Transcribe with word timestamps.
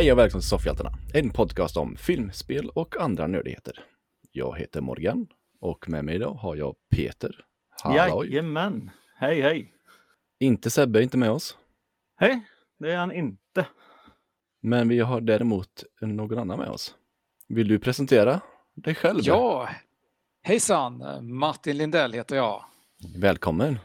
Hej 0.00 0.12
och 0.12 0.18
välkommen 0.18 0.40
till 0.40 0.48
Soffhjältarna, 0.48 0.90
en 1.14 1.30
podcast 1.30 1.76
om 1.76 1.96
film, 1.96 2.32
spel 2.32 2.70
och 2.74 3.00
andra 3.00 3.26
nördigheter. 3.26 3.84
Jag 4.32 4.58
heter 4.58 4.80
Morgan 4.80 5.26
och 5.60 5.88
med 5.88 6.04
mig 6.04 6.14
idag 6.14 6.34
har 6.34 6.56
jag 6.56 6.74
Peter. 6.90 7.44
Halloj! 7.82 8.28
Jajamän! 8.28 8.90
Hej 9.16 9.40
hej! 9.40 9.74
Inte 10.38 10.70
Sebbe, 10.70 11.02
inte 11.02 11.16
med 11.16 11.30
oss. 11.30 11.58
Hej! 12.16 12.40
Det 12.78 12.92
är 12.92 12.96
han 12.96 13.12
inte. 13.12 13.66
Men 14.60 14.88
vi 14.88 15.00
har 15.00 15.20
däremot 15.20 15.84
någon 16.00 16.38
annan 16.38 16.58
med 16.58 16.68
oss. 16.68 16.94
Vill 17.48 17.68
du 17.68 17.78
presentera 17.78 18.40
dig 18.74 18.94
själv? 18.94 19.20
Ja, 19.22 19.68
hejsan! 20.42 21.04
Martin 21.34 21.76
Lindell 21.76 22.12
heter 22.12 22.36
jag. 22.36 22.64
Välkommen! 23.16 23.78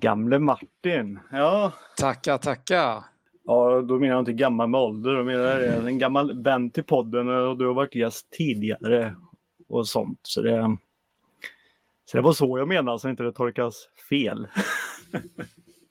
Gamle 0.00 0.38
Martin. 0.38 1.18
Ja. 1.30 1.72
Tackar, 1.96 2.38
tackar. 2.38 3.15
Ja, 3.46 3.80
då 3.82 3.98
menar 3.98 4.14
jag 4.14 4.20
inte 4.20 4.32
gammal 4.32 4.68
med 4.68 4.80
ålder. 4.80 5.14
Då 5.14 5.24
menar 5.24 5.44
jag 5.60 5.86
en 5.86 5.98
gammal 5.98 6.42
vän 6.42 6.70
till 6.70 6.84
podden 6.84 7.28
och 7.28 7.58
du 7.58 7.66
har 7.66 7.74
varit 7.74 7.94
gäst 7.94 8.30
tidigare 8.30 9.16
och 9.68 9.88
sånt. 9.88 10.20
Så 10.22 10.42
det, 10.42 10.76
så 12.10 12.16
det 12.16 12.22
var 12.22 12.32
så 12.32 12.58
jag 12.58 12.68
menade, 12.68 12.98
så 12.98 13.08
inte 13.08 13.22
det 13.22 13.32
tolkas 13.32 13.88
fel. 14.08 14.48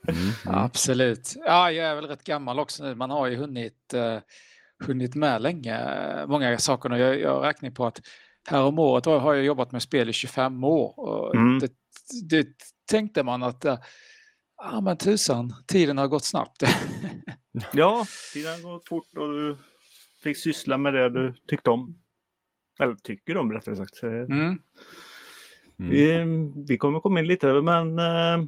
Mm. 0.08 0.20
Absolut. 0.45 1.34
Ja, 1.45 1.72
jag 1.72 1.86
är 1.88 1.95
väl 1.95 2.08
rätt 2.08 2.23
gammal 2.23 2.59
också 2.59 2.84
nu. 2.84 2.95
Man 2.95 3.09
har 3.12 3.28
ju 3.28 3.36
hunnit, 3.36 3.94
uh, 3.95 4.19
hunnit 4.88 5.16
med 5.16 5.42
länge, 5.42 5.80
många 6.28 6.58
saker. 6.58 6.92
Och 6.92 7.00
jag, 7.00 7.19
jag 7.19 7.45
räknar 7.45 7.69
på 7.69 7.86
att 7.86 8.02
här 8.47 8.64
om 8.64 8.80
året 8.80 9.06
har 9.06 9.34
jag 9.34 9.45
jobbat 9.45 9.72
med 9.72 9.81
spel 9.81 10.09
i 10.09 10.14
25 10.14 10.64
år. 10.64 11.00
Och 11.00 11.36
Mm. 11.36 11.59
det, 11.59 11.72
det 12.30 12.47
tänkte 12.92 13.23
man 13.23 13.44
att, 13.44 13.66
uh, 13.66 13.78
ja 14.58 14.81
men 14.81 14.98
tusan, 14.98 15.53
tiden 15.67 15.98
har 15.98 16.08
gått 16.08 16.25
snabbt. 16.25 16.64
Ja, 17.73 18.06
tiden 18.34 18.52
har 18.52 18.73
gått 18.73 18.88
fort 18.88 19.17
och 19.17 19.34
du 19.34 19.58
fick 20.23 20.38
syssla 20.38 20.78
med 20.78 20.94
det 20.94 21.09
du 21.09 21.34
tyckte 21.47 21.70
om. 21.70 22.00
Eller 22.80 22.95
tycker 22.95 23.38
om 23.38 23.52
rättare 23.53 23.75
sagt. 23.75 23.95
Så, 23.95 24.08
Mm. 24.08 24.59
Mm. 25.80 25.92
Vi, 25.92 26.23
vi 26.67 26.78
kommer 26.78 27.00
komma 27.00 27.20
in 27.20 27.28
lite, 27.28 27.62
men 27.62 28.00
eh, 28.00 28.45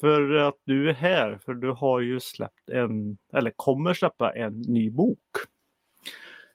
för 0.00 0.34
att 0.34 0.56
du 0.64 0.90
är 0.90 0.94
här, 0.94 1.38
för 1.44 1.54
du 1.54 1.70
har 1.70 2.00
ju 2.00 2.20
släppt 2.20 2.70
en, 2.70 3.18
eller 3.32 3.52
kommer 3.56 3.94
släppa 3.94 4.32
en 4.32 4.60
ny 4.60 4.90
bok. 4.90 5.18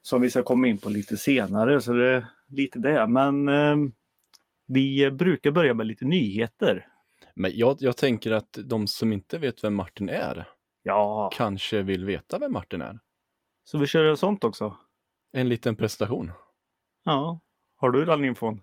Som 0.02 0.22
vi 0.22 0.30
ska 0.30 0.44
komma 0.44 0.68
in 0.68 0.78
på 0.78 0.90
lite 0.90 1.18
senare, 1.18 1.82
så 1.82 1.94
det 1.94 2.08
är 2.08 2.26
lite 2.48 2.80
det. 2.80 3.08
Men 3.08 3.48
eh, 3.48 3.76
vi 4.68 5.12
brukar 5.12 5.52
börja 5.52 5.74
med 5.74 5.88
lite 5.88 6.06
nyheter. 6.06 6.88
Men 7.36 7.52
jag, 7.56 7.78
jag 7.80 7.98
tänker 7.98 8.32
att 8.32 8.58
de 8.66 8.88
som 8.88 9.14
inte 9.14 9.38
vet 9.38 9.64
vem 9.64 9.76
Martin 9.76 10.10
är 10.10 10.50
Ja, 10.84 11.30
kanske 11.34 11.82
vill 11.82 12.06
veta 12.06 12.40
vem 12.40 12.54
Martin 12.54 12.82
är. 12.82 13.00
så 13.64 13.78
vi 13.78 13.88
kör 13.88 14.16
sånt 14.16 14.44
också. 14.44 14.78
En 15.32 15.50
liten 15.50 15.76
presentation. 15.76 16.32
Ja, 17.04 17.40
har 17.76 17.92
du 17.92 18.06
den 18.06 18.26
infon? 18.26 18.62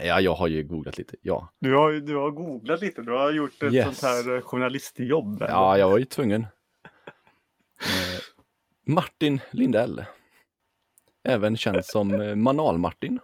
Ja, 0.00 0.20
jag 0.20 0.34
har 0.34 0.48
ju 0.48 0.62
googlat 0.62 0.98
lite. 0.98 1.16
Ja, 1.22 1.52
Du 1.60 1.74
har, 1.74 1.92
du 1.92 2.16
har 2.16 2.30
googlat 2.30 2.80
lite, 2.80 3.02
du 3.02 3.12
har 3.12 3.32
gjort 3.32 3.62
ett 3.62 3.72
Yes. 3.72 3.98
sånt 3.98 4.12
här 4.12 4.34
eh, 4.36 4.40
journalistjobb. 4.40 5.36
eller? 5.42 5.48
ja 5.52 5.78
jag 5.78 5.90
var 5.90 5.98
ju 5.98 6.04
tvungen. 6.04 6.42
Eh, 7.80 8.20
Martin 8.86 9.40
Lindell. 9.50 10.04
Även 11.28 11.56
känd 11.56 11.84
som 11.84 12.20
eh, 12.20 12.34
Manal-Martin. 12.34 13.18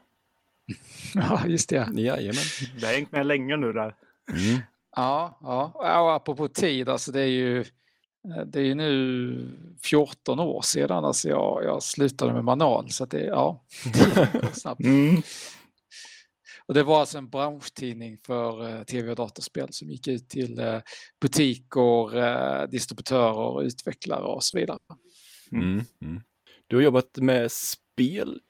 ja, 1.14 1.46
just 1.46 1.68
det. 1.68 1.88
Jajamän. 1.94 2.42
Det 2.80 2.86
har 2.86 2.92
hängt 2.94 3.12
med 3.12 3.26
länge 3.26 3.56
nu 3.56 3.72
där. 3.72 3.94
Mm. 4.30 4.62
Ja, 4.96 5.38
ja. 5.42 5.72
och 6.00 6.12
apropå 6.12 6.48
tid, 6.48 6.88
alltså 6.88 7.12
det 7.12 7.20
är 7.20 7.26
ju 7.26 7.60
eh, 7.60 8.44
det 8.46 8.60
är 8.60 8.64
ju 8.64 8.74
nu 8.74 9.76
14 9.82 10.40
år 10.40 10.62
sedan 10.62 11.04
alltså 11.04 11.28
jag, 11.28 11.64
jag 11.64 11.82
slutade 11.82 12.32
med 12.32 12.44
Manal. 12.44 12.90
Så 12.90 13.04
att 13.04 13.10
det, 13.10 13.24
ja, 13.24 13.64
snabbt. 14.52 14.80
Mm. 14.80 15.22
Och 16.66 16.74
det 16.74 16.82
var 16.82 17.00
alltså 17.00 17.18
en 17.18 17.28
branschtidning 17.28 18.18
för 18.26 18.68
eh, 18.68 18.82
tv 18.82 19.10
och 19.10 19.16
datorspel 19.16 19.72
som 19.72 19.90
gick 19.90 20.08
ut 20.08 20.28
till 20.28 20.58
eh, 20.58 20.80
butiker, 21.20 22.66
distributörer, 22.66 23.62
utvecklare 23.62 24.24
och 24.24 24.44
så 24.44 24.58
vidare. 24.58 24.78
Mm. 25.52 25.84
Mm. 26.02 26.22
Du 26.66 26.76
har 26.76 26.82
jobbat 26.82 27.16
med 27.16 27.52
spel 27.52 28.40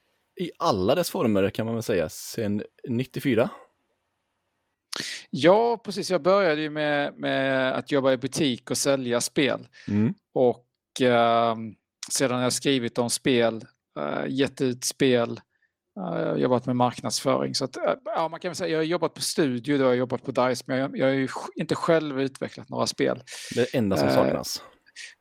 i 0.40 0.50
alla 0.58 0.94
dess 0.94 1.10
former 1.10 1.50
kan 1.50 1.66
man 1.66 1.74
väl 1.74 1.82
säga, 1.82 2.08
sedan 2.08 2.62
94. 2.88 3.50
Ja, 5.30 5.80
precis. 5.84 6.10
Jag 6.10 6.22
började 6.22 6.62
ju 6.62 6.70
med, 6.70 7.14
med 7.18 7.72
att 7.72 7.92
jobba 7.92 8.12
i 8.12 8.16
butik 8.16 8.70
och 8.70 8.78
sälja 8.78 9.20
spel. 9.20 9.68
Mm. 9.88 10.14
Och 10.34 11.00
eh, 11.00 11.56
sedan 12.10 12.36
har 12.36 12.42
jag 12.42 12.52
skrivit 12.52 12.98
om 12.98 13.10
spel, 13.10 13.64
eh, 14.00 14.24
gett 14.28 14.60
ut 14.60 14.84
spel, 14.84 15.40
eh, 16.00 16.34
jobbat 16.34 16.66
med 16.66 16.76
marknadsföring. 16.76 17.54
Så 17.54 17.64
att, 17.64 17.76
eh, 17.76 17.94
ja, 18.04 18.28
man 18.28 18.40
kan 18.40 18.48
väl 18.48 18.56
säga, 18.56 18.70
jag 18.70 18.78
har 18.78 18.84
jobbat 18.84 19.14
på 19.14 19.20
studio, 19.20 19.78
då 19.78 19.84
har 19.84 19.90
jag 19.90 19.98
jobbat 19.98 20.22
på 20.24 20.30
DICE, 20.30 20.64
men 20.66 20.78
jag, 20.78 20.98
jag 20.98 21.06
har 21.06 21.12
ju 21.12 21.28
inte 21.54 21.74
själv 21.74 22.20
utvecklat 22.20 22.68
några 22.68 22.86
spel. 22.86 23.22
Det 23.54 23.74
enda 23.74 23.96
som 23.96 24.08
Eh, 24.08 24.14
saknas. 24.14 24.62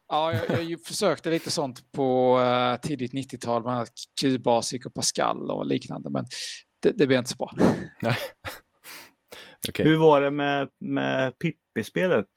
Ja, 0.07 0.33
jag, 0.33 0.63
jag 0.63 0.81
försökte 0.81 1.29
lite 1.29 1.51
sånt 1.51 1.91
på 1.91 2.39
eh, 2.39 2.87
tidigt 2.87 3.13
90-tal, 3.13 3.61
bland 3.61 3.77
annat 3.77 3.91
Q-Basic 4.21 4.85
och 4.85 4.93
Pascal 4.93 5.51
och 5.51 5.65
liknande, 5.65 6.09
men 6.09 6.25
det, 6.81 6.91
det 6.91 7.07
blev 7.07 7.19
inte 7.19 7.31
så 7.31 7.35
bra. 7.35 7.51
Nej. 8.01 8.17
Okej. 9.69 9.85
Hur 9.85 9.97
var 9.97 10.21
det 10.21 10.31
med, 10.31 10.69
med 10.79 11.39
Pippi-spelet? 11.39 12.27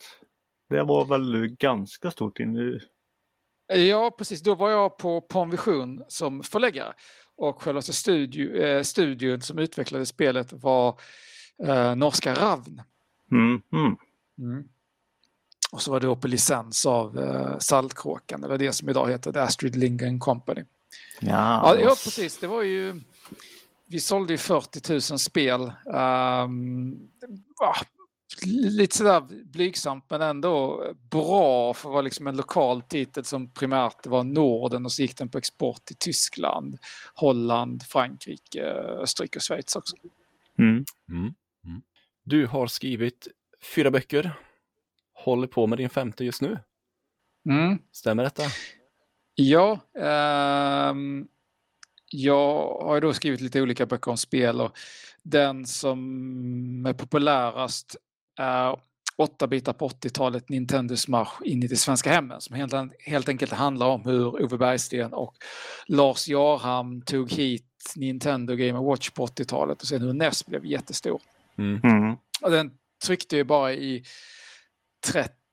Det 0.69 0.83
var 0.83 1.05
väl 1.05 1.47
ganska 1.49 2.11
stort 2.11 2.41
in 2.41 2.81
Ja, 3.67 4.15
precis. 4.19 4.43
Då 4.43 4.55
var 4.55 4.71
jag 4.71 4.99
på 4.99 5.21
Ponvision 5.21 6.05
som 6.09 6.43
förläggare 6.43 6.95
och 7.37 7.63
själva 7.63 7.83
studio, 7.83 8.57
eh, 8.57 8.83
studion 8.83 9.41
som 9.41 9.59
utvecklade 9.59 10.07
spelet 10.07 10.53
var 10.53 11.01
eh, 11.63 11.95
norska 11.95 12.35
Ravn. 12.35 12.83
mm. 13.31 13.63
Mm. 13.73 13.97
Mm. 14.39 14.69
Och 15.73 15.83
så 15.83 15.91
var 15.91 16.01
det 16.01 16.07
då 16.07 16.17
på 16.17 16.29
licens 16.29 16.87
av 16.87 17.19
eh, 17.19 17.59
Saltkråkan, 17.59 18.45
eller 18.45 18.59
det 18.59 18.73
som 18.73 18.89
idag 18.89 19.11
heter 19.11 19.33
The 19.33 19.39
Astrid 19.39 19.77
Lindgren 19.77 20.21
Company. 20.21 20.65
Ja, 21.21 21.77
Ja, 21.77 21.81
ja, 21.81 21.89
precis. 21.89 22.39
Det 22.39 22.47
var 22.47 22.63
ju... 22.63 23.01
Vi 23.95 24.01
sålde 24.01 24.33
ju 24.33 24.39
40 24.39 24.93
000 24.93 25.01
spel. 25.01 25.73
Ehm, 25.95 26.97
ja, 27.61 27.75
lite 28.47 28.97
sådär 28.97 29.21
blygsamt 29.45 30.05
men 30.11 30.23
ändå 30.23 30.85
bra 31.11 31.75
för 31.75 31.89
att 31.89 31.93
vara 31.93 32.03
liksom 32.03 32.27
en 32.27 32.37
lokal 32.37 32.83
titel 32.83 33.25
som 33.25 33.51
primärt 33.51 34.07
var 34.07 34.25
Norden 34.25 34.85
och 34.85 34.93
så 34.93 35.03
gick 35.03 35.17
den 35.19 35.29
på 35.29 35.39
export 35.39 35.85
till 35.85 35.97
Tyskland, 35.97 36.79
Holland, 37.15 37.83
Frankrike, 37.83 38.65
Österrike 39.03 39.39
och 39.39 39.43
Schweiz 39.43 39.77
också. 39.77 39.97
Mm. 40.59 40.85
Mm. 41.09 41.35
Mm. 41.65 41.83
Du 42.25 42.47
har 42.47 42.67
skrivit 42.67 43.29
fyra 43.75 43.91
böcker. 43.91 44.33
Håller 45.13 45.47
på 45.47 45.67
med 45.67 45.79
din 45.79 45.91
femte 45.91 46.25
just 46.25 46.43
nu. 46.43 46.59
Mm. 47.49 47.79
Stämmer 47.93 48.23
detta? 48.23 48.43
Ja, 49.35 49.79
ehm, 49.99 51.29
jag 52.11 52.79
har 52.83 52.95
ju 52.95 53.01
då 53.01 53.13
skrivit 53.13 53.41
lite 53.41 53.63
olika 53.63 53.87
böcker 53.87 54.11
om 54.11 54.17
spel 54.17 54.61
och 54.61 54.79
den 55.23 55.67
som 55.67 56.87
är 56.87 56.93
populärast 56.93 57.97
är 58.39 58.77
8 59.17 59.47
bitar 59.47 59.73
på 59.73 59.89
80-talet, 59.89 60.49
Nintendos 60.49 61.09
marsch 61.09 61.43
in 61.43 61.63
i 61.63 61.67
det 61.67 61.77
svenska 61.77 62.13
hemmen 62.13 62.41
som 62.41 62.57
helt, 62.57 62.75
helt 63.07 63.29
enkelt 63.29 63.53
handlar 63.53 63.87
om 63.87 64.05
hur 64.05 64.43
Ove 64.45 64.59
Bergsten 64.59 65.13
och 65.13 65.35
Lars 65.87 66.29
Jarham 66.29 67.03
tog 67.03 67.33
hit 67.33 67.93
Nintendo 67.97 68.55
Game 68.57 68.81
Watch 68.81 69.11
på 69.11 69.27
80-talet 69.27 69.83
och 69.83 69.89
sen 69.89 70.03
hur 70.03 70.13
NES 70.13 70.47
blev 70.47 70.67
jättestor. 70.67 71.21
Mm. 71.59 71.81
Mm. 71.85 72.17
Och 72.43 72.51
den 72.51 72.71
tryckte 73.07 73.37
ju 73.37 73.45
bara 73.45 73.73
i 73.73 74.05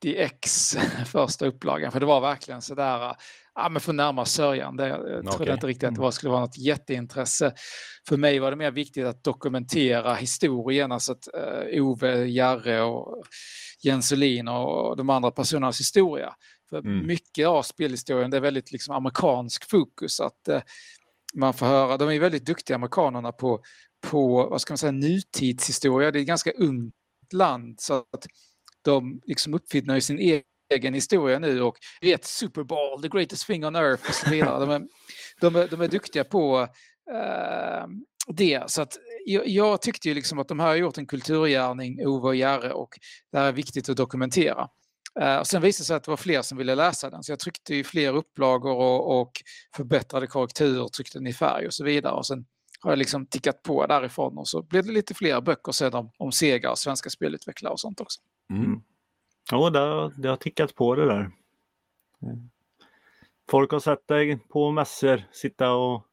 30x 0.03 0.77
första 1.05 1.45
upplagan 1.45 1.91
för 1.91 1.99
det 1.99 2.05
var 2.05 2.21
verkligen 2.21 2.61
sådär, 2.61 3.15
ja 3.55 3.69
men 3.69 3.81
för 3.81 3.93
närma 3.93 4.25
sörjan. 4.25 4.75
Det, 4.77 4.87
jag 4.87 5.01
trodde 5.05 5.29
Okej. 5.29 5.53
inte 5.53 5.67
riktigt 5.67 5.89
att 5.89 5.95
det 5.95 6.01
var, 6.01 6.11
skulle 6.11 6.31
vara 6.31 6.41
något 6.41 6.57
jätteintresse. 6.57 7.53
För 8.07 8.17
mig 8.17 8.39
var 8.39 8.51
det 8.51 8.57
mer 8.57 8.71
viktigt 8.71 9.05
att 9.05 9.23
dokumentera 9.23 10.15
historien, 10.15 10.91
alltså 10.91 11.11
att 11.11 11.27
eh, 11.33 11.83
Ove, 11.83 12.25
Jarre 12.25 12.81
och 12.81 13.23
Jens 13.83 14.11
Olin 14.11 14.47
och 14.47 14.97
de 14.97 15.09
andra 15.09 15.31
personernas 15.31 15.79
historia. 15.79 16.33
För 16.69 16.77
Mm. 16.79 17.07
mycket 17.07 17.47
av 17.47 17.63
spelhistorien 17.63 18.31
det 18.31 18.37
är 18.37 18.41
väldigt 18.41 18.71
liksom 18.71 18.95
amerikansk 18.95 19.69
fokus. 19.69 20.19
att 20.19 20.47
eh, 20.47 20.61
man 21.33 21.53
får 21.53 21.65
höra, 21.65 21.97
de 21.97 22.09
är 22.09 22.19
väldigt 22.19 22.45
duktiga 22.45 22.75
amerikanerna 22.75 23.31
på, 23.31 23.61
på 24.07 24.47
vad 24.49 24.61
ska 24.61 24.71
man 24.73 24.77
säga, 24.77 24.91
nutidshistoria. 24.91 26.11
Det 26.11 26.19
är 26.19 26.21
ett 26.21 26.27
ganska 26.27 26.51
ungt 26.51 26.93
land 27.33 27.79
så 27.81 27.93
att 27.93 28.25
de 28.81 29.21
liksom 29.25 29.53
uppfinner 29.53 29.95
ju 29.95 30.01
sin 30.01 30.43
egen 30.71 30.93
historia 30.93 31.39
nu 31.39 31.61
och 31.61 31.77
vet 32.01 32.25
Super 32.25 32.63
Bowl, 32.63 33.01
the 33.01 33.07
greatest 33.07 33.47
thing 33.47 33.65
on 33.65 33.75
earth 33.75 34.09
och 34.09 34.15
så 34.15 34.29
vidare. 34.29 34.59
De 34.59 34.69
är, 34.69 34.87
de 35.41 35.55
är, 35.55 35.67
de 35.67 35.81
är 35.81 35.87
duktiga 35.87 36.23
på 36.23 36.61
uh, 37.11 37.87
det. 38.27 38.71
Så 38.71 38.81
att 38.81 38.97
jag, 39.25 39.47
jag 39.47 39.81
tyckte 39.81 40.07
ju 40.07 40.13
liksom 40.13 40.39
att 40.39 40.47
de 40.47 40.59
här 40.59 40.67
har 40.67 40.75
gjort 40.75 40.97
en 40.97 41.07
kulturgärning, 41.07 42.07
Ove 42.07 42.27
och 42.27 42.35
Jarre, 42.35 42.73
och 42.73 42.89
det 43.31 43.37
här 43.37 43.45
är 43.47 43.51
viktigt 43.51 43.89
att 43.89 43.97
dokumentera. 43.97 44.67
Uh, 45.21 45.37
och 45.37 45.47
sen 45.47 45.61
visade 45.61 45.81
det 45.81 45.85
sig 45.85 45.95
att 45.95 46.03
det 46.03 46.11
var 46.11 46.17
fler 46.17 46.41
som 46.41 46.57
ville 46.57 46.75
läsa 46.75 47.09
den, 47.09 47.23
så 47.23 47.31
jag 47.31 47.39
tryckte 47.39 47.75
i 47.75 47.83
fler 47.83 48.15
upplagor 48.15 48.75
och, 48.75 49.21
och 49.21 49.31
förbättrade 49.75 50.27
korrektur, 50.27 50.87
tryckte 50.87 51.17
den 51.17 51.27
i 51.27 51.33
färg 51.33 51.67
och 51.67 51.73
så 51.73 51.83
vidare. 51.83 52.13
Och 52.13 52.27
sen 52.27 52.45
har 52.79 52.91
jag 52.91 52.99
liksom 52.99 53.25
tickat 53.25 53.63
på 53.63 53.87
därifrån 53.87 54.37
och 54.37 54.47
så 54.47 54.63
blev 54.63 54.85
det 54.85 54.91
lite 54.91 55.13
fler 55.13 55.41
böcker 55.41 55.71
sen 55.71 55.93
om, 55.93 56.11
om 56.17 56.31
Sega 56.31 56.71
och 56.71 56.79
svenska 56.79 57.09
spelutvecklare 57.09 57.73
och 57.73 57.79
sånt 57.79 58.01
också. 58.01 58.19
Mm. 58.51 58.81
Ja, 59.51 59.69
det, 59.69 60.13
det 60.21 60.29
har 60.29 60.35
tickat 60.35 60.75
på 60.75 60.95
det 60.95 61.05
där. 61.05 61.31
Folk 63.49 63.71
har 63.71 63.79
sett 63.79 64.07
dig 64.07 64.37
på 64.49 64.71
mässor 64.71 65.23
sitta 65.31 65.71
och 65.73 66.05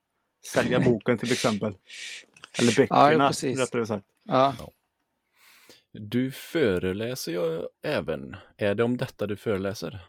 sälja 0.46 0.80
boken 0.80 1.18
till 1.18 1.32
exempel. 1.32 1.74
Eller 2.58 2.76
böckerna 2.76 3.32
ja, 3.42 3.62
rättare 3.62 3.86
sagt. 3.86 4.06
Ja. 4.24 4.54
Du 5.92 6.30
föreläser 6.30 7.32
ju 7.32 7.62
även. 7.82 8.36
Är 8.56 8.74
det 8.74 8.84
om 8.84 8.96
detta 8.96 9.26
du 9.26 9.36
föreläser? 9.36 10.00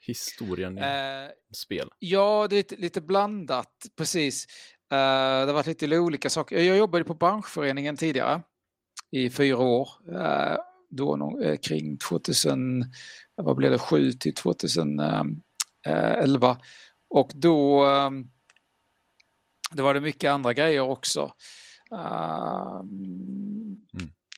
Historien 0.00 0.78
i 0.78 0.80
Eh, 0.80 1.30
spel? 1.54 1.90
ja, 1.98 2.46
det 2.50 2.56
är 2.56 2.58
lite, 2.58 2.76
lite 2.76 3.00
blandat, 3.00 3.86
precis. 3.96 4.46
Eh, 4.90 4.96
det 5.40 5.46
har 5.46 5.52
varit 5.52 5.66
lite 5.66 5.98
olika 5.98 6.30
saker. 6.30 6.58
Jag 6.58 6.76
jobbade 6.76 7.04
på 7.04 7.14
branschföreningen 7.14 7.96
tidigare 7.96 8.42
i 9.10 9.30
fyra 9.30 9.58
år. 9.58 9.88
Eh, 10.08 10.56
då 10.92 11.40
eh, 11.40 11.56
kring 11.56 11.98
2000, 11.98 12.84
vad 13.36 13.56
blev 13.56 13.70
det, 13.70 13.78
7 13.78 14.12
till 14.12 14.34
2011. 14.34 15.42
Och 17.10 17.30
då 17.34 17.86
eh, 17.86 18.10
det 19.72 19.82
var 19.82 19.94
det 19.94 20.00
mycket 20.00 20.30
andra 20.30 20.52
grejer 20.52 20.80
också. 20.80 21.32
Eh, 21.92 22.82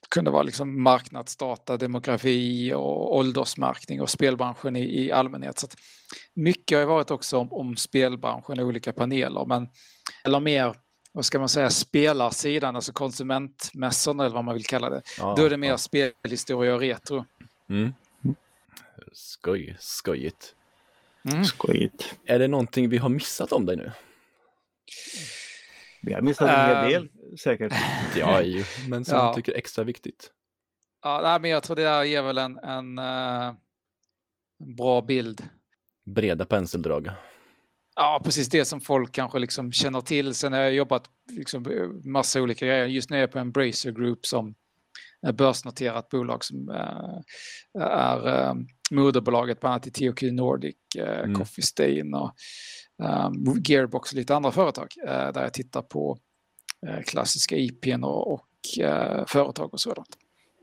kunde 0.08 0.30
vara 0.30 0.42
liksom 0.42 0.82
marknadsdata, 0.82 1.76
demografi 1.76 2.72
och 2.74 3.16
åldersmärkning 3.16 4.00
och 4.00 4.10
spelbranschen 4.10 4.76
i, 4.76 5.04
i 5.04 5.12
allmänhet. 5.12 5.58
Så 5.58 5.66
mycket 6.34 6.76
har 6.76 6.80
ju 6.80 6.86
varit 6.86 7.10
också 7.10 7.38
om, 7.38 7.52
om 7.52 7.76
spelbranschen 7.76 8.58
och 8.58 8.66
olika 8.66 8.92
paneler, 8.92 9.44
men 9.46 9.68
eller 10.24 10.40
mer, 10.40 10.76
vad 11.14 11.24
ska 11.24 11.38
man 11.38 11.48
säga, 11.48 11.70
spelarsidan, 11.70 12.76
alltså 12.76 12.92
konsumentmässorna 12.92 14.24
eller 14.24 14.34
vad 14.34 14.44
man 14.44 14.54
vill 14.54 14.66
kalla 14.66 14.90
det. 14.90 15.02
Ja, 15.18 15.34
Då 15.36 15.44
är 15.44 15.50
det 15.50 15.56
mer 15.56 15.68
ja. 15.68 15.78
spelhistoria 15.78 16.74
och 16.74 16.80
retro. 16.80 17.24
Mm. 17.68 17.94
Skoj, 19.12 19.76
skojigt. 19.80 20.54
Mm. 21.32 21.44
Skojigt. 21.44 22.14
Är 22.24 22.38
det 22.38 22.48
någonting 22.48 22.88
vi 22.88 22.96
har 22.98 23.08
missat 23.08 23.52
om 23.52 23.66
dig 23.66 23.76
nu? 23.76 23.92
Vi 26.02 26.12
har 26.12 26.20
missat 26.20 26.48
en 26.50 26.66
hel 26.68 26.76
Ehm. 26.84 26.88
del 26.90 27.08
säkert. 27.38 27.72
Ja, 28.16 28.42
ju, 28.42 28.64
men 28.88 29.04
som 29.04 29.18
Ja. 29.18 29.26
jag 29.26 29.34
tycker 29.34 29.52
är 29.52 29.56
extra 29.56 29.84
viktigt. 29.84 30.30
Ja, 31.02 31.20
nej, 31.22 31.40
men 31.40 31.50
jag 31.50 31.62
tror 31.62 31.76
det 31.76 31.82
där 31.82 32.04
ger 32.04 32.22
väl 32.22 32.38
en, 32.38 32.58
en, 32.58 32.98
eh, 32.98 33.54
en 34.60 34.76
bra 34.76 35.02
bild. 35.02 35.42
Breda 36.06 36.44
penseldrag. 36.44 37.10
Ja, 37.96 38.20
precis 38.24 38.48
det 38.48 38.64
som 38.64 38.80
folk 38.80 39.12
kanske 39.12 39.38
liksom 39.38 39.72
känner 39.72 40.00
till. 40.00 40.34
Sen 40.34 40.52
har 40.52 40.60
jag 40.60 40.74
jobbat 40.74 41.04
liksom 41.32 41.64
massa 42.04 42.42
olika 42.42 42.66
grejer. 42.66 42.86
Just 42.86 43.10
nu 43.10 43.16
är 43.16 43.20
jag 43.20 43.32
på 43.32 43.38
Embracer 43.38 43.92
Group 43.92 44.26
som 44.26 44.54
är 45.24 45.32
börsnoterat 45.32 46.08
bolag 46.08 46.44
som 46.44 46.68
eh, 46.68 47.20
är 47.82 48.28
eh, 48.28 48.54
moderbolaget 48.90 49.60
bland 49.60 49.72
annat 49.72 49.86
i 49.86 49.90
THQ 49.90 50.22
Nordic, 50.22 50.76
eh, 50.96 51.18
Mm. 51.18 51.34
Coffee 51.34 51.62
Stain 51.62 52.14
och 52.14 52.32
Gearbox 53.64 54.12
och 54.12 54.16
lite 54.16 54.34
andra 54.36 54.50
företag 54.50 54.88
där 55.06 55.42
jag 55.42 55.52
tittar 55.52 55.82
på 55.82 56.18
klassiska 57.06 57.56
IPn 57.56 58.04
och, 58.04 58.32
och 58.32 58.48
företag 59.26 59.74
och 59.74 59.80
sådant. 59.80 60.08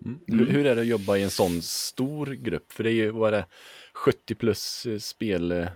Mm. 0.05 0.19
Mm. 0.27 0.39
Hur, 0.39 0.53
hur 0.53 0.65
är 0.65 0.75
det 0.75 0.81
att 0.81 0.87
jobba 0.87 1.17
i 1.17 1.23
en 1.23 1.29
sån 1.29 1.61
stor 1.61 2.25
grupp? 2.27 2.71
För 2.71 2.83
det 2.83 2.89
är 2.89 2.93
ju, 2.93 3.11
vad 3.11 3.33
är 3.33 3.37
det, 3.37 3.45
70 3.93 4.35
plus 4.35 4.87
spel, 4.99 5.67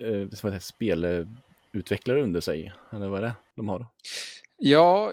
eh, 0.00 0.58
spelutvecklare 0.58 2.22
under 2.22 2.40
sig. 2.40 2.72
Eller 2.92 3.08
vad 3.08 3.18
är 3.18 3.22
det 3.22 3.34
de 3.56 3.68
har? 3.68 3.86
Ja, 4.56 5.12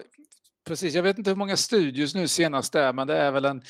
precis. 0.66 0.94
Jag 0.94 1.02
vet 1.02 1.18
inte 1.18 1.30
hur 1.30 1.36
många 1.36 1.56
studios 1.56 2.14
nu 2.14 2.28
senast 2.28 2.72
det 2.72 2.80
är, 2.80 2.92
men 2.92 3.06
det 3.06 3.16
är 3.18 3.30
väl 3.30 3.44
en 3.44 3.62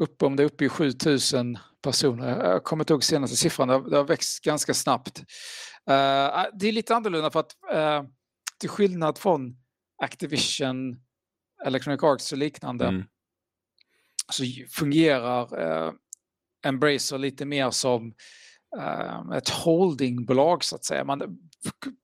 upp 0.00 0.22
om 0.22 0.36
det 0.36 0.42
är 0.42 0.44
uppe 0.44 0.64
i 0.64 0.68
7000 0.68 1.58
personer. 1.82 2.52
Jag 2.52 2.64
kommer 2.64 2.82
inte 2.82 2.92
ihåg 2.92 3.04
senaste 3.04 3.36
siffran, 3.36 3.68
det 3.68 3.74
har, 3.74 3.90
det 3.90 3.96
har 3.96 4.04
växt 4.04 4.44
ganska 4.44 4.74
snabbt. 4.74 5.18
Eh, 5.90 6.44
det 6.52 6.68
är 6.68 6.72
lite 6.72 6.94
annorlunda 6.94 7.30
för 7.30 7.40
att 7.40 7.56
uh, 7.74 8.10
till 8.58 8.68
skillnad 8.68 9.18
från 9.18 9.56
Activision, 10.02 10.96
Electronic 11.64 12.02
Arts 12.02 12.32
och 12.32 12.38
liknande 12.38 12.86
Mm. 12.86 13.04
så 14.32 14.44
fungerar 14.70 15.60
uh, 15.60 15.92
Embracer 16.64 17.18
lite 17.18 17.44
mer 17.44 17.70
som 17.70 18.14
ett 19.36 19.48
holdingbolag 19.48 20.64
så 20.64 20.76
att 20.76 20.84
säga. 20.84 21.04
Man, 21.04 21.38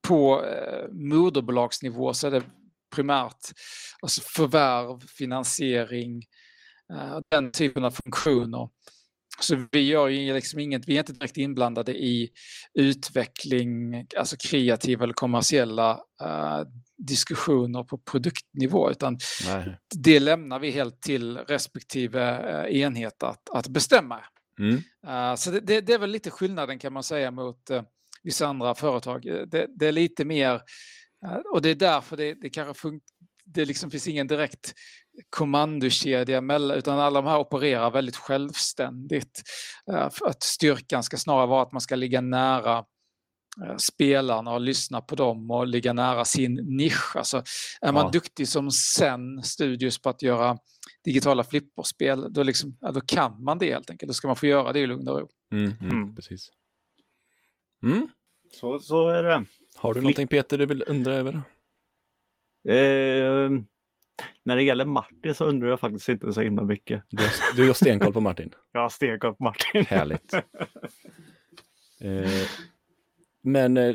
på 0.09 0.41
uh, 0.41 0.93
moderbolagsnivå 0.93 2.15
så 2.15 2.27
är 2.27 2.31
det 2.31 2.43
primärt 2.95 3.51
alltså 4.03 4.21
förvärv, 4.21 5.01
finansiering, 5.19 6.25
eh, 6.93 7.19
den 7.31 7.53
typen 7.53 7.85
av 7.85 7.91
funktioner. 7.91 8.69
Så 9.41 9.67
vi 9.73 9.81
gör 9.81 10.09
ju 10.09 10.35
liksom 10.35 10.61
inget, 10.61 10.89
vi 10.89 10.95
är 10.95 10.99
inte 10.99 11.13
direkt 11.13 11.37
inblandade 11.37 11.93
i 11.93 12.31
utveckling, 12.75 14.07
alltså 14.17 14.37
kreativa 14.37 15.05
eller 15.05 15.15
kommersiella 15.15 16.01
eh, 16.23 16.61
diskussioner 16.99 17.85
på 17.85 17.99
produktnivå 17.99 18.91
utan 18.91 19.19
Nej. 19.47 19.79
det 19.95 20.21
lämnar 20.21 20.59
vi 20.59 20.71
helt 20.71 21.03
till 21.03 21.39
respektive 21.39 22.23
eh, 22.51 22.81
enhet 22.81 23.23
att, 23.23 23.51
att 23.51 23.69
bestämma. 23.69 24.21
Mm. 24.59 24.75
Uh, 25.07 25.35
så 25.37 25.51
det, 25.51 25.61
det, 25.61 25.81
det 25.81 25.93
är 25.93 25.99
väl 25.99 26.11
lite 26.11 26.31
skillnaden 26.31 26.79
kan 26.79 26.93
man 26.93 27.03
säga 27.03 27.31
mot 27.31 27.71
uh, 27.71 27.83
vissa 28.23 28.47
andra 28.47 28.75
företag. 28.75 29.27
Eh, 29.27 29.43
Det, 29.47 29.67
det 29.79 29.87
är 29.87 29.93
lite 29.93 30.25
mer, 30.25 30.55
uh, 31.27 31.37
och 31.53 31.63
det 31.63 31.69
är 31.71 31.75
därför 31.75 32.17
det, 32.17 32.35
det 32.35 32.51
kanske 32.51 32.89
fun- 32.89 33.01
det 33.45 33.65
liksom 33.65 33.91
finns 33.91 34.09
ingen 34.09 34.27
direkt 34.27 34.75
kommandokedja 35.31 36.41
mellan, 36.41 36.77
utan 36.79 36.99
alla 36.99 37.23
de 37.23 37.29
här 37.29 37.39
opererar 37.39 37.91
väldigt 37.91 38.17
självständigt. 38.17 39.43
Att 40.21 40.43
styrkan 40.43 41.03
ska 41.03 41.17
snarare 41.17 41.47
vara 41.47 41.63
att 41.63 41.73
man 41.73 41.81
ska 41.81 41.97
ligga 41.97 42.21
nära 42.21 42.79
eh, 43.67 43.77
spelarna 43.77 44.53
och 44.53 44.61
lyssna 44.61 45.01
på 45.01 45.15
dem 45.15 45.51
och 45.51 45.67
ligga 45.67 45.93
nära 45.93 46.25
sin 46.25 46.55
nisch. 46.55 47.17
Alltså, 47.17 47.43
är 47.81 47.93
man 47.93 48.05
Ja. 48.05 48.11
duktig 48.11 48.49
som 48.49 48.71
sen 48.71 49.43
studios 49.43 50.03
på 50.03 50.09
att 50.09 50.23
göra 50.23 50.59
digitala 51.05 51.45
flipperspel, 51.45 52.33
då, 52.33 52.43
liksom, 52.43 52.77
ja, 52.81 52.93
då 52.93 53.01
kan 53.01 53.45
man 53.45 53.59
det 53.59 53.73
helt 53.73 53.91
enkelt. 53.91 54.09
Då 54.09 54.15
ska 54.15 54.27
man 54.29 54.37
få 54.37 54.47
göra 54.47 54.73
det 54.73 54.81
i 54.81 54.87
lugn 54.87 55.09
och 55.09 55.21
ro. 55.21 55.29
Mm, 55.53 55.73
mm, 55.81 55.91
Mm. 55.91 56.15
Precis. 56.15 56.51
Mm. 57.83 58.09
Så, 58.53 58.79
så 58.79 59.09
är 59.09 59.23
det. 59.23 59.45
Har 59.77 59.95
du 59.95 60.01
någonting 60.01 60.29
Peter 60.29 60.59
du 60.59 60.67
vill 60.67 60.85
undra 60.87 61.15
över? 61.15 61.35
Eh, 62.69 63.51
när 64.45 64.57
det 64.57 64.63
gäller 64.63 64.85
Martin 64.85 65.35
så 65.35 65.45
undrar 65.45 65.69
jag 65.69 65.81
faktiskt 65.81 66.09
inte 66.09 66.33
så 66.33 66.41
himla 66.41 66.63
mycket. 66.63 67.03
Du 67.09 67.23
har, 67.23 67.57
du 67.57 67.67
har 67.67 67.75
stenkoll 67.75 68.13
på 68.13 68.21
Martin. 68.21 68.55
Jag 68.73 68.81
har 68.81 68.89
stenkoll 68.89 69.35
på 69.35 69.45
Martin. 69.45 69.85
Härligt. 69.85 70.35
Eh, 72.01 72.49
men 73.43 73.77
eh, 73.77 73.95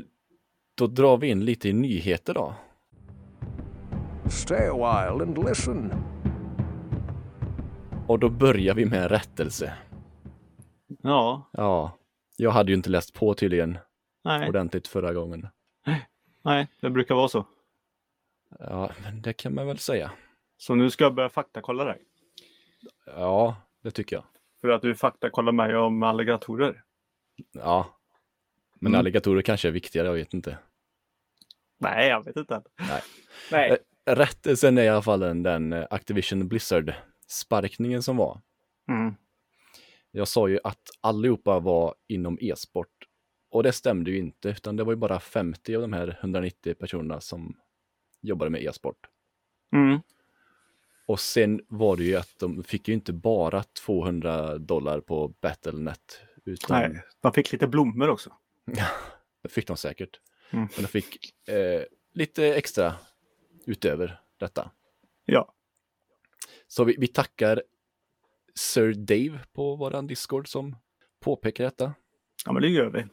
då 0.76 0.88
drar 0.88 1.18
vi 1.18 1.28
in 1.28 1.46
lite 1.46 1.70
i 1.70 1.74
nyheter 1.74 2.34
då. 2.34 2.56
Stay 4.30 4.68
a 4.68 4.74
while 4.74 5.24
and 5.24 5.50
listen. 5.50 5.94
Och 8.08 8.20
då 8.20 8.30
börjar 8.30 8.74
vi 8.76 8.86
med 8.86 9.04
en 9.04 9.10
rättelse. 9.10 9.74
Ja, 11.02 11.50
Ja, 11.54 11.98
jag 12.38 12.52
hade 12.52 12.72
ju 12.72 12.76
inte 12.78 12.90
läst 12.90 13.14
på 13.14 13.34
tydligen 13.34 13.78
nej, 14.24 14.50
ordentligt 14.50 14.88
förra 14.88 15.14
gången. 15.14 15.48
nej, 16.42 16.68
det 16.82 16.90
brukar 16.90 17.16
vara 17.16 17.28
så. 17.28 17.46
Ja, 18.60 18.92
men 19.04 19.22
det 19.22 19.34
kan 19.34 19.54
man 19.56 19.68
väl 19.68 19.78
säga. 19.78 20.12
Så 20.58 20.76
nu 20.76 20.90
ska 20.90 21.04
jag 21.04 21.14
börja 21.14 21.30
faktakolla 21.30 21.84
dig. 21.86 22.02
Ja, 23.06 23.56
det 23.84 23.92
tycker 23.92 24.16
jag. 24.16 24.26
För 24.62 24.70
att 24.70 24.82
du 24.82 24.96
faktakollar 24.96 25.52
mig 25.52 25.76
om 25.78 26.04
alligatorer. 26.04 26.84
Ja. 27.52 27.98
Men 28.80 28.92
Mm. 28.92 29.00
alligatorer 29.00 29.42
kanske 29.42 29.68
är 29.68 29.72
viktigare, 29.72 30.08
jag 30.08 30.14
vet 30.14 30.34
inte. 30.34 30.58
Nej, 31.80 32.08
jag 32.10 32.26
vet 32.26 32.36
inte. 32.38 32.62
Nej. 32.80 33.02
Nej. 33.52 33.70
Eh, 34.06 34.16
Rättelsen 34.16 34.78
är 34.78 34.84
i 34.84 34.88
alla 34.90 35.02
fall 35.02 35.20
den, 35.20 35.44
den 35.44 35.74
eh, 35.74 35.88
Activision 35.90 36.48
Blizzard-sparkningen 37.27 38.01
som 38.01 38.17
var. 38.17 38.41
Mm. 38.89 39.15
Jag 40.12 40.27
sa 40.27 40.48
ju 40.48 40.60
att 40.63 40.89
allihopa 41.01 41.60
var 41.60 41.96
inom 42.07 42.38
e-sport. 42.41 43.07
Och 43.50 43.63
det 43.63 43.72
stämde 43.72 44.12
ju 44.12 44.17
inte, 44.17 44.50
utan 44.50 44.75
det 44.75 44.84
var 44.84 44.91
ju 44.91 44.98
bara 44.98 45.19
50 45.19 45.75
av 45.75 45.81
de 45.81 45.93
här 45.93 46.17
190 46.22 46.74
personerna 46.74 47.22
som 47.22 47.57
jobbade 48.22 48.51
med 48.51 48.63
e-sport. 48.63 49.07
Mm. 49.74 50.00
Och 51.05 51.19
sen 51.19 51.62
var 51.67 51.98
det 51.98 52.03
ju 52.03 52.15
att 52.15 52.39
de 52.39 52.63
fick 52.63 52.88
ju 52.88 52.93
inte 52.93 53.13
bara 53.13 53.63
200 53.63 54.57
dollar 54.57 55.00
på 55.00 55.27
Battlenet. 55.41 56.22
Utan 56.46 56.79
Nej, 56.79 57.03
de 57.22 57.34
fick 57.34 57.51
lite 57.51 57.67
blommor 57.67 58.10
också. 58.10 58.34
det 59.43 59.50
fick 59.50 59.67
de 59.67 59.77
säkert. 59.77 60.19
Mm. 60.51 60.67
Men 60.75 60.81
de 60.81 60.88
fick 60.88 61.34
eh, 61.50 61.84
lite 62.13 62.55
extra 62.55 62.93
utöver 63.65 64.22
detta. 64.38 64.72
Ja. 65.25 65.53
Så 66.67 66.83
vi, 66.83 66.95
vi 66.97 67.07
tackar 67.07 67.63
Sir 68.55 68.93
Dave 68.93 69.39
på 69.53 69.75
våran 69.75 70.07
Discord 70.07 70.47
som 70.47 70.75
påpeka 71.19 71.63
detta. 71.63 71.93
Ja, 72.45 72.51
men 72.53 72.62
det 72.62 72.69
gör 72.69 72.89
vi. 72.89 73.05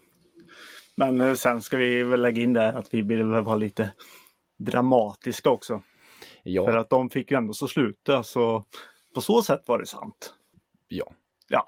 Men 0.95 1.21
eh, 1.21 1.35
sen 1.35 1.63
ska 1.63 1.77
vi 1.77 2.03
väl 2.03 2.23
lägga 2.23 2.43
in 2.43 2.53
där 2.53 2.73
att 2.73 2.95
vi 2.95 3.03
vill 3.03 3.25
vara 3.25 3.57
lite 3.57 3.93
dramatiska 4.57 5.51
också. 5.51 5.83
Ja, 6.43 6.65
För 6.67 6.77
att 6.77 6.91
de 6.91 7.11
fick 7.11 7.31
ju 7.31 7.37
ändå 7.37 7.55
så 7.55 7.69
sluta 7.69 8.23
så 8.23 8.65
på 9.15 9.21
så 9.21 9.43
sätt 9.43 9.63
var 9.67 9.79
det 9.79 9.87
sant. 9.87 10.35
ja. 10.89 11.13
Ja, 11.49 11.67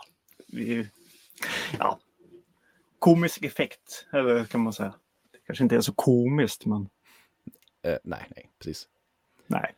vi, 0.52 0.88
ja. 1.78 1.98
Komisk 2.98 3.44
effekt, 3.44 4.06
eller 4.12 4.44
kan 4.44 4.60
man 4.60 4.72
säga. 4.72 4.94
Det 5.32 5.38
kanske 5.46 5.64
inte 5.64 5.76
är 5.76 5.80
så 5.80 5.92
komiskt, 5.92 6.66
men 6.66 6.88
Eh, 7.82 7.98
nej, 8.04 8.26
nej, 8.36 8.50
precis. 8.58 8.88
nej. 9.46 9.74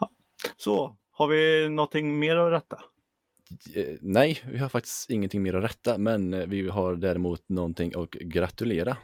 Ja. 0.00 0.10
Så, 0.56 0.96
har 1.14 1.28
vi 1.28 1.68
någonting 1.68 2.18
mer 2.18 2.36
att 2.36 2.52
rätta? 2.52 2.82
Eh, 3.74 3.96
nej, 4.00 4.42
vi 4.46 4.58
har 4.58 4.68
faktiskt 4.68 5.10
ingenting 5.10 5.42
mer 5.42 5.54
att 5.54 5.64
rätta, 5.64 5.98
men 5.98 6.34
eh, 6.34 6.46
vi 6.46 6.68
har 6.68 6.96
däremot 6.96 7.48
någonting 7.48 7.92
att 7.96 8.10
gratulera. 8.10 8.96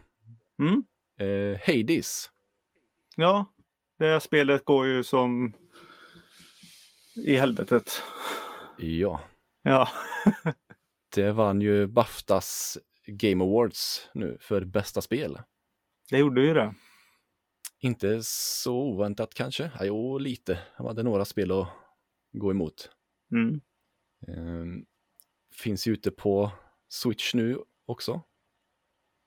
Mm? 0.59 0.85
Eh, 1.19 1.61
Hades. 1.67 2.31
Ja, 3.17 3.45
det 3.99 4.07
här 4.07 4.21
spelet 4.21 4.64
går 4.64 4.87
ju 4.87 5.05
som 5.05 5.52
i 7.14 7.37
helvetet. 7.37 8.02
Ja, 8.79 9.21
Ja, 9.62 9.88
det 11.14 11.33
vann 11.33 11.61
ju 11.61 11.87
Baftas 11.87 12.79
Game 13.07 13.45
Awards 13.45 14.09
nu 14.14 14.38
för 14.40 14.64
bästa 14.64 15.00
spel. 15.00 15.38
det 16.11 16.19
gjorde 16.19 16.40
ju 16.40 16.55
det. 16.55 16.75
Inte 17.79 18.21
så 18.23 18.75
oväntat 18.76 19.35
kanske. 19.35 19.71
Ja, 19.79 19.85
jo, 19.85 20.19
lite. 20.19 20.59
Han 20.75 20.87
hade 20.87 21.02
några 21.02 21.25
spel 21.25 21.50
att 21.50 21.69
gå 22.33 22.51
emot. 22.51 22.91
Mm. 23.33 23.61
Eh, 24.29 24.83
finns 25.55 25.87
ju 25.87 25.93
ute 25.93 26.11
på 26.11 26.51
Switch 26.89 27.35
nu 27.35 27.59
också. 27.87 28.23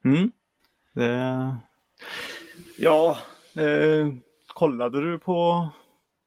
Mm. 0.06 0.32
Det... 0.94 1.58
Ja, 2.78 3.18
eh, 3.56 4.14
kollade 4.48 5.02
du 5.02 5.20
på 5.20 5.70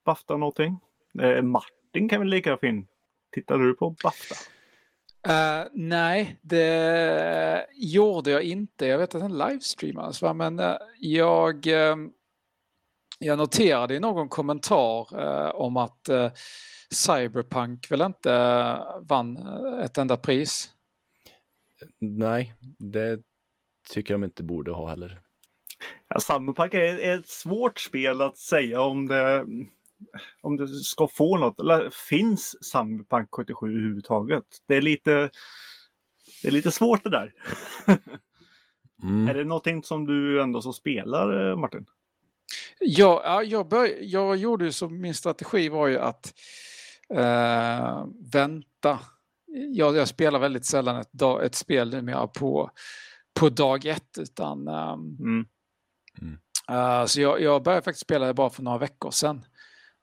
Bafta 0.04 0.36
någonting? 0.36 0.78
Eh, 1.22 1.42
Martin 1.42 2.08
kan 2.08 2.20
väl 2.20 2.28
lika 2.28 2.56
fin. 2.56 2.86
Tittade 3.32 3.64
du 3.64 3.74
på 3.74 3.96
Bafta? 4.02 4.34
Eh, 5.28 5.66
nej, 5.72 6.36
det 6.42 7.66
gjorde 7.74 8.30
jag 8.30 8.42
inte. 8.42 8.86
Jag 8.86 8.98
vet 8.98 9.14
att 9.14 9.20
den 9.20 9.38
livestreamades, 9.38 10.22
va? 10.22 10.34
men 10.34 10.58
eh, 10.58 10.76
jag, 10.98 11.66
eh, 11.66 11.96
jag 13.18 13.38
noterade 13.38 13.94
i 13.94 14.00
någon 14.00 14.28
kommentar 14.28 15.20
eh, 15.20 15.50
om 15.54 15.76
att 15.76 16.08
eh, 16.08 16.32
Cyberpunk 16.90 17.90
väl 17.90 18.00
inte 18.00 18.32
eh, 18.32 19.00
vann 19.02 19.36
eh, 19.36 19.84
ett 19.84 19.98
enda 19.98 20.16
pris. 20.16 20.70
Nej, 22.00 22.54
det 22.78 23.20
tycker 23.90 24.14
jag 24.14 24.20
de 24.20 24.24
inte 24.24 24.42
borde 24.42 24.72
ha 24.72 24.88
heller. 24.88 25.20
Ja, 26.08 26.20
Cyberpunk 26.20 26.74
är 26.74 26.98
är 26.98 27.18
ett 27.18 27.28
svårt 27.28 27.80
spel 27.80 28.22
att 28.22 28.38
säga 28.38 28.80
om 28.80 29.08
det, 29.08 29.46
om 30.42 30.56
det 30.56 30.68
ska 30.68 31.08
få 31.08 31.38
något. 31.38 31.60
Eller 31.60 31.90
finns 32.08 32.56
Cyberpunk 32.72 33.28
77 33.32 33.70
överhuvudtaget? 33.70 34.44
Det 34.66 34.76
är 34.76 34.82
lite, 34.82 35.30
det 36.42 36.48
är 36.48 36.52
lite 36.52 36.70
svårt 36.70 37.04
det 37.04 37.10
där. 37.10 37.32
Mm. 39.02 39.28
Är 39.28 39.34
det 39.34 39.44
någonting 39.44 39.82
som 39.82 40.06
du 40.06 40.42
ändå 40.42 40.62
så 40.62 40.72
spelar 40.72 41.50
eh, 41.50 41.56
Martin? 41.56 41.86
Ja, 42.80 43.22
ja, 43.24 43.42
jag, 43.42 43.68
bör, 43.68 43.94
jag 44.00 44.36
gjorde 44.36 44.64
ju 44.64 44.72
som 44.72 45.00
min 45.00 45.14
strategi 45.14 45.68
var 45.68 45.86
ju 45.86 45.98
att 45.98 46.34
eh, 47.14 48.06
vänta. 48.32 48.98
Jag, 49.72 49.96
jag 49.96 50.08
spelar 50.08 50.38
väldigt 50.38 50.66
sällan 50.66 50.96
ett, 50.96 51.12
dag, 51.12 51.44
ett 51.44 51.54
spel 51.54 51.90
numera 51.90 52.26
på, 52.26 52.70
på 53.34 53.48
dag 53.48 53.86
ett 53.86 54.18
utan 54.18 54.68
ehm, 54.68 55.46
Mm. 56.22 56.38
Eh, 56.70 57.06
så 57.06 57.20
jag, 57.20 57.40
jag 57.40 57.62
började 57.62 57.84
faktiskt 57.84 58.04
spela 58.04 58.26
det 58.26 58.34
bara 58.34 58.50
för 58.50 58.62
några 58.62 58.78
veckor 58.78 59.10
sedan. 59.10 59.44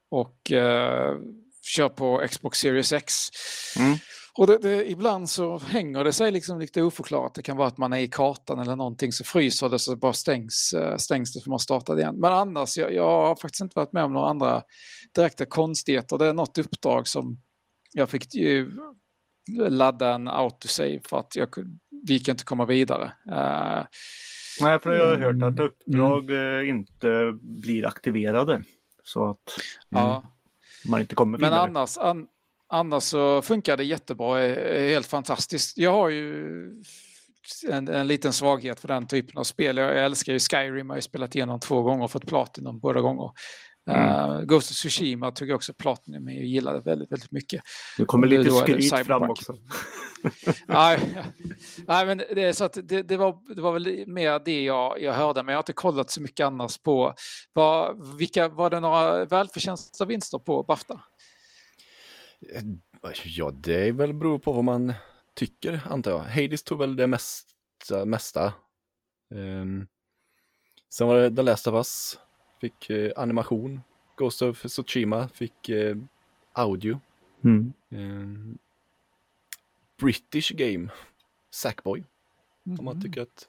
Och 0.09 0.51
uh, 0.51 1.19
kör 1.61 1.89
på 1.89 2.27
Xbox 2.29 2.59
Series 2.59 2.93
X. 2.93 3.13
Mm. 3.77 3.97
Och 4.37 4.47
det, 4.47 4.57
det, 4.57 4.91
ibland 4.91 5.29
så 5.29 5.57
hänger 5.59 6.03
det 6.03 6.13
sig 6.13 6.31
liksom 6.31 6.59
lite 6.59 6.81
oförklarat. 6.81 7.33
Det 7.35 7.41
kan 7.41 7.57
vara 7.57 7.67
att 7.67 7.77
man 7.77 7.93
är 7.93 7.97
i 7.99 8.07
kartan 8.07 8.59
eller 8.59 8.75
någonting 8.75 9.11
så 9.11 9.23
fryser 9.23 9.69
det 9.69 9.79
så 9.79 9.95
bara 9.95 10.13
stängs, 10.13 10.73
uh, 10.77 10.97
stängs 10.97 11.33
det 11.33 11.41
för 11.41 11.49
man 11.49 11.59
startar 11.59 11.99
igen. 11.99 12.15
Men 12.19 12.33
annars, 12.33 12.77
jag, 12.77 12.93
jag 12.93 13.27
har 13.27 13.35
faktiskt 13.35 13.61
inte 13.61 13.79
varit 13.79 13.93
med 13.93 14.03
om 14.03 14.13
några 14.13 14.29
andra 14.29 14.63
direkta 15.15 15.45
konstigheter. 15.45 16.17
Det 16.17 16.25
är 16.25 16.33
något 16.33 16.57
uppdrag 16.57 17.07
som 17.07 17.37
jag 17.91 18.09
fick 18.09 18.35
ju 18.35 18.71
ladda 19.69 20.13
en 20.13 20.27
autosave 20.27 20.99
för 21.05 21.19
att 21.19 21.35
jag 21.35 21.47
vi 22.07 22.19
kan 22.19 22.33
inte 22.33 22.43
komma 22.43 22.65
vidare. 22.65 23.03
Uh, 23.31 23.85
Nej, 24.61 24.79
för 24.79 24.91
jag 24.91 25.07
har 25.07 25.17
hört 25.17 25.35
Mm. 25.35 25.53
att 25.53 25.59
uppdrag 25.59 26.31
eh, 26.31 26.69
inte 26.69 27.37
blir 27.41 27.85
aktiverade. 27.87 28.63
Så 29.03 29.29
att 29.29 29.37
ja. 29.89 30.23
man 30.85 31.01
inte 31.01 31.15
kommer 31.15 31.37
Men 31.37 31.49
vidare. 31.49 31.61
annars, 31.61 31.97
an, 31.97 32.27
annars 32.73 33.03
så 33.03 33.41
funkar 33.41 33.77
det 33.77 33.83
jättebra, 33.83 34.39
är, 34.39 34.55
är 34.55 34.89
helt 34.89 35.07
fantastiskt. 35.07 35.77
Jag 35.77 35.91
har 35.91 36.09
ju 36.09 36.33
en, 37.69 37.87
en 37.87 38.07
liten 38.07 38.33
svaghet 38.33 38.79
för 38.79 38.87
den 38.87 39.07
typen 39.07 39.37
av 39.37 39.43
spel. 39.43 39.77
Jag 39.77 40.05
älskar 40.05 40.33
ju 40.33 40.39
Skyrim, 40.39 40.89
jag 40.89 40.95
har 40.95 41.01
spelat 41.01 41.35
igenom 41.35 41.59
två 41.59 41.81
gånger 41.81 42.03
och 42.03 42.11
fått 42.11 42.27
Platinum 42.27 42.79
båda 42.79 43.01
gånger. 43.01 43.31
Mm. 43.89 44.31
Uh, 44.31 44.41
Ghost 44.41 44.71
of 44.71 44.75
Tsushima 44.77 45.31
tog 45.31 45.49
jag 45.49 45.55
också 45.55 45.73
Platinum 45.73 46.23
men 46.23 46.35
jag 46.35 46.45
gillade 46.45 46.79
väldigt, 46.79 47.11
väldigt 47.11 47.31
mycket. 47.31 47.61
Nu 47.97 48.05
kommer 48.05 48.27
lite 48.27 48.51
skryt 48.51 49.05
fram 49.05 49.29
också. 49.29 49.55
Nej, 50.67 50.99
nej, 51.87 52.05
men 52.05 52.17
det, 52.17 52.53
så 52.53 52.63
att 52.63 52.77
det, 52.83 53.03
det, 53.03 53.17
var, 53.17 53.55
det 53.55 53.61
var 53.61 53.73
väl 53.73 54.03
mer 54.07 54.41
det 54.45 54.63
jag, 54.63 55.01
jag 55.01 55.13
hörde, 55.13 55.43
men 55.43 55.53
jag 55.53 55.57
har 55.57 55.61
inte 55.61 55.73
kollat 55.73 56.09
så 56.09 56.21
mycket 56.21 56.45
annars 56.45 56.77
på 56.77 57.13
vad, 57.53 58.07
vilka, 58.17 58.47
var 58.47 58.69
det 58.69 58.79
några 58.79 59.25
välförtjänta 59.25 60.05
vinster 60.05 60.39
på 60.39 60.63
Bafta? 60.63 60.99
Ja, 63.25 63.51
det 63.51 63.87
är 63.87 63.91
väl 63.91 64.13
beror 64.13 64.39
på 64.39 64.51
vad 64.51 64.63
man 64.63 64.93
tycker, 65.33 65.81
antar 65.89 66.11
jag. 66.11 66.19
Hades 66.19 66.63
tog 66.63 66.79
väl 66.79 66.95
det 66.95 67.07
mesta. 67.07 68.05
mesta. 68.05 68.53
Ehm, 69.35 69.87
sen 70.89 71.07
var 71.07 71.15
det 71.17 71.35
The 71.35 71.41
Last 71.41 71.67
of 71.67 71.73
Us, 71.73 72.19
fick 72.61 72.89
eh, 72.89 73.11
animation. 73.15 73.81
Ghost 74.17 74.41
of 74.41 74.61
Tsushima 74.65 75.27
fick 75.27 75.69
eh, 75.69 75.95
audio. 76.53 76.99
Mm. 77.43 77.73
Ehm, 77.89 78.57
British 79.97 80.51
Game, 80.51 80.89
Sackboy, 81.51 82.03
om 82.79 82.85
man 82.85 82.95
Mhm. 82.95 83.01
tycker 83.01 83.21
att 83.21 83.47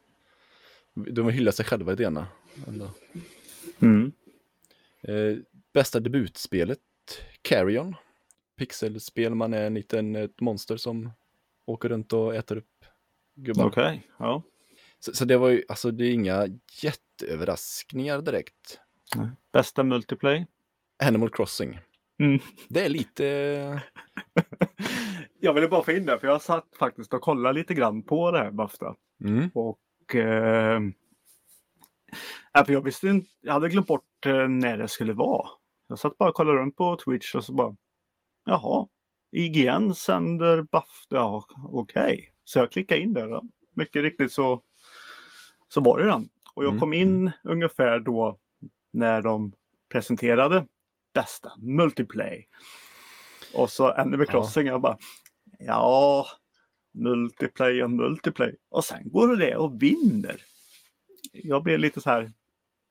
de 0.94 1.28
hyllar 1.28 1.52
sig 1.52 1.64
själva 1.64 1.92
i 1.92 1.96
det 1.96 2.04
ena. 2.04 2.26
Mm. 3.80 4.12
Eh, 5.02 5.36
bästa 5.72 6.00
debutspelet, 6.00 6.80
Carrion. 7.42 7.94
Pixelspel, 8.56 9.34
man 9.34 9.54
är 9.54 9.66
en 9.66 9.75
liten 9.75 10.16
ett 10.16 10.40
monster 10.40 10.76
som 10.76 11.11
åker 11.66 11.88
runt 11.88 12.12
och 12.12 12.34
äter 12.34 12.56
upp 12.56 12.84
gubbar. 13.34 13.66
Okej, 13.66 14.02
ja. 14.18 14.42
Så, 14.99 15.12
så 15.12 15.25
det 15.25 15.37
var 15.37 15.49
ju, 15.49 15.62
alltså 15.68 15.90
det 15.90 16.04
är 16.04 16.12
inga 16.12 16.46
jätteöverraskningar 16.82 18.23
direkt. 18.23 18.80
Bästa 19.52 19.82
multiplay? 19.82 20.46
Animal 21.02 21.30
Crossing. 21.30 21.78
Mm. 22.18 22.40
Det 22.68 22.84
är 22.84 22.88
lite, 22.88 23.25
Jag 25.40 25.54
ville 25.54 25.68
bara 25.68 25.82
få 25.82 25.92
in 25.92 26.06
det, 26.06 26.18
för 26.18 26.26
jag 26.26 26.42
satt 26.42 26.68
faktiskt 26.78 27.14
och 27.14 27.20
kollade 27.20 27.58
lite 27.58 27.75
grann 27.75 28.02
på 28.02 28.30
det 28.30 28.38
här 28.38 28.50
Bafta. 28.50 28.94
mm, 29.25 29.50
Och 29.54 30.14
eh, 30.14 30.80
ja, 32.52 32.64
för 32.64 32.73
jag 32.73 32.84
visste 32.84 33.08
inte, 33.08 33.28
jag 33.40 33.52
hade 33.52 33.68
glömt 33.68 33.87
bort 33.87 34.26
eh, 34.26 34.49
när 34.49 34.78
det 34.78 34.88
skulle 34.88 35.12
vara. 35.12 35.49
Jag 35.88 35.99
satt 35.99 36.18
bara 36.18 36.28
och 36.28 36.34
kollade 36.34 36.58
runt 36.58 36.76
på 36.76 36.96
Twitch 36.96 37.34
och 37.34 37.44
så 37.44 37.52
bara, 37.52 37.76
jaha, 38.44 38.86
IGN 39.32 39.94
sänder 39.94 40.62
Bafta, 40.62 41.16
ja, 41.16 41.44
okej. 41.72 42.32
Så 42.44 42.58
jag 42.58 42.72
klickade 42.72 43.00
in 43.00 43.12
där. 43.12 43.40
Mycket 43.74 44.02
riktigt 44.02 44.32
så, 44.32 44.62
så 45.68 45.80
var 45.80 45.98
det 45.98 46.04
den. 46.04 46.28
Och 46.54 46.64
jag 46.64 46.70
Mm, 46.70 46.80
kom 46.80 46.92
in 46.92 47.30
ungefär 47.44 47.98
då 48.00 48.38
när 48.92 49.22
de 49.22 49.52
presenterade 49.92 50.66
bästa 51.14 51.52
multiplay. 51.58 52.48
Och 53.54 53.70
så 53.70 53.88
Animal 53.90 54.26
Ja. 54.28 54.32
Crossing, 54.32 54.66
jag 54.66 54.80
bara, 54.80 54.98
ja, 55.58 56.26
multiplay 56.92 57.82
och 57.82 57.90
multiplay. 57.90 58.56
Och 58.68 58.84
sen 58.84 59.10
går 59.10 59.36
det 59.36 59.56
och 59.56 59.82
vinner. 59.82 60.42
Jag 61.32 61.62
blev 61.62 61.78
lite 61.78 62.00
så 62.00 62.10
här, 62.10 62.32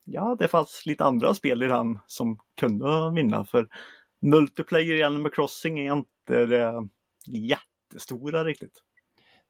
ja 0.04 0.36
det 0.40 0.48
fanns 0.48 0.86
lite 0.86 1.04
andra 1.04 1.34
spel 1.34 1.64
i 1.64 1.68
den 1.68 2.00
som 2.08 2.40
kunde 2.60 3.12
vinna 3.16 3.46
för 3.46 3.68
multiplayer 4.24 4.96
i 4.96 5.04
Animal 5.04 5.32
Crossing 5.32 5.80
är 5.80 5.94
inte 5.94 6.46
det 6.46 6.88
jättestora 7.28 8.44
riktigt. 8.44 8.82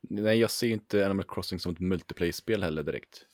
nej 0.02 0.40
jag 0.40 0.52
ser 0.52 0.68
inte 0.68 1.06
Animal 1.06 1.26
Crossing 1.28 1.60
som 1.60 1.72
ett 1.72 1.80
multiplayer-spel 1.80 2.64
heller 2.64 2.84
direkt. 2.84 3.26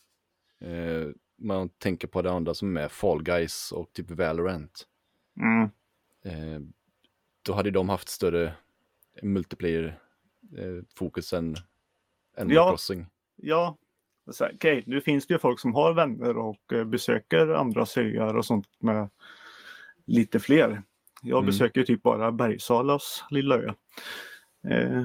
Eh, 0.61 1.07
man 1.37 1.69
tänker 1.69 2.07
på 2.07 2.21
det 2.21 2.31
andra 2.31 2.53
som 2.53 2.77
är 2.77 2.87
Fall 2.87 3.23
Guys 3.23 3.71
och 3.71 3.93
typ 3.93 4.11
Valorant. 4.11 4.87
Mm. 5.39 5.63
Eh, 6.25 6.59
då 7.41 7.53
hade 7.53 7.71
de 7.71 7.89
haft 7.89 8.09
större 8.09 8.53
multiplayer-fokus 9.21 11.33
än 11.33 11.55
Animal 12.37 12.55
Ja. 12.55 12.69
Crossing. 12.69 13.05
Ja, 13.35 13.77
okej, 14.55 14.83
nu 14.85 15.01
finns 15.01 15.27
det 15.27 15.33
ju 15.33 15.39
folk 15.39 15.59
som 15.59 15.73
har 15.73 15.93
vänner 15.93 16.37
och 16.37 16.73
eh, 16.73 16.85
besöker 16.85 17.47
andra 17.47 17.85
öar 17.97 18.37
och 18.37 18.45
sånt 18.45 18.67
med 18.79 19.09
lite 20.05 20.39
fler. 20.39 20.83
Jag 21.21 21.37
Mm. 21.37 21.45
besöker 21.45 21.79
ju 21.79 21.85
typ 21.85 22.03
bara 22.03 22.31
Bergsalas 22.31 23.23
lilla 23.29 23.55
ö. 23.55 23.67
Eh, 24.69 25.03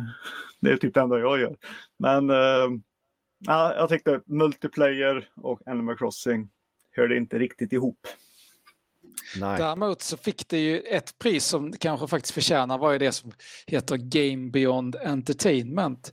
det 0.61 0.71
är 0.71 0.77
typ 0.77 0.95
det 0.95 1.01
enda 1.01 1.19
jag 1.19 1.41
gör. 1.41 1.57
Men 1.99 2.31
eh, 2.31 2.81
ja, 3.39 3.75
jag 3.75 3.89
tyckte 3.89 4.21
multiplayer 4.27 5.29
och 5.37 5.61
Animal 5.69 5.97
Crossing 5.99 6.49
hörde 6.97 7.17
inte 7.17 7.39
riktigt 7.39 7.73
ihop. 7.73 7.99
Nej. 9.41 9.59
Däremot 9.59 10.03
så 10.03 10.17
fick 10.17 10.49
det 10.49 10.59
ju 10.59 10.81
ett 10.81 11.19
pris 11.19 11.45
som 11.45 11.73
kanske 11.73 12.09
faktiskt 12.09 12.35
förtjänar 12.35 12.79
var 12.79 12.93
ju 12.93 12.99
det 12.99 13.13
som 13.13 13.33
heter 13.67 13.97
Game 13.97 14.51
Beyond 14.51 14.97
Entertainment. 14.97 16.13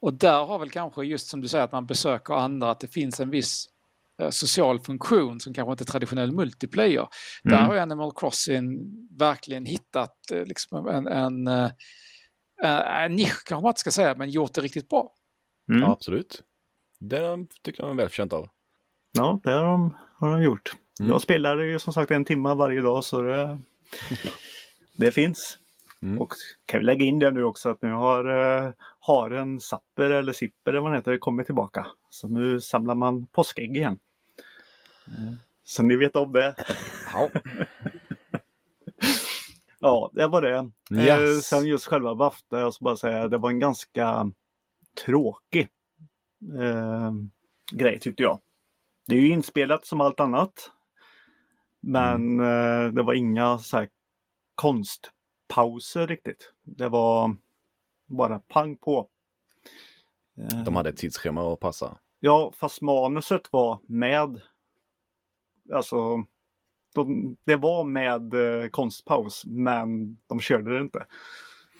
Och 0.00 0.14
där 0.14 0.44
har 0.44 0.58
väl 0.58 0.70
kanske 0.70 1.04
just 1.04 1.26
som 1.26 1.40
du 1.40 1.48
säger 1.48 1.64
att 1.64 1.72
man 1.72 1.86
besöker 1.86 2.34
andra 2.34 2.70
att 2.70 2.80
det 2.80 2.88
finns 2.88 3.20
en 3.20 3.30
viss 3.30 3.68
social 4.30 4.80
funktion 4.80 5.40
som 5.40 5.54
kanske 5.54 5.72
inte 5.72 5.84
är 5.84 5.86
traditionell 5.86 6.32
multiplayer. 6.32 7.08
Där 7.44 7.52
Mm. 7.52 7.66
har 7.66 7.74
ju 7.74 7.80
Animal 7.80 8.12
Crossing 8.16 8.80
verkligen 9.18 9.66
hittat 9.66 10.30
eh, 10.32 10.44
liksom 10.44 10.86
en, 10.88 11.06
en, 11.06 11.46
eh, 11.46 11.70
eh, 12.62 13.02
en 13.04 13.12
nisch 13.16 13.44
kanske 13.46 13.62
man 13.62 13.70
inte 13.70 13.80
ska 13.80 13.90
säga 13.90 14.14
men 14.14 14.30
gjort 14.30 14.52
det 14.54 14.60
riktigt 14.60 14.88
bra. 14.88 15.12
Mm. 15.68 15.80
Ja, 15.80 15.86
Ja. 15.86 15.92
absolut. 15.92 16.42
Det 17.00 17.46
tycker 17.62 17.82
jag 17.82 17.90
är 17.90 17.94
välförtjänt 17.94 18.32
av. 18.32 18.48
det 19.42 19.50
har 19.50 19.64
de, 19.64 19.96
har 20.18 20.30
de 20.32 20.42
gjort. 20.42 20.72
Mm. 21.00 21.12
Jag 21.12 21.20
spelar 21.22 21.58
ju 21.58 21.78
som 21.78 21.92
sagt 21.92 22.10
en 22.10 22.24
timme 22.24 22.54
varje 22.54 22.80
dag 22.80 23.04
så 23.04 23.22
det, 23.22 23.58
det 24.96 25.12
finns. 25.12 25.58
Mm. 26.02 26.20
Och 26.20 26.32
kan 26.66 26.80
vi 26.80 26.86
lägga 26.86 27.04
in 27.04 27.18
det 27.18 27.30
nu 27.30 27.44
också 27.44 27.68
att 27.70 27.82
nu 27.82 27.92
har 27.92 28.28
uh, 28.30 28.72
haren 29.00 29.60
Sapper 29.60 30.10
eller 30.10 30.32
Sipper 30.32 30.70
eller 30.70 30.80
vad 30.80 30.90
han 30.90 30.98
heter 30.98 31.18
kommit 31.18 31.46
tillbaka. 31.46 31.86
Så 32.10 32.28
nu 32.28 32.60
samlar 32.60 32.94
man 32.94 33.26
påskägg 33.26 33.76
igen. 33.76 33.98
Eh, 35.06 35.34
Så 35.64 35.82
ni 35.82 35.96
vet 35.96 36.16
om 36.16 36.32
det. 36.32 36.54
Ja. 37.12 37.28
Ja, 39.84 40.10
det 40.12 40.26
var 40.26 40.42
det. 40.42 40.70
Eh, 41.00 41.04
Yes. 41.06 41.46
sen 41.46 41.66
just 41.66 41.86
själva 41.86 42.14
Bafta, 42.14 42.60
jag 42.60 42.74
ska 42.74 42.84
bara 42.84 42.96
säga, 42.96 43.28
det 43.28 43.38
var 43.38 43.50
en 43.50 43.58
ganska 43.58 44.30
tråkig 45.04 45.68
eh, 46.60 47.12
grej 47.72 47.98
tyckte 48.00 48.22
jag. 48.22 48.40
Det 49.06 49.14
är 49.14 49.20
ju 49.20 49.28
inspelat 49.28 49.86
som 49.86 50.00
allt 50.00 50.20
annat. 50.20 50.70
Men 51.80 52.40
eh, 52.40 52.92
det 52.92 53.02
var 53.02 53.14
inga 53.14 53.58
så 53.58 53.76
här 53.76 53.88
konstpauser 55.52 56.06
riktigt. 56.06 56.52
Det 56.62 56.88
var 56.88 57.36
bara 58.06 58.38
pang 58.38 58.76
på. 58.76 59.08
Eh, 60.38 60.64
De 60.64 60.76
hade 60.76 60.88
ett 60.88 60.96
tidsschema 60.96 61.52
att 61.52 61.60
passa. 61.60 61.98
Ja, 62.20 62.52
fast 62.56 62.82
manuset 62.82 63.52
var 63.52 63.78
med. 63.86 64.40
Alltså, 65.72 66.24
de, 66.94 67.36
det 67.44 67.56
var 67.56 67.84
med 67.84 68.34
eh, 68.34 68.68
konstpaus, 68.68 69.44
men 69.46 70.18
de 70.26 70.40
körde 70.40 70.74
det 70.74 70.80
inte. 70.80 71.06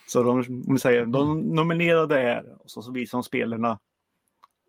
Så 0.09 0.23
de, 0.23 0.38
om 0.68 0.75
vi 0.75 0.79
säger, 0.79 1.07
de 1.07 1.40
nominerade 1.40 2.20
är 2.20 2.62
och 2.62 2.70
så, 2.70 2.83
så 2.83 2.92
visar 2.92 3.18
de 3.18 3.23
spelarna. 3.23 3.79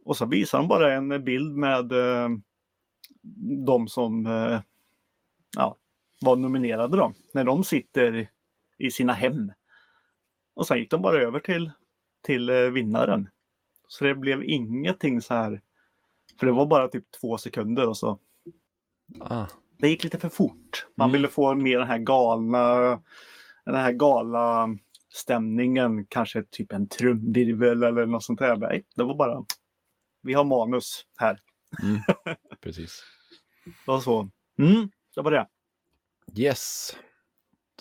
Och 0.05 0.17
så 0.17 0.25
visar 0.25 0.57
de 0.57 0.67
bara 0.67 0.93
en 0.93 1.23
bild 1.23 1.55
med 1.57 1.91
eh, 1.91 2.29
de 3.65 3.87
som 3.87 4.25
eh, 4.25 4.61
ja, 5.57 5.77
var 6.21 6.35
nominerade 6.35 6.97
då. 6.97 7.13
När 7.33 7.43
de 7.43 7.63
sitter 7.63 8.29
i 8.85 8.91
sina 8.91 9.13
hem. 9.13 9.51
Och 10.55 10.67
sen 10.67 10.77
gick 10.77 10.91
de 10.91 11.01
bara 11.01 11.21
över 11.21 11.39
till, 11.39 11.71
till 12.25 12.49
eh, 12.49 12.55
vinnaren. 12.57 13.29
Så 13.87 14.03
det 14.03 14.15
blev 14.15 14.43
ingenting 14.43 15.21
så 15.21 15.33
här. 15.33 15.61
För 16.39 16.45
det 16.45 16.51
var 16.51 16.65
bara 16.65 16.87
typ 16.87 17.11
två 17.21 17.37
sekunder 17.37 17.87
och 17.89 17.97
så. 17.97 18.19
Ah. 19.19 19.45
Det 19.77 19.89
gick 19.89 20.03
lite 20.03 20.19
för 20.19 20.29
fort. 20.29 20.87
Man 20.95 21.09
Mm. 21.09 21.13
ville 21.13 21.27
få 21.27 21.55
mer 21.55 21.79
den 21.79 21.87
här 21.87 21.97
galna, 21.97 22.79
den 23.65 23.75
här 23.75 23.91
gala 23.91 24.67
stämningen. 25.13 26.05
Kanske 26.05 26.43
typ 26.43 26.71
en 26.71 26.87
trumvirvel 26.87 27.83
eller 27.83 28.05
något 28.05 28.23
sånt 28.23 28.39
där. 28.39 28.57
Nej, 28.57 28.85
det 28.95 29.03
var 29.03 29.15
bara. 29.15 29.45
Vi 30.21 30.33
har 30.33 30.43
manus 30.43 31.05
här. 31.17 31.39
Mm. 31.83 32.01
Precis. 32.61 33.03
Det 33.65 33.71
var 33.91 33.99
så. 33.99 34.29
Mm, 34.59 34.89
det 35.15 35.21
var 35.21 35.31
det. 35.31 35.47
Yes. 36.37 36.95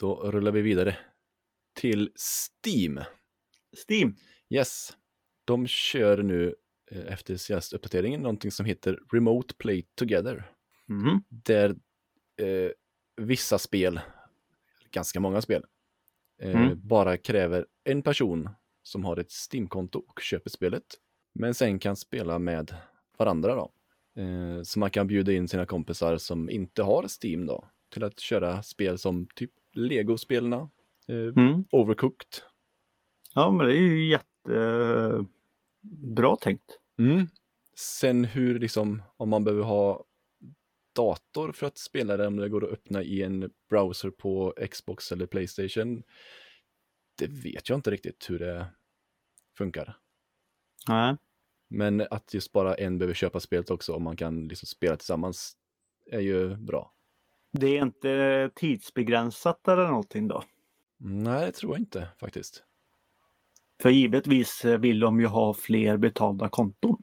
Då 0.03 0.15
rullar 0.31 0.53
vi 0.53 0.63
vidare 0.63 0.97
till 1.81 2.11
Steam. 2.17 3.01
Steam. 3.89 4.17
Yes. 4.51 4.97
De 5.45 5.67
kör 5.67 6.23
nu 6.23 6.55
eh, 6.91 7.13
efter 7.13 7.37
senaste 7.37 7.77
uppdateringen 7.77 8.21
någonting 8.23 8.51
som 8.51 8.67
heter 8.67 8.99
Remote 9.13 9.55
Play 9.59 9.87
Together. 9.95 10.53
Mm. 10.89 11.23
Där 11.29 11.71
eh, 12.37 12.71
vissa 13.17 13.59
spel, 13.59 14.01
ganska 14.91 15.21
många 15.21 15.41
spel, 15.43 15.65
eh, 16.43 16.51
Mm. 16.63 16.81
bara 16.89 17.17
kräver 17.17 17.67
en 17.85 18.03
person 18.03 18.49
som 18.83 19.05
har 19.05 19.17
ett 19.17 19.31
Steam-konto 19.53 19.99
och 20.09 20.21
köper 20.21 20.51
spelet. 20.51 20.85
Men 21.35 21.55
sen 21.55 21.79
kan 21.79 21.97
spela 21.97 22.39
med 22.39 22.75
varandra 23.19 23.55
då. 23.55 23.73
Eh, 24.23 24.63
så 24.63 24.79
man 24.79 24.91
kan 24.91 25.07
bjuda 25.07 25.33
in 25.33 25.49
sina 25.49 25.67
kompisar 25.67 26.17
som 26.19 26.51
inte 26.51 26.83
har 26.83 27.07
Steam 27.25 27.47
då 27.47 27.69
till 27.93 28.05
att 28.05 28.21
köra 28.21 28.63
spel 28.63 28.99
som 28.99 29.27
typ 29.35 29.51
Lego-spelarna, 29.73 30.71
eh, 31.09 31.17
Mm. 31.17 31.65
Overcooked. 31.71 32.29
Ja, 33.35 33.51
men 33.51 33.67
det 33.67 33.73
är 33.73 33.81
ju 33.81 34.09
jättebra 34.11 35.17
tänkt. 36.41 36.79
Mm. 36.99 37.27
Sen 37.77 38.25
hur 38.25 38.59
liksom, 38.59 39.03
om 39.17 39.29
man 39.29 39.45
behöver 39.45 39.63
ha 39.65 40.05
dator 40.95 41.53
för 41.53 41.67
att 41.67 41.79
spela 41.79 42.17
det, 42.17 42.27
om 42.27 42.37
det 42.37 42.49
går 42.49 42.65
att 42.65 42.71
öppna 42.73 43.03
i 43.03 43.23
en 43.23 43.51
browser 43.71 44.11
på 44.11 44.55
Xbox 44.71 45.13
eller 45.13 45.27
Playstation. 45.27 46.03
Det 47.19 47.27
vet 47.27 47.69
jag 47.69 47.79
inte 47.79 47.91
riktigt 47.91 48.31
hur 48.31 48.39
det 48.39 48.67
funkar. 49.59 49.97
Nej. 50.89 51.17
Men 51.69 52.01
att 52.01 52.35
just 52.35 52.53
bara 52.53 52.75
en 52.75 52.99
behöver 52.99 53.15
köpa 53.15 53.41
spelet 53.41 53.71
också, 53.71 53.95
om 53.95 54.03
man 54.03 54.17
kan 54.17 54.49
liksom 54.49 54.67
spela 54.67 54.97
tillsammans, 54.97 55.57
är 56.11 56.21
ju 56.21 56.57
bra. 56.57 56.93
Det 57.53 57.79
är 57.79 57.83
inte 57.83 58.51
tidsbegränsat 58.55 59.69
eller 59.69 59.87
någonting 59.87 60.29
då? 60.29 60.43
Nej, 60.97 61.47
det 61.47 61.53
tror 61.53 61.73
jag 61.73 61.81
inte 61.81 62.09
faktiskt. 62.21 62.65
För 63.83 63.91
givetvis 63.91 64.65
vill 64.65 65.01
de 65.01 65.21
ju 65.21 65.27
ha 65.27 65.55
fler 65.55 65.97
betalda 65.97 66.49
konton. 66.49 67.03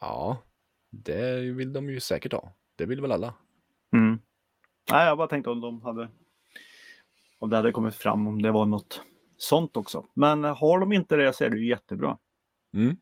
Ja, 0.00 0.42
det 0.90 1.40
vill 1.40 1.72
de 1.72 1.90
ju 1.90 2.00
säkert 2.00 2.32
ha. 2.32 2.52
Det 2.76 2.86
vill 2.86 3.00
väl 3.00 3.12
alla. 3.12 3.34
Mm. 3.92 4.18
Nej, 4.90 5.06
jag 5.06 5.18
bara 5.18 5.28
tänkte 5.28 5.50
om 5.50 5.60
de 5.60 5.82
hade 5.82 6.08
om 7.38 7.50
det 7.50 7.56
hade 7.56 7.72
kommit 7.72 7.94
fram 7.94 8.26
om 8.26 8.42
det 8.42 8.50
var 8.50 8.66
något 8.66 9.02
sånt 9.36 9.76
också. 9.76 10.06
Men 10.14 10.44
har 10.44 10.80
de 10.80 10.92
inte 10.92 11.16
det 11.16 11.32
så 11.32 11.44
är 11.44 11.50
det 11.50 11.58
ju 11.58 11.68
jättebra. 11.68 12.18
Mm. 12.74 12.96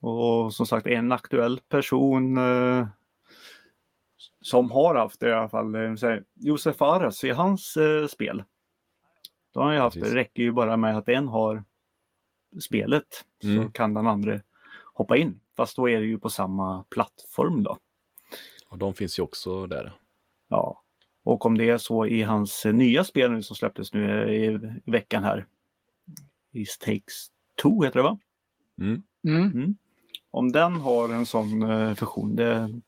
Och 0.00 0.54
som 0.54 0.66
sagt 0.66 0.86
en 0.86 1.12
aktuell 1.12 1.60
person 1.68 2.36
eh, 2.36 2.86
som 4.40 4.70
har 4.70 4.94
haft 4.94 5.20
det 5.20 5.28
i 5.28 5.32
alla 5.32 5.48
fall, 5.48 5.74
eh, 5.74 5.94
så 5.94 6.06
här, 6.06 6.24
Josef 6.34 6.82
Aras 6.82 7.24
i 7.24 7.30
hans 7.30 7.76
eh, 7.76 8.06
spel. 8.06 8.44
Då 9.52 9.60
har 9.60 9.66
han 9.66 9.74
ju 9.74 9.80
haft, 9.80 9.94
Precis. 9.94 10.12
det 10.12 10.18
räcker 10.18 10.42
ju 10.42 10.52
bara 10.52 10.76
med 10.76 10.98
att 10.98 11.08
en 11.08 11.28
har 11.28 11.64
spelet 12.60 13.24
så 13.42 13.48
Mm. 13.48 13.72
kan 13.72 13.94
den 13.94 14.06
andra 14.06 14.40
hoppa 14.94 15.16
in. 15.16 15.40
Fast 15.56 15.76
då 15.76 15.88
är 15.88 16.00
det 16.00 16.06
ju 16.06 16.18
på 16.18 16.30
samma 16.30 16.84
plattform 16.90 17.62
då. 17.62 17.78
Och 18.68 18.78
de 18.78 18.94
finns 18.94 19.18
ju 19.18 19.22
också 19.22 19.66
där. 19.66 19.98
Ja, 20.48 20.82
och 21.24 21.46
om 21.46 21.58
det 21.58 21.70
är 21.70 21.78
så 21.78 22.06
i 22.06 22.22
hans 22.22 22.66
eh, 22.66 22.72
nya 22.74 23.04
spel 23.04 23.30
nu 23.32 23.42
som 23.42 23.56
släpptes 23.56 23.92
nu 23.92 24.22
eh, 24.24 24.30
i, 24.30 24.44
i 24.84 24.90
veckan 24.90 25.24
här. 25.24 25.46
Is 26.52 26.78
takes 26.78 27.26
two 27.62 27.84
heter 27.84 27.98
det 27.98 28.02
va? 28.02 28.18
Mm. 28.80 29.02
Mm. 29.26 29.76
Om 30.30 30.52
den 30.52 30.72
har 30.76 31.08
en 31.08 31.26
sån 31.26 31.62
eh, 31.62 31.94
funktion, 31.94 32.36
det, 32.36 32.80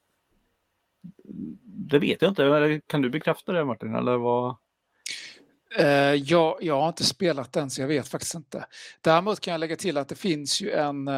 det 1.64 1.98
vet 1.98 2.22
jag 2.22 2.30
inte. 2.30 2.80
Kan 2.86 3.02
du 3.02 3.10
bekräfta 3.10 3.52
det 3.52 3.64
Martin? 3.64 3.94
Eller 3.94 4.16
vad? 4.16 4.56
Eh, 5.78 6.14
jag, 6.14 6.58
jag 6.60 6.80
har 6.80 6.88
inte 6.88 7.04
spelat 7.04 7.52
den 7.52 7.70
så 7.70 7.80
jag 7.80 7.88
vet 7.88 8.08
faktiskt 8.08 8.34
inte. 8.34 8.66
Däremot 9.00 9.40
kan 9.40 9.52
jag 9.52 9.58
lägga 9.58 9.76
till 9.76 9.96
att 9.96 10.08
det 10.08 10.14
finns 10.14 10.60
ju 10.60 10.70
en, 10.70 11.08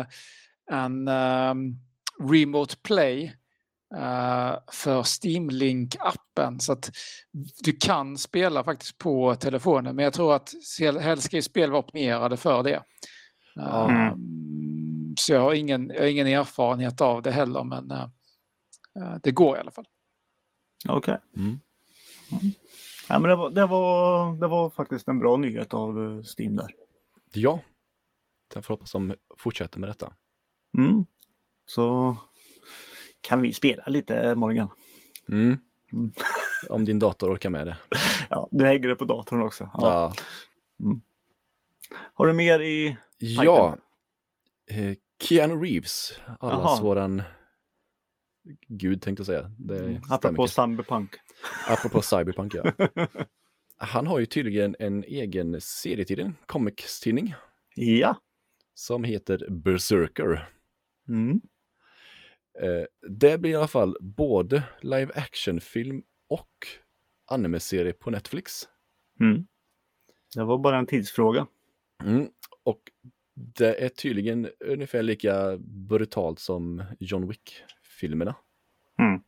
en 0.71 1.09
ehm, 1.09 1.75
Remote 2.31 2.77
Play 2.83 3.37
eh, 3.95 4.55
för 4.73 5.05
Steam 5.23 5.51
Link-appen. 5.51 6.59
Så 6.59 6.73
att 6.73 6.91
du 7.61 7.73
kan 7.73 8.19
spela 8.19 8.65
faktiskt 8.65 8.99
på 8.99 9.35
telefonen. 9.35 9.97
Men 9.97 10.03
jag 10.03 10.13
tror 10.13 10.35
att 10.35 10.53
helst 11.01 11.25
ska 11.25 11.37
ju 11.37 11.43
spel 11.43 11.71
vara 11.71 11.81
optimerade 11.81 12.37
för 12.37 12.63
det. 12.63 12.83
Ja. 13.55 13.91
Ehm, 13.91 15.15
Så 15.19 15.33
jag 15.33 15.41
har, 15.41 15.55
ingen, 15.55 15.89
jag 15.95 16.01
har 16.01 16.07
ingen 16.07 16.27
erfarenhet 16.27 17.01
av 17.01 17.23
det 17.23 17.31
heller. 17.31 17.65
Men 17.65 17.91
eh, 17.91 18.09
det 19.23 19.31
går 19.31 19.57
i 19.57 19.61
alla 19.61 19.71
fall. 19.71 19.87
Okej. 20.89 21.19
Mm. 21.37 21.59
Ja, 23.09 23.19
men 23.19 23.29
det, 23.29 23.37
var, 23.37 23.51
det, 23.51 23.67
var, 23.67 24.37
det 24.37 24.47
var 24.47 24.71
faktiskt 24.71 25.09
en 25.09 25.19
bra 25.19 25.37
nyhet 25.37 25.75
av 25.75 26.05
eh, 26.05 26.23
Steam 26.39 26.57
där. 26.57 26.75
Ja, 27.33 27.61
jag 28.55 28.65
får 28.65 28.75
hoppas 28.75 28.93
de 28.93 29.15
fortsätter 29.39 29.81
med 29.81 29.89
detta. 29.89 30.13
Mm. 30.79 31.07
Så 31.67 32.17
kan 33.21 33.43
vi 33.43 33.53
spela 33.53 33.83
lite 33.87 34.35
Morgan. 34.35 34.69
Mm. 35.29 35.59
Mm. 35.93 36.13
Om 36.69 36.85
din 36.85 36.99
dator 36.99 37.35
orkar 37.35 37.51
med 37.51 37.67
det. 37.67 37.77
Ja, 38.31 38.49
du 38.51 38.69
äger 38.69 38.89
det 38.89 38.97
på 38.97 39.05
datorn 39.05 39.43
också. 39.43 39.71
Ja. 39.75 40.15
Ja. 40.79 40.95
Har 42.15 42.27
du 42.27 42.33
mer 42.33 42.61
i... 42.61 42.97
ja. 43.19 43.77
Eh, 44.71 44.97
Keanu 45.23 45.63
Reeves, 45.63 46.21
allas 46.41 46.65
Jaha. 46.65 46.83
våran 46.83 47.23
gud 48.69 49.03
tänkte 49.03 49.21
jag 49.21 49.27
säga. 49.27 49.51
Det 49.59 49.79
Mm. 49.79 50.01
Apropå 50.11 50.37
kanske. 50.37 50.63
Cyberpunk. 50.63 51.11
Apropå 51.69 52.03
Cyberpunk 52.03 52.55
ja. 52.55 52.73
Han 53.77 54.07
har 54.07 54.19
ju 54.19 54.27
tydligen 54.27 54.77
en 54.79 55.05
egen 55.05 55.61
serietidning, 55.61 56.35
comics-tidning, 56.47 57.35
Ja. 57.75 58.17
som 58.75 59.05
heter 59.05 59.47
Berserker. 59.51 60.49
Mm. 61.09 61.41
Eh, 62.63 62.85
det 63.09 63.39
blir 63.39 63.51
i 63.51 63.55
alla 63.55 63.69
fall 63.69 63.97
både 64.01 64.63
live 64.81 65.13
action-film 65.15 66.03
och 66.29 66.51
anime-serie 67.31 67.93
på 67.93 68.11
Netflix. 68.11 68.69
Mm. 69.21 69.47
Det 70.35 70.45
var 70.45 70.59
bara 70.59 70.79
en 70.79 70.87
tidsfråga. 70.87 71.47
Mm. 72.05 72.29
Och 72.65 72.81
det 73.35 73.85
är 73.85 73.89
tydligen 73.89 74.51
ungefär 74.61 75.03
lika 75.03 75.59
brutalt 75.59 76.39
som 76.39 76.83
John 77.01 77.27
Wick-filmerna. 77.99 78.35
Mm. 78.99 79.23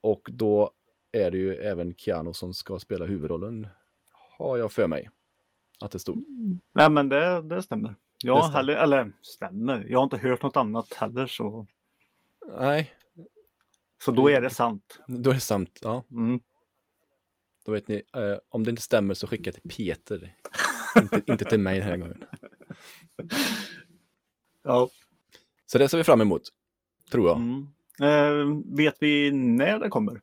Och 0.00 0.28
då 0.32 0.70
är 1.12 1.30
det 1.30 1.38
ju 1.38 1.54
även 1.54 1.94
Keanu 1.94 2.32
som 2.32 2.54
ska 2.54 2.78
spela 2.78 3.04
huvudrollen, 3.06 3.68
har 4.38 4.56
jag 4.56 4.72
för 4.72 4.86
mig. 4.86 5.10
Att 5.80 5.90
det 5.90 5.98
stod. 5.98 6.24
Nej 6.74 6.90
men 6.90 7.08
det, 7.08 7.42
det 7.42 7.62
stämmer. 7.62 7.94
Jag 8.24 8.36
Det 8.38 8.42
stämmer. 8.42 8.56
heller, 8.56 8.74
eller 8.76 9.12
stämmer. 9.22 9.86
Jag 9.88 9.98
har 9.98 10.04
inte 10.04 10.16
hört 10.18 10.42
något 10.42 10.56
annat 10.56 10.92
heller 10.94 11.26
så, 11.26 11.66
Nej, 12.58 12.92
så 14.04 14.10
då 14.12 14.30
är 14.30 14.40
det 14.40 14.50
sant. 14.50 14.98
då 15.08 15.30
är 15.30 15.34
det 15.34 15.40
sant. 15.40 15.78
Ja, 15.82 16.04
Mm. 16.10 16.40
då 17.64 17.72
vet 17.72 17.88
ni. 17.88 18.02
Eh, 18.16 18.38
om 18.48 18.64
det 18.64 18.70
inte 18.70 18.82
stämmer 18.82 19.14
så 19.14 19.26
skicka 19.26 19.52
till 19.52 19.70
Peter. 19.76 20.34
inte, 21.02 21.22
inte 21.26 21.44
till 21.44 21.60
mig 21.60 21.78
den 21.78 21.88
här 21.88 21.96
gången. 21.96 22.24
Ja. 24.62 24.88
Så 25.66 25.78
det 25.78 25.88
ser 25.88 25.98
vi 25.98 26.04
fram 26.04 26.20
emot. 26.20 26.42
Tror 27.10 27.28
jag. 27.28 27.36
Mm. 27.36 27.66
Eh, 28.00 28.60
vet 28.64 28.96
vi 29.00 29.30
när 29.32 29.78
det 29.78 29.88
kommer? 29.88 30.20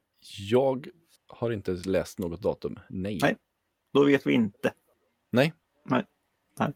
Jag 0.50 0.88
har 1.28 1.52
inte 1.52 1.72
läst 1.72 2.20
något 2.20 2.42
datum. 2.42 2.80
Nej. 2.90 3.20
Nej. 3.22 3.38
Då 3.94 4.04
vet 4.04 4.28
vi 4.28 4.34
inte. 4.34 4.74
Nej. 5.32 5.54
Nej. 5.86 6.06
Nej. 6.60 6.74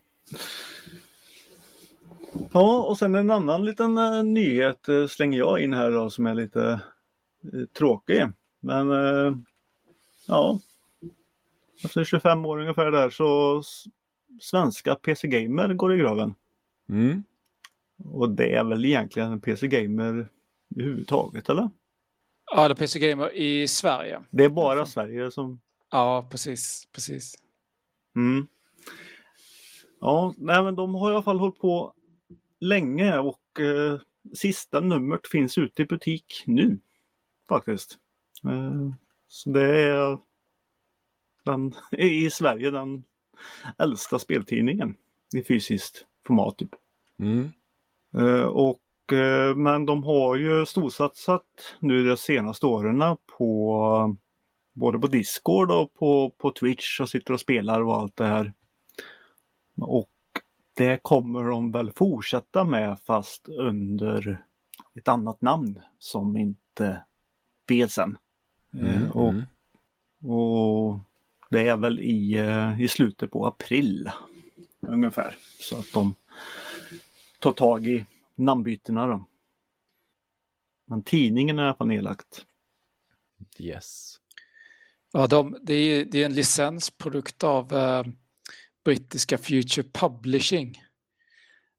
Ja, 2.51 2.83
och 2.83 2.97
sen 2.97 3.15
en 3.15 3.31
annan 3.31 3.65
liten 3.65 3.97
eh, 3.97 4.23
nyhet 4.23 4.89
eh, 4.89 5.07
slänger 5.07 5.37
jag 5.37 5.59
in 5.59 5.73
här 5.73 5.91
då 5.91 6.09
som 6.09 6.27
är 6.27 6.33
lite 6.33 6.79
eh, 7.53 7.65
tråkig. 7.77 8.25
Men 8.59 8.87
ja, 10.27 10.59
efter 11.83 12.03
25 12.03 12.45
år 12.45 12.59
ungefär 12.59 12.91
där 12.91 13.09
så 13.09 13.63
svenska 14.41 14.95
PC 14.95 15.27
Gamer 15.27 15.73
går 15.73 15.95
i 15.95 15.97
graven. 15.97 16.35
Mm. 16.89 17.23
Och 18.03 18.29
det 18.29 18.55
är 18.55 18.63
väl 18.63 18.85
egentligen 18.85 19.31
en 19.31 19.41
PC 19.41 19.67
Gamer 19.67 20.29
överhuvudtaget 20.75 21.49
eller? 21.49 21.69
Ja, 22.51 22.67
det 22.67 22.73
är 22.73 22.75
PC 22.75 22.99
Gamer 22.99 23.33
i 23.33 23.67
Sverige. 23.67 24.23
Det 24.29 24.43
är 24.43 24.49
bara 24.49 24.85
Sverige 24.85 25.31
som 25.31 25.61
Ja, 25.91 26.27
precis. 26.31 26.87
precis. 26.91 27.35
Mm. 28.15 28.47
Ja, 29.99 30.33
nej, 30.37 30.63
men 30.63 30.75
de 30.75 30.95
har 30.95 31.11
i 31.11 31.13
alla 31.13 31.23
fall 31.23 31.39
hållit 31.39 31.59
på 31.59 31.93
länge 32.59 33.17
och 33.17 33.59
eh, 33.59 33.99
sista 34.33 34.79
numret 34.79 35.27
finns 35.27 35.57
ute 35.57 35.81
i 35.81 35.85
butik 35.85 36.43
nu 36.45 36.79
faktiskt. 37.49 37.97
Eh, 38.45 38.91
så 39.27 39.49
det 39.49 39.81
är 39.81 40.17
den, 41.45 41.73
i 41.91 42.29
Sverige 42.29 42.71
den 42.71 43.03
äldsta 43.77 44.19
speltidningen 44.19 44.95
i 45.35 45.43
fysiskt 45.43 46.05
format. 46.27 46.57
Typ. 46.57 46.71
Mm. 47.19 47.51
Eh, 48.17 48.43
och, 48.43 48.79
men 49.55 49.85
de 49.85 50.03
har 50.03 50.35
ju 50.35 50.65
storsatsat 50.65 51.43
nu 51.79 52.09
de 52.09 52.17
senaste 52.17 52.65
åren 52.65 53.17
på 53.37 54.17
både 54.73 54.99
på 54.99 55.07
Discord 55.07 55.71
och 55.71 55.93
på, 55.93 56.33
på 56.37 56.51
Twitch 56.51 56.99
och 56.99 57.09
sitter 57.09 57.33
och 57.33 57.39
spelar 57.39 57.81
och 57.81 57.95
allt 57.95 58.15
det 58.15 58.25
här. 58.25 58.53
Och 59.81 60.09
det 60.73 60.99
kommer 61.03 61.43
de 61.43 61.71
väl 61.71 61.91
fortsätta 61.91 62.63
med 62.63 62.97
fast 63.05 63.49
under 63.49 64.43
ett 64.95 65.07
annat 65.07 65.41
namn 65.41 65.81
som 65.99 66.37
inte 66.37 67.03
vet 67.67 67.97
än. 67.97 68.17
Eh, 68.73 68.97
Mm. 68.97 69.11
och, 69.11 69.29
Mm. 69.29 69.45
och 70.33 70.99
det 71.49 71.67
är 71.67 71.77
väl 71.77 71.99
i, 71.99 72.37
eh, 72.37 72.81
i 72.81 72.87
slutet 72.87 73.31
på 73.31 73.45
april 73.45 74.11
ungefär. 74.81 75.35
Så 75.59 75.77
att 75.77 75.93
de 75.93 76.15
tar 77.39 77.51
tag 77.51 77.87
i 77.87 78.05
namnbytena 78.37 79.07
då. 79.07 79.25
Men 80.87 81.03
tidningen 81.03 81.59
är 81.59 81.63
i 81.63 81.65
alla 81.65 81.75
fall 81.75 81.87
nedlagt. 81.87 82.45
Yes. 83.59 84.15
Ja, 85.13 85.27
de, 85.27 85.57
det, 85.61 85.73
är, 85.73 86.05
det 86.05 86.21
är 86.21 86.25
en 86.25 86.33
licensprodukt 86.33 87.43
av 87.43 87.73
eh, 87.73 88.03
brittiska 88.85 89.37
Future 89.37 89.87
Publishing. 89.93 90.81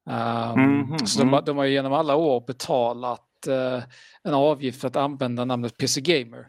Um, 0.07 0.79
Mhm, 0.81 0.99
så 1.07 1.19
de, 1.21 1.29
har- 1.29 1.39
mm. 1.39 1.45
de 1.45 1.57
har 1.57 1.65
ju 1.65 1.73
genom 1.73 1.93
alla 1.93 2.17
år 2.17 2.45
betalat 2.47 3.47
eh, 3.47 3.83
en 4.23 4.35
avgift 4.35 4.81
för 4.81 4.89
att 4.89 4.97
använda 4.97 5.45
namnet 5.45 5.77
PC 5.79 6.01
Gamer. 6.01 6.49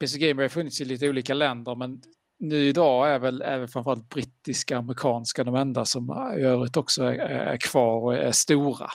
PC 0.00 0.18
Gamer 0.18 0.42
har 0.42 0.48
funnits 0.48 0.80
i 0.80 0.84
lite 0.84 1.08
olika 1.08 1.34
länder 1.34 1.74
men 1.74 2.02
nu 2.38 2.56
idag 2.56 3.10
är 3.10 3.18
väl, 3.18 3.42
är 3.42 3.58
väl 3.58 3.68
framförallt 3.68 4.08
brittiska 4.08 4.74
och 4.74 4.78
amerikanska 4.78 5.44
de 5.44 5.54
enda 5.54 5.84
som 5.84 6.34
i 6.38 6.40
övrigt 6.42 6.76
också 6.76 7.04
är, 7.04 7.18
är 7.18 7.56
kvar 7.56 8.00
och 8.00 8.14
är 8.14 8.32
stora. 8.32 8.88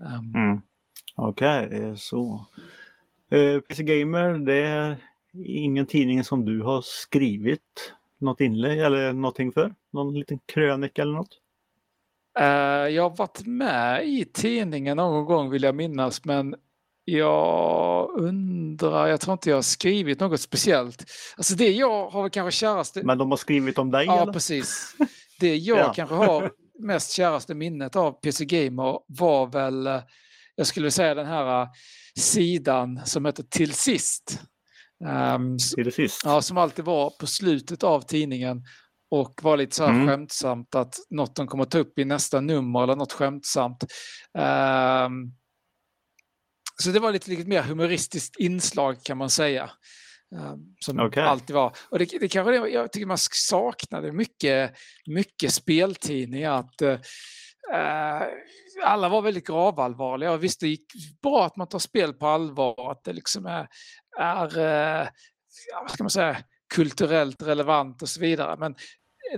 Um, 0.00 0.32
Mm. 0.34 0.60
Okej, 1.16 1.68
det 1.70 1.76
är 1.76 1.94
så. 1.94 2.46
Eh, 3.30 3.60
PC 3.60 3.82
Gamer, 3.82 4.32
det 4.38 4.54
är 4.62 4.96
ingen 5.44 5.86
tidning 5.86 6.24
som 6.24 6.44
du 6.44 6.62
har 6.62 6.82
skrivit 6.82 7.92
något 8.18 8.40
inlägg 8.40 8.78
eller 8.78 9.12
någonting 9.12 9.52
för? 9.52 9.74
Någon 9.92 10.14
liten 10.18 10.38
krönika 10.46 11.02
eller 11.02 11.12
något? 11.12 11.38
Eh, 12.38 12.44
jag 12.94 13.02
har 13.10 13.16
varit 13.16 13.46
med 13.46 14.08
i 14.08 14.24
tidningen 14.24 14.96
någon 14.96 15.24
gång 15.24 15.50
vill 15.50 15.62
jag 15.62 15.74
minnas 15.74 16.24
men 16.24 16.54
jag 17.04 18.10
undrar, 18.18 19.06
jag 19.06 19.20
tror 19.20 19.32
inte 19.32 19.48
jag 19.50 19.56
har 19.56 19.62
skrivit 19.62 20.20
något 20.20 20.40
speciellt. 20.40 21.04
Alltså 21.36 21.54
det 21.54 21.70
jag 21.70 22.08
har 22.10 22.28
kanske 22.28 22.58
käraste... 22.58 23.02
Men 23.04 23.18
de 23.18 23.30
har 23.30 23.36
skrivit 23.36 23.78
om 23.78 23.90
dig 23.90 24.06
ja, 24.06 24.22
eller? 24.22 24.32
precis. 24.32 24.94
Det 25.40 25.56
jag 25.56 25.78
Ja. 25.78 25.92
kanske 25.96 26.14
har 26.14 26.50
mest 26.80 27.12
käraste 27.12 27.54
minnet 27.54 27.96
av 27.96 28.12
PC 28.12 28.44
Gamer 28.44 28.98
var 29.06 29.46
väl, 29.46 29.86
eh, 29.86 30.02
jag 30.54 30.66
skulle 30.66 30.90
säga 30.90 31.14
den 31.14 31.26
här 31.26 31.62
eh, 31.62 31.68
sidan 32.18 33.00
som 33.04 33.24
heter 33.24 33.42
Till 33.42 33.72
sist. 33.74 34.40
S- 35.56 35.70
Till 35.74 35.92
sist? 35.92 36.20
Ja, 36.24 36.42
som 36.42 36.58
alltid 36.58 36.84
var 36.84 37.10
på 37.10 37.26
slutet 37.26 37.82
av 37.82 38.00
tidningen 38.00 38.64
och 39.10 39.40
var 39.42 39.56
lite 39.56 39.76
så 39.76 39.84
här 39.84 39.90
Mm. 39.94 40.08
skämtsamt 40.08 40.74
att 40.74 40.94
något 41.10 41.36
de 41.36 41.46
kommer 41.46 41.64
ta 41.64 41.78
upp 41.78 41.98
i 41.98 42.04
nästa 42.04 42.40
nummer 42.40 42.82
eller 42.82 42.96
något 42.96 43.12
skämtsamt. 43.12 43.84
Ehm, 44.38 45.12
så 46.82 46.90
det 46.90 47.00
var 47.00 47.12
lite, 47.12 47.30
lite 47.30 47.44
mer 47.48 47.62
humoristiskt 47.62 48.36
inslag 48.40 49.02
kan 49.04 49.18
man 49.18 49.30
säga. 49.30 49.70
Ehm, 50.36 50.74
som 50.80 51.00
Okej. 51.00 51.22
alltid 51.22 51.56
var. 51.56 51.76
Och 51.88 51.98
det, 51.98 52.18
det 52.20 52.28
kanske 52.28 52.52
det, 52.52 52.68
jag 52.68 52.92
tycker 52.92 53.06
man 53.06 53.18
saknade 53.18 54.12
mycket, 54.12 54.76
mycket 55.06 55.52
speltidningar. 55.52 56.52
Att, 56.52 56.82
eh, 56.82 57.00
eh, 57.74 58.22
alla 58.84 59.08
var 59.08 59.22
väldigt 59.22 59.46
gravallvarliga 59.46 60.32
och 60.32 60.44
visst 60.44 60.60
det 60.60 60.68
gick 60.68 60.86
bra 61.22 61.46
att 61.46 61.56
man 61.56 61.68
tar 61.68 61.78
spel 61.78 62.12
på 62.12 62.26
allvar. 62.26 62.90
Att 62.92 63.04
det 63.04 63.12
liksom 63.12 63.46
är, 63.46 63.68
är 64.18 64.58
eh, 64.58 65.08
vad 65.82 65.90
ska 65.90 66.04
man 66.04 66.10
säga, 66.10 66.36
kulturellt 66.74 67.42
relevant 67.42 68.02
och 68.02 68.08
så 68.08 68.20
vidare. 68.20 68.56
Men 68.56 68.74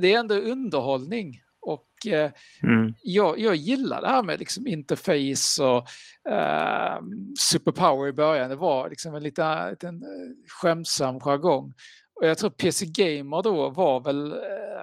det 0.01 0.15
är 0.15 0.19
ändå 0.19 0.35
underhållning. 0.35 1.41
Och 1.63 2.07
eh, 2.07 2.31
Mm. 2.63 2.95
jag, 3.03 3.39
jag 3.39 3.57
gillar 3.57 4.01
det 4.01 4.09
här 4.09 4.23
med 4.23 4.39
liksom 4.39 4.67
interface 4.67 5.63
och 5.65 5.89
eh, 6.33 7.01
superpower 7.39 8.09
i 8.09 8.13
början. 8.13 8.51
Det 8.51 8.57
var 8.57 8.89
liksom 8.91 9.15
en 9.15 9.23
liten, 9.23 9.71
liten 9.71 10.03
eh, 10.03 10.09
skämtsam 10.49 11.21
jargong. 11.21 11.75
Och 12.15 12.27
jag 12.27 12.39
tror 12.39 12.51
PC 12.51 12.87
Gamer 12.87 13.43
då 13.43 13.69
var 13.71 14.01
väl, 14.01 14.33
eh, 14.33 14.83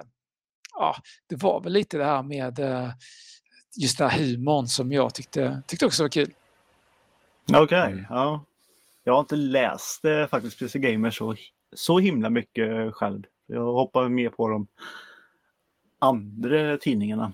ja, 0.74 0.96
det 1.28 1.36
var 1.42 1.60
väl 1.60 1.72
lite 1.72 1.98
det 1.98 2.04
här 2.04 2.22
med 2.22 2.58
eh, 2.58 2.90
just 3.76 3.98
den 3.98 4.10
här 4.10 4.18
humorn 4.18 4.66
som 4.66 4.92
jag 4.92 5.14
tyckte, 5.14 5.62
tyckte 5.66 5.86
också 5.86 6.02
var 6.02 6.08
kul. 6.08 6.32
Okej, 7.54 7.92
Mm. 7.92 8.06
ja. 8.10 8.44
Jag 9.04 9.12
har 9.12 9.20
inte 9.20 9.36
läst 9.36 10.04
eh, 10.04 10.26
faktiskt 10.26 10.58
PC 10.58 10.78
Gamer 10.78 11.10
så, 11.10 11.36
så 11.76 11.98
himla 11.98 12.30
mycket 12.30 12.94
själv. 12.94 13.22
Jag 13.46 13.72
hoppar 13.72 14.08
mer 14.08 14.28
på 14.28 14.48
de 14.48 14.66
andra 16.00 16.76
tidningarna. 16.76 17.32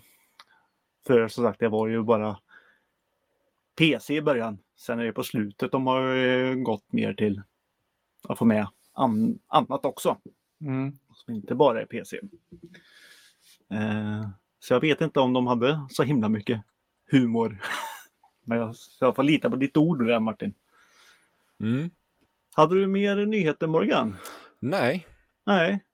För 1.07 1.29
som 1.29 1.44
sagt, 1.44 1.61
det 1.61 1.68
var 1.68 1.87
ju 1.87 2.02
bara 2.02 2.38
PC 3.79 4.16
i 4.16 4.22
början. 4.22 4.59
Sen 4.76 4.98
är 4.98 5.05
det 5.05 5.12
på 5.12 5.24
slutet 5.24 5.72
de 5.72 5.87
har 5.87 6.16
eh, 6.16 6.55
gått 6.55 6.92
mer 6.92 7.14
till 7.14 7.42
att 8.29 8.38
få 8.38 8.44
med 8.44 8.68
an 8.92 9.38
annat 9.46 9.85
också. 9.85 10.16
Mm. 10.61 10.98
Som 11.14 11.35
inte 11.35 11.55
bara 11.55 11.83
är 11.83 11.87
PC. 11.87 12.20
Eh, 13.70 14.29
så 14.59 14.74
jag 14.74 14.81
vet 14.81 15.00
inte 15.00 15.20
om 15.20 15.33
de 15.33 15.46
hade 15.46 15.87
så 15.90 16.02
himla 16.02 16.29
mycket 16.29 16.62
humor. 17.11 17.62
Men 18.44 18.59
jag, 18.59 18.74
jag 19.00 19.16
får 19.16 19.22
lita 19.22 19.50
på 19.50 19.57
ditt 19.57 19.76
ord 19.76 20.07
där 20.07 20.20
Martin. 20.20 20.55
Mm. 21.61 21.90
Hade 22.55 22.74
du 22.74 22.87
mer 22.87 23.26
nyheter 23.26 23.66
Morgan? 23.66 24.16
Nej, 24.59 25.07
Nej. 25.46 25.85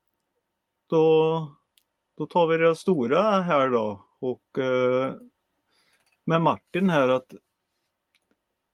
Då, 0.86 1.56
då 2.18 2.26
tar 2.26 2.46
vi 2.46 2.56
det 2.56 2.76
stora 2.76 3.42
här 3.42 3.68
då. 3.68 4.06
Och 4.20 4.58
eh, 4.58 5.14
med 6.24 6.42
Martin 6.42 6.90
här 6.90 7.08
att 7.08 7.34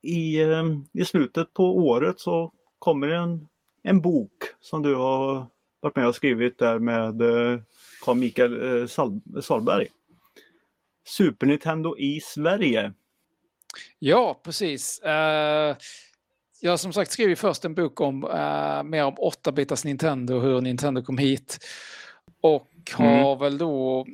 i, 0.03 0.41
eh, 0.41 0.65
i 0.93 1.05
slutet 1.05 1.53
på 1.55 1.77
året 1.77 2.21
så 2.21 2.53
kommer 2.79 3.09
en, 3.09 3.49
en 3.83 4.01
bok 4.01 4.45
som 4.61 4.83
du 4.83 4.95
har 4.95 5.47
varit 5.81 5.97
med 5.97 6.09
och 6.09 6.15
skrivit 6.15 6.59
där 6.59 6.79
med 6.79 7.23
eh, 7.23 7.61
Carl 8.05 8.17
Mikael 8.17 8.81
eh, 8.81 8.87
Sal 8.87 9.21
Salberg. 9.43 9.89
Super 11.09 11.47
Nintendo 11.47 11.99
i 11.99 12.21
Sverige. 12.21 12.93
Ja, 13.99 14.41
precis. 14.45 15.01
Uh, 15.05 15.77
jag 16.61 16.71
har 16.71 16.77
som 16.77 16.93
sagt 16.93 17.11
skrivit 17.11 17.39
först 17.39 17.65
en 17.65 17.75
bok 17.75 18.01
om 18.01 18.25
uh, 18.25 18.83
mer 18.83 19.05
om 19.05 19.15
8-bitars 19.15 19.85
Nintendo 19.85 20.35
och 20.35 20.43
hur 20.43 20.61
Nintendo 20.61 21.03
kom 21.03 21.19
hit. 21.19 21.59
Och 22.43 22.71
har 22.93 23.33
Mm. 23.33 23.39
väl 23.39 23.59
då... 23.59 24.07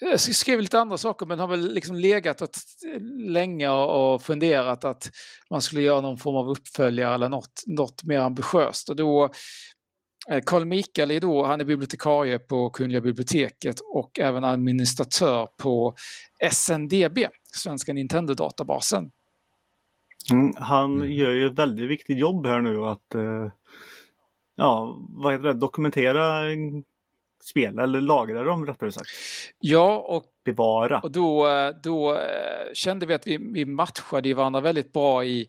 Jag 0.00 0.20
skrev 0.20 0.60
lite 0.60 0.80
andra 0.80 0.98
saker 0.98 1.26
men 1.26 1.38
har 1.38 1.46
väl 1.48 1.74
liksom 1.74 1.96
legat 1.96 2.40
ett, 2.42 2.56
länge 3.28 3.68
och 3.68 4.22
funderat 4.22 4.84
att 4.84 5.10
man 5.50 5.62
skulle 5.62 5.82
göra 5.82 6.00
någon 6.00 6.18
form 6.18 6.36
av 6.36 6.48
uppföljare 6.50 7.14
eller 7.14 7.28
något, 7.28 7.62
något 7.66 8.04
mer 8.04 8.18
ambitiöst. 8.20 8.88
Och 8.88 8.96
då, 8.96 9.30
eh, 10.30 10.42
Carl 10.46 10.64
Mikael 10.64 11.10
är 11.10 11.20
då, 11.20 11.44
han 11.46 11.60
är 11.60 11.64
bibliotekarie 11.64 12.38
på 12.38 12.70
Kungliga 12.70 13.00
biblioteket 13.00 13.80
och 13.80 14.18
även 14.20 14.44
administratör 14.44 15.48
på 15.56 15.94
SNDB, 16.50 17.18
Svenska 17.52 17.92
Nintendo-databasen. 17.92 19.10
Mm, 20.30 20.52
han 20.56 20.94
Mm. 20.96 21.12
gör 21.12 21.30
ju 21.30 21.46
ett 21.46 21.58
väldigt 21.58 21.90
viktigt 21.90 22.18
jobb 22.18 22.46
här 22.46 22.60
nu 22.60 22.84
att 22.84 23.14
eh, 23.14 23.50
ja, 24.56 24.96
vad 25.08 25.32
heter 25.32 25.44
det, 25.44 25.52
dokumentera 25.52 26.42
spel 27.44 27.78
eller 27.78 28.00
lagra 28.00 28.42
dem 28.42 28.66
rättare 28.66 28.92
sagt. 28.92 29.10
Ja, 29.58 29.96
och 29.96 30.24
Bevara. 30.44 31.00
Och 31.00 31.10
då, 31.10 31.48
eh, 31.48 31.70
då 31.82 32.14
eh, 32.14 32.72
kände 32.74 33.06
vi 33.06 33.14
att 33.14 33.26
vi, 33.26 33.38
vi 33.52 33.64
matchade 33.64 34.34
varandra 34.34 34.60
väldigt 34.60 34.92
bra 34.92 35.24
i, 35.24 35.48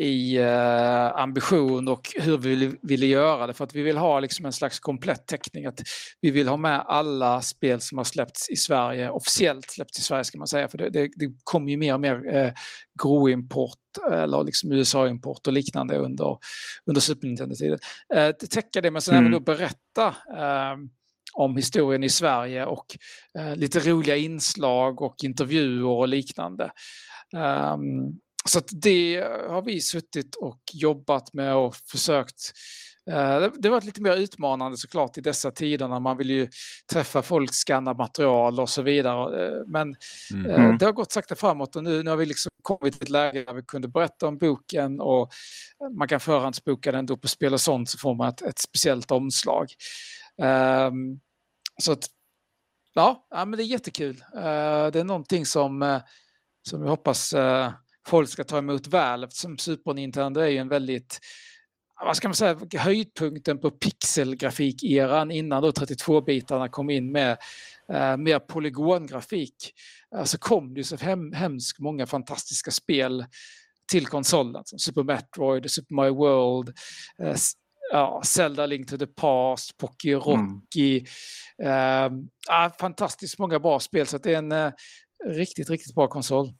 i 0.00 0.36
eh, 0.36 1.16
ambition 1.16 1.88
och 1.88 2.12
hur 2.20 2.38
vi 2.38 2.48
ville, 2.48 2.76
ville 2.82 3.06
göra 3.06 3.46
det. 3.46 3.54
För 3.54 3.64
att 3.64 3.74
vi 3.74 3.82
vill 3.82 3.96
ha 3.96 4.20
liksom 4.20 4.46
en 4.46 4.52
slags 4.52 4.80
komplett 4.80 5.26
täckning. 5.26 5.66
Att 5.66 5.80
vi 6.20 6.30
vill 6.30 6.48
ha 6.48 6.56
med 6.56 6.84
alla 6.86 7.42
spel 7.42 7.80
som 7.80 7.98
har 7.98 8.04
släppts 8.04 8.50
i 8.50 8.56
Sverige, 8.56 9.10
officiellt 9.10 9.70
släppts 9.70 9.98
i 9.98 10.02
Sverige 10.02 10.24
ska 10.24 10.38
man 10.38 10.46
säga. 10.46 10.68
För 10.68 10.78
det, 10.78 10.90
det, 10.90 11.10
det 11.16 11.32
kommer 11.44 11.70
ju 11.70 11.76
mer 11.76 11.94
och 11.94 12.00
mer 12.00 12.36
eh, 12.36 12.52
groimport 13.02 13.78
eller 14.10 14.44
liksom 14.44 14.72
USA-import 14.72 15.46
och 15.46 15.52
liknande 15.52 15.96
under, 15.98 16.36
under 16.86 17.00
Super 17.00 17.26
Nintendo-tiden. 17.26 17.78
Eh, 18.14 18.30
täcka 18.30 18.80
det 18.80 18.90
men 18.90 19.02
sen 19.02 19.14
Mm. 19.14 19.26
även 19.26 19.32
då 19.32 19.40
berätta 19.40 20.06
eh, 20.36 20.76
om 21.32 21.56
historien 21.56 22.04
i 22.04 22.08
Sverige 22.08 22.66
och 22.66 22.86
eh, 23.38 23.56
lite 23.56 23.80
roliga 23.80 24.16
inslag 24.16 25.02
och 25.02 25.16
intervjuer 25.24 25.84
och 25.86 26.08
liknande. 26.08 26.70
Ehm, 27.36 28.18
så 28.48 28.58
att 28.58 28.68
det 28.72 29.16
har 29.48 29.62
vi 29.62 29.80
suttit 29.80 30.34
och 30.34 30.60
jobbat 30.72 31.32
med 31.32 31.54
och 31.56 31.76
försökt. 31.76 32.52
eh, 33.10 33.14
det- 33.40 33.68
har 33.68 33.70
varit 33.70 33.84
lite 33.84 34.02
mer 34.02 34.16
utmanande 34.16 34.76
såklart 34.78 35.18
i 35.18 35.20
dessa 35.20 35.50
tider 35.50 35.88
när 35.88 36.00
man 36.00 36.16
vill 36.16 36.30
ju 36.30 36.48
träffa 36.92 37.22
folk, 37.22 37.54
scanna 37.54 37.94
material 37.94 38.60
och 38.60 38.68
så 38.70 38.82
vidare. 38.82 39.46
Eh, 39.46 39.62
Men 39.66 39.96
Mm. 40.34 40.78
Det 40.78 40.84
har 40.84 40.92
gått 40.92 41.12
sakta 41.12 41.34
framåt 41.36 41.76
och 41.76 41.84
nu, 41.84 42.02
nu 42.02 42.10
har 42.10 42.16
vi 42.16 42.26
liksom 42.26 42.50
kommit 42.62 42.94
till 42.94 43.02
ett 43.02 43.08
läge 43.08 43.44
där 43.44 43.52
vi 43.54 43.62
kunde 43.62 43.88
berätta 43.88 44.26
om 44.28 44.38
boken 44.38 45.00
och 45.00 45.30
man 45.98 46.08
kan 46.08 46.20
förhandsboka 46.20 46.92
den 46.92 47.06
då 47.06 47.16
på 47.16 47.28
Spel 47.28 47.52
och 47.52 47.60
sånt 47.60 47.90
så 47.90 47.98
får 47.98 48.14
man 48.14 48.28
ett, 48.28 48.42
ett 48.42 48.58
speciellt 48.58 49.10
omslag. 49.10 49.66
Ehm, 50.42 51.20
så 51.82 51.92
att, 51.92 52.04
ja, 52.94 53.26
ja, 53.30 53.44
men 53.44 53.56
det 53.56 53.62
är 53.64 53.66
jättekul. 53.66 54.24
Det 54.92 54.98
är 55.00 55.04
någonting 55.04 55.46
som, 55.46 55.82
eh, 55.82 56.00
som 56.68 56.82
jag 56.82 56.88
hoppas 56.90 57.34
folk 58.08 58.28
ska 58.28 58.44
ta 58.44 58.58
emot 58.58 58.86
väl 58.86 59.24
eftersom 59.24 59.58
Super 59.58 59.94
Nintendo 59.94 60.40
är 60.40 60.48
ju 60.48 60.58
en 60.58 60.68
väldigt 60.68 61.20
vad 62.04 62.16
ska 62.16 62.28
man 62.28 62.34
säga, 62.34 62.58
höjdpunkten 62.76 63.58
på 63.58 63.70
pixelgrafik-eran 63.70 65.30
innan 65.30 65.62
då 65.62 65.70
32-bitarna 65.70 66.68
kom 66.68 66.90
in 66.90 67.12
med 67.12 67.38
eh, 67.92 68.16
mer 68.16 68.38
polygongrafik. 68.38 69.72
Eh, 70.14 70.24
så 70.24 70.38
kom 70.38 70.74
det 70.74 70.80
ju 70.80 70.84
så 70.84 70.96
hem, 70.96 71.32
hemskt 71.32 71.78
många 71.78 72.06
fantastiska 72.06 72.70
spel 72.70 73.26
till 73.92 74.06
konsolen. 74.06 74.62
Som 74.64 74.78
Super 74.78 75.02
Metroid, 75.02 75.70
Super 75.70 75.94
Mario 75.94 76.14
World, 76.14 76.68
eh, 77.22 77.36
ja, 77.92 78.22
Zelda 78.24 78.66
Link 78.66 78.88
to 78.88 78.98
the 78.98 79.06
Past, 79.06 79.76
Pocky 79.76 80.14
Rocky. 80.14 81.04
Eh, 81.62 82.10
ja, 82.48 82.70
fantastiskt 82.80 83.38
många 83.38 83.58
bra 83.58 83.80
spel 83.80 84.06
så 84.06 84.18
det 84.18 84.34
är 84.34 84.38
en 84.38 84.52
eh, 84.52 84.72
riktigt, 85.26 85.70
riktigt 85.70 85.94
bra 85.94 86.08
konsol. 86.08 86.52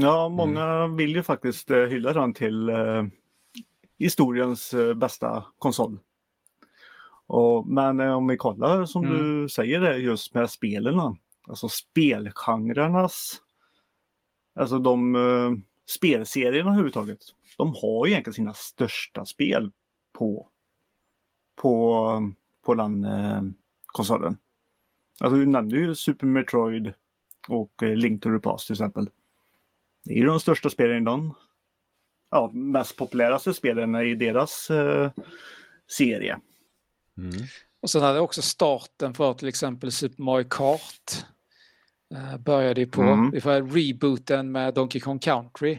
Ja, 0.00 0.28
många 0.28 0.86
vill 0.86 1.16
ju 1.16 1.22
faktiskt 1.22 1.70
eh, 1.70 1.78
hylla 1.78 2.12
den 2.12 2.34
till 2.34 2.68
eh, 2.68 3.04
historiens 3.98 4.74
eh, 4.74 4.94
bästa 4.94 5.44
konsol. 5.58 5.98
Och, 7.26 7.66
men 7.66 8.00
eh, 8.00 8.12
om 8.12 8.26
vi 8.26 8.36
kollar 8.36 8.84
som 8.84 9.04
Mm. 9.04 9.18
du 9.18 9.48
säger 9.48 9.80
det 9.80 9.96
just 9.96 10.34
med 10.34 10.50
spelen. 10.50 11.00
Alltså 11.48 11.68
spelgenrernas, 11.68 13.42
alltså 14.54 14.78
de 14.78 15.14
eh, 15.14 15.52
spelserierna 15.88 16.70
överhuvudtaget. 16.70 17.18
De 17.58 17.74
har 17.82 18.06
ju 18.06 18.12
egentligen 18.12 18.34
sina 18.34 18.54
största 18.54 19.24
spel 19.24 19.72
på, 20.12 20.48
på, 21.56 22.32
på 22.64 22.74
den 22.74 23.04
eh, 23.04 23.42
konsolen. 23.86 24.36
Alltså 25.20 25.36
du 25.36 25.46
nämnde 25.46 25.76
ju 25.76 25.94
Super 25.94 26.26
Metroid 26.26 26.92
och 27.48 27.82
eh, 27.82 27.96
Link 27.96 28.22
to 28.22 28.28
the 28.28 28.38
Past 28.38 28.66
till 28.66 28.74
exempel. 28.74 29.10
Det 30.04 30.12
är 30.12 30.16
ju 30.16 30.26
de 30.26 30.40
största 30.40 30.70
spelen 30.70 31.02
i 31.02 31.04
de 31.04 31.34
ja, 32.30 32.50
mest 32.52 32.96
populäraste 32.96 33.54
spelen 33.54 33.94
i 33.94 34.14
deras 34.14 34.70
eh, 34.70 35.10
serie. 35.96 36.38
Mm. 37.18 37.46
Och 37.82 37.90
sen 37.90 38.02
hade 38.02 38.20
också 38.20 38.42
starten 38.42 39.14
för 39.14 39.34
till 39.34 39.48
exempel 39.48 39.92
Super 39.92 40.22
Mario 40.22 40.48
Kart. 40.50 41.24
Eh, 42.14 42.38
började 42.38 42.80
ju 42.80 42.86
på. 42.86 43.02
Mm. 43.02 43.32
Rebooten 43.70 44.52
med 44.52 44.74
Donkey 44.74 45.00
Kong 45.00 45.18
Country. 45.18 45.78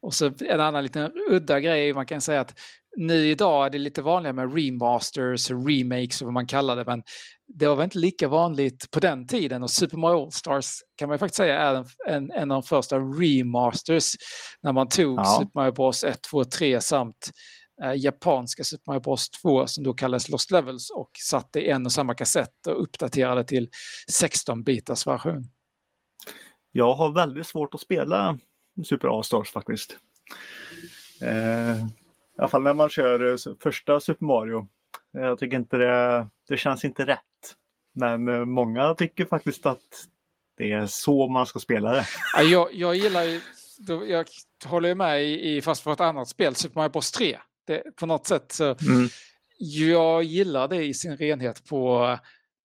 Och 0.00 0.14
så 0.14 0.32
en 0.40 0.60
annan 0.60 0.82
liten 0.82 1.12
udda 1.30 1.60
grej, 1.60 1.94
man 1.94 2.06
kan 2.06 2.20
säga 2.20 2.40
att 2.40 2.58
nu 2.96 3.28
idag 3.28 3.66
är 3.66 3.70
det 3.70 3.78
lite 3.78 4.02
vanligare 4.02 4.34
med 4.34 4.54
remasters, 4.54 5.50
remakes 5.50 6.20
och 6.20 6.26
vad 6.26 6.34
man 6.34 6.46
kallar 6.46 6.76
det, 6.76 6.84
men 6.84 7.02
det 7.46 7.66
var 7.66 7.76
väl 7.76 7.84
inte 7.84 7.98
lika 7.98 8.28
vanligt 8.28 8.90
på 8.90 9.00
den 9.00 9.26
tiden 9.26 9.62
och 9.62 9.70
Super 9.70 9.96
Mario 9.96 10.24
All-Stars 10.24 10.70
kan 10.96 11.08
man 11.08 11.18
faktiskt 11.18 11.36
säga 11.36 11.58
är 11.58 11.74
en, 11.74 11.86
en, 12.06 12.30
en 12.30 12.50
av 12.50 12.62
de 12.62 12.66
första 12.66 12.98
remasters 12.98 14.14
när 14.62 14.72
man 14.72 14.88
tog 14.88 15.18
Ja. 15.18 15.38
Super 15.38 15.60
Mario 15.60 15.72
Bros 15.72 16.04
1, 16.04 16.22
2, 16.22 16.44
3 16.44 16.80
samt 16.80 17.30
eh, 17.82 17.92
japanska 17.96 18.64
Super 18.64 18.84
Mario 18.86 19.00
Bros 19.00 19.30
2 19.30 19.66
som 19.66 19.84
då 19.84 19.94
kallades 19.94 20.28
Lost 20.28 20.50
Levels 20.50 20.90
och 20.90 21.10
satte 21.24 21.60
i 21.60 21.70
en 21.70 21.86
och 21.86 21.92
samma 21.92 22.14
kassett 22.14 22.66
och 22.66 22.82
uppdaterade 22.82 23.44
till 23.44 23.68
16-bitars 24.22 25.06
version. 25.06 25.44
Jag 26.72 26.94
har 26.94 27.12
väldigt 27.12 27.46
svårt 27.46 27.74
att 27.74 27.80
spela 27.80 28.38
Super 28.84 29.08
All-Stars 29.08 29.50
faktiskt. 29.50 29.96
Eh, 31.20 31.76
I 31.76 32.38
alla 32.38 32.48
fall 32.48 32.62
när 32.62 32.74
man 32.74 32.88
kör 32.88 33.30
eh, 33.30 33.54
första 33.62 34.00
Super 34.00 34.26
Mario. 34.26 34.68
Jag 35.14 35.38
tycker 35.38 35.56
inte 35.56 35.76
det, 35.76 36.28
det 36.48 36.56
känns 36.56 36.84
inte 36.84 37.06
rätt. 37.06 37.20
Men 37.94 38.28
eh, 38.28 38.44
många 38.44 38.94
tycker 38.94 39.24
faktiskt 39.24 39.66
att 39.66 39.80
det 40.58 40.72
är 40.72 40.86
så 40.86 41.28
man 41.28 41.46
ska 41.46 41.58
spela 41.58 41.92
det. 41.92 42.06
Ja, 42.36 42.42
Jag, 42.42 42.74
jag 42.74 42.96
gillar 42.96 43.22
ju, 43.22 43.40
då- 43.78 44.06
jag 44.06 44.26
håller 44.64 44.88
ju 44.88 44.94
med 44.94 45.24
i, 45.24 45.62
fast 45.62 45.82
för 45.82 45.92
ett 45.92 46.00
annat 46.00 46.28
spel, 46.28 46.54
Super 46.54 46.80
Mario 46.80 46.90
Bros 46.90 47.12
3. 47.12 47.38
Det, 47.66 47.96
på 47.96 48.06
något 48.06 48.26
sätt 48.26 48.52
så 48.52 48.76
jag 49.58 50.22
gillar 50.24 50.68
det 50.68 50.84
i 50.84 50.94
sin 50.94 51.16
renhet 51.16 51.64
på, 51.68 52.18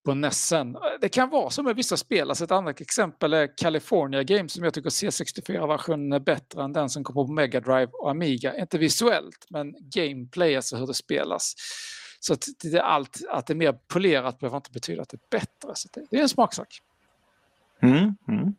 på 0.06 0.14
Nessen. 0.14 0.78
Det 1.02 1.10
kan 1.10 1.30
vara 1.30 1.50
så 1.50 1.64
med 1.64 1.76
vissa 1.76 1.98
spel. 1.98 2.30
Alltså 2.30 2.44
ett 2.44 2.52
annat 2.52 2.82
exempel 2.82 3.34
är 3.34 3.58
California 3.58 4.24
Games 4.24 4.54
som 4.54 4.64
jag 4.64 4.74
tycker 4.74 4.90
C64-versionen 4.90 6.14
är 6.14 6.20
bättre 6.20 6.64
än 6.64 6.74
den 6.74 6.90
som 6.90 7.04
kommer 7.04 7.26
på 7.28 7.32
Mega 7.34 7.60
Drive 7.60 7.88
och 7.94 8.10
Amiga. 8.12 8.58
Inte 8.60 8.78
visuellt, 8.78 9.46
men 9.50 9.74
gameplay, 9.96 10.56
alltså 10.56 10.76
hur 10.78 10.88
det 10.88 10.94
spelas. 10.94 11.54
Så 12.20 12.34
att 12.34 12.46
det 12.62 12.78
är 12.78 12.82
allt, 12.82 13.22
att 13.30 13.48
det 13.48 13.54
är 13.54 13.56
mer 13.56 13.72
polerat 13.88 14.40
behöver 14.40 14.58
inte 14.58 14.72
betyda 14.72 15.02
att 15.02 15.10
det 15.10 15.18
är 15.18 15.40
bättre. 15.40 15.76
Så 15.76 15.90
det, 15.94 16.18
är 16.18 16.22
en 16.22 16.30
smaksak. 16.30 16.82
Mm, 17.82 18.16
mm. 18.28 18.56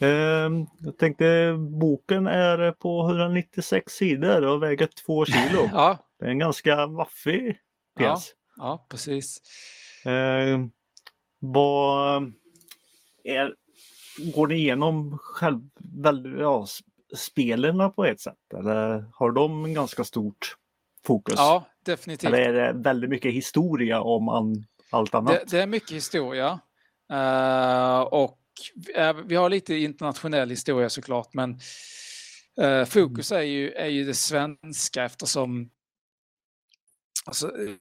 Ehm, 0.00 0.66
jag 0.78 0.98
tänkte 0.98 1.54
boken 1.80 2.26
är 2.26 2.72
på 2.72 3.08
196 3.08 3.92
sidor 3.92 4.44
och 4.44 4.62
väger 4.62 4.86
två 5.06 5.24
kilo. 5.24 5.68
Ja, 5.72 5.98
Det 6.18 6.24
är 6.26 6.30
en 6.30 6.38
ganska 6.38 6.86
maffig 6.86 7.58
Ja. 7.94 8.14
pjäs. 8.14 8.34
ja 8.56 8.86
precis. 8.88 9.42
Ehm, 10.04 10.70
vad 11.38 12.32
är, 13.24 13.54
går 14.34 14.46
ni 14.46 14.54
igenom 14.54 15.18
själv, 15.18 15.60
väl, 15.78 16.36
ja, 16.38 16.66
spelen 17.16 17.92
på 17.92 18.04
ett 18.04 18.20
sätt? 18.20 18.54
Eller 18.58 19.04
har 19.14 19.30
de 19.32 19.64
en 19.64 19.74
ganska 19.74 20.04
stort 20.04 20.56
fokus? 21.04 21.34
Ja, 21.36 21.64
definitivt. 21.92 22.28
Eller 22.28 22.38
är 22.38 22.52
det 22.72 22.82
väldigt 22.82 23.10
mycket 23.10 23.32
historia 23.32 24.00
om 24.00 24.28
an, 24.28 24.64
allt 24.90 25.14
annat? 25.14 25.32
Det, 25.32 25.44
det 25.56 25.62
är 25.62 25.66
mycket 25.66 25.90
historia. 25.90 26.60
Eh, 27.12 28.00
och 28.00 28.38
vi 28.86 28.92
är- 28.92 29.14
vi 29.14 29.34
har 29.34 29.50
lite 29.50 29.74
internationell 29.74 30.50
historia 30.50 30.88
såklart, 30.90 31.34
men 31.34 31.58
eh, 32.60 32.84
fokus 32.84 33.32
är 33.32 33.40
ju, 33.42 33.70
är 33.72 33.86
ju 33.86 34.04
det 34.04 34.14
svenska 34.14 35.04
eftersom 35.04 35.70
alltså, 37.26 37.46
eh, 37.46 37.74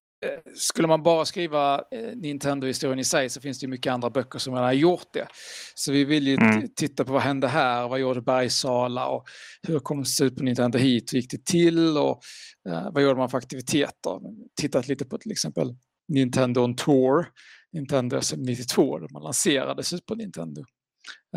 skulle 0.55 0.87
man 0.87 1.03
bara 1.03 1.25
skriva 1.25 1.83
eh, 1.91 2.15
Nintendo-historien 2.15 2.99
i 2.99 3.03
sig 3.03 3.29
så 3.29 3.41
finns 3.41 3.59
det 3.59 3.63
ju 3.63 3.69
mycket 3.69 3.93
andra 3.93 4.09
böcker 4.09 4.39
som 4.39 4.53
redan 4.53 4.65
har 4.65 4.73
gjort 4.73 5.13
det. 5.13 5.27
Så 5.75 5.91
vi 5.91 6.05
vill 6.05 6.27
ju 6.27 6.37
Mm. 6.37 6.69
titta 6.75 7.05
på 7.05 7.13
vad 7.13 7.21
hände 7.21 7.47
här, 7.47 7.87
vad 7.87 7.99
gjorde 7.99 8.21
Bergsala 8.21 9.07
och 9.07 9.27
hur 9.67 9.79
kom 9.79 10.05
Super 10.05 10.43
Nintendo 10.43 10.77
hit, 10.77 11.13
hur 11.13 11.17
gick 11.17 11.31
det 11.31 11.45
till 11.45 11.97
och 11.97 12.21
eh, 12.69 12.91
vad 12.91 13.03
gjorde 13.03 13.15
man 13.15 13.29
för 13.29 13.37
aktiviteter? 13.37 14.19
Tittat 14.61 14.87
lite 14.87 15.05
på 15.05 15.17
till 15.17 15.31
exempel 15.31 15.75
Nintendo 16.07 16.61
on 16.61 16.75
Tour, 16.75 17.25
Nintendo 17.73 18.17
SM92, 18.17 18.99
där 18.99 19.07
man 19.13 19.23
lanserade 19.23 19.83
Super 19.83 20.15
Nintendo. 20.15 20.61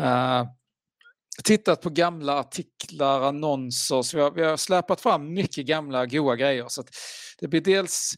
Uh, 0.01 0.45
tittat 1.43 1.81
på 1.81 1.89
gamla 1.89 2.39
artiklar, 2.39 3.21
annonser, 3.21 4.01
så 4.01 4.17
vi 4.17 4.23
har, 4.23 4.31
vi 4.31 4.43
har 4.43 4.57
släpat 4.57 5.01
fram 5.01 5.33
mycket 5.33 5.65
gamla 5.65 6.05
goa 6.05 6.35
grejer. 6.35 6.65
Så 6.67 6.81
att 6.81 6.89
det 7.39 7.47
blir 7.47 7.61
dels 7.61 8.13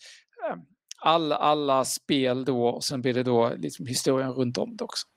eh, 0.49 0.57
alla, 0.99 1.85
spel 1.85 2.45
då 2.45 2.67
och 2.67 2.83
sen 2.83 3.01
blir 3.01 3.13
det 3.13 3.23
då 3.23 3.53
liksom 3.57 3.85
historien 3.85 4.31
runt 4.31 4.57
om 4.57 4.77
det 4.77 4.83
också. 4.83 5.07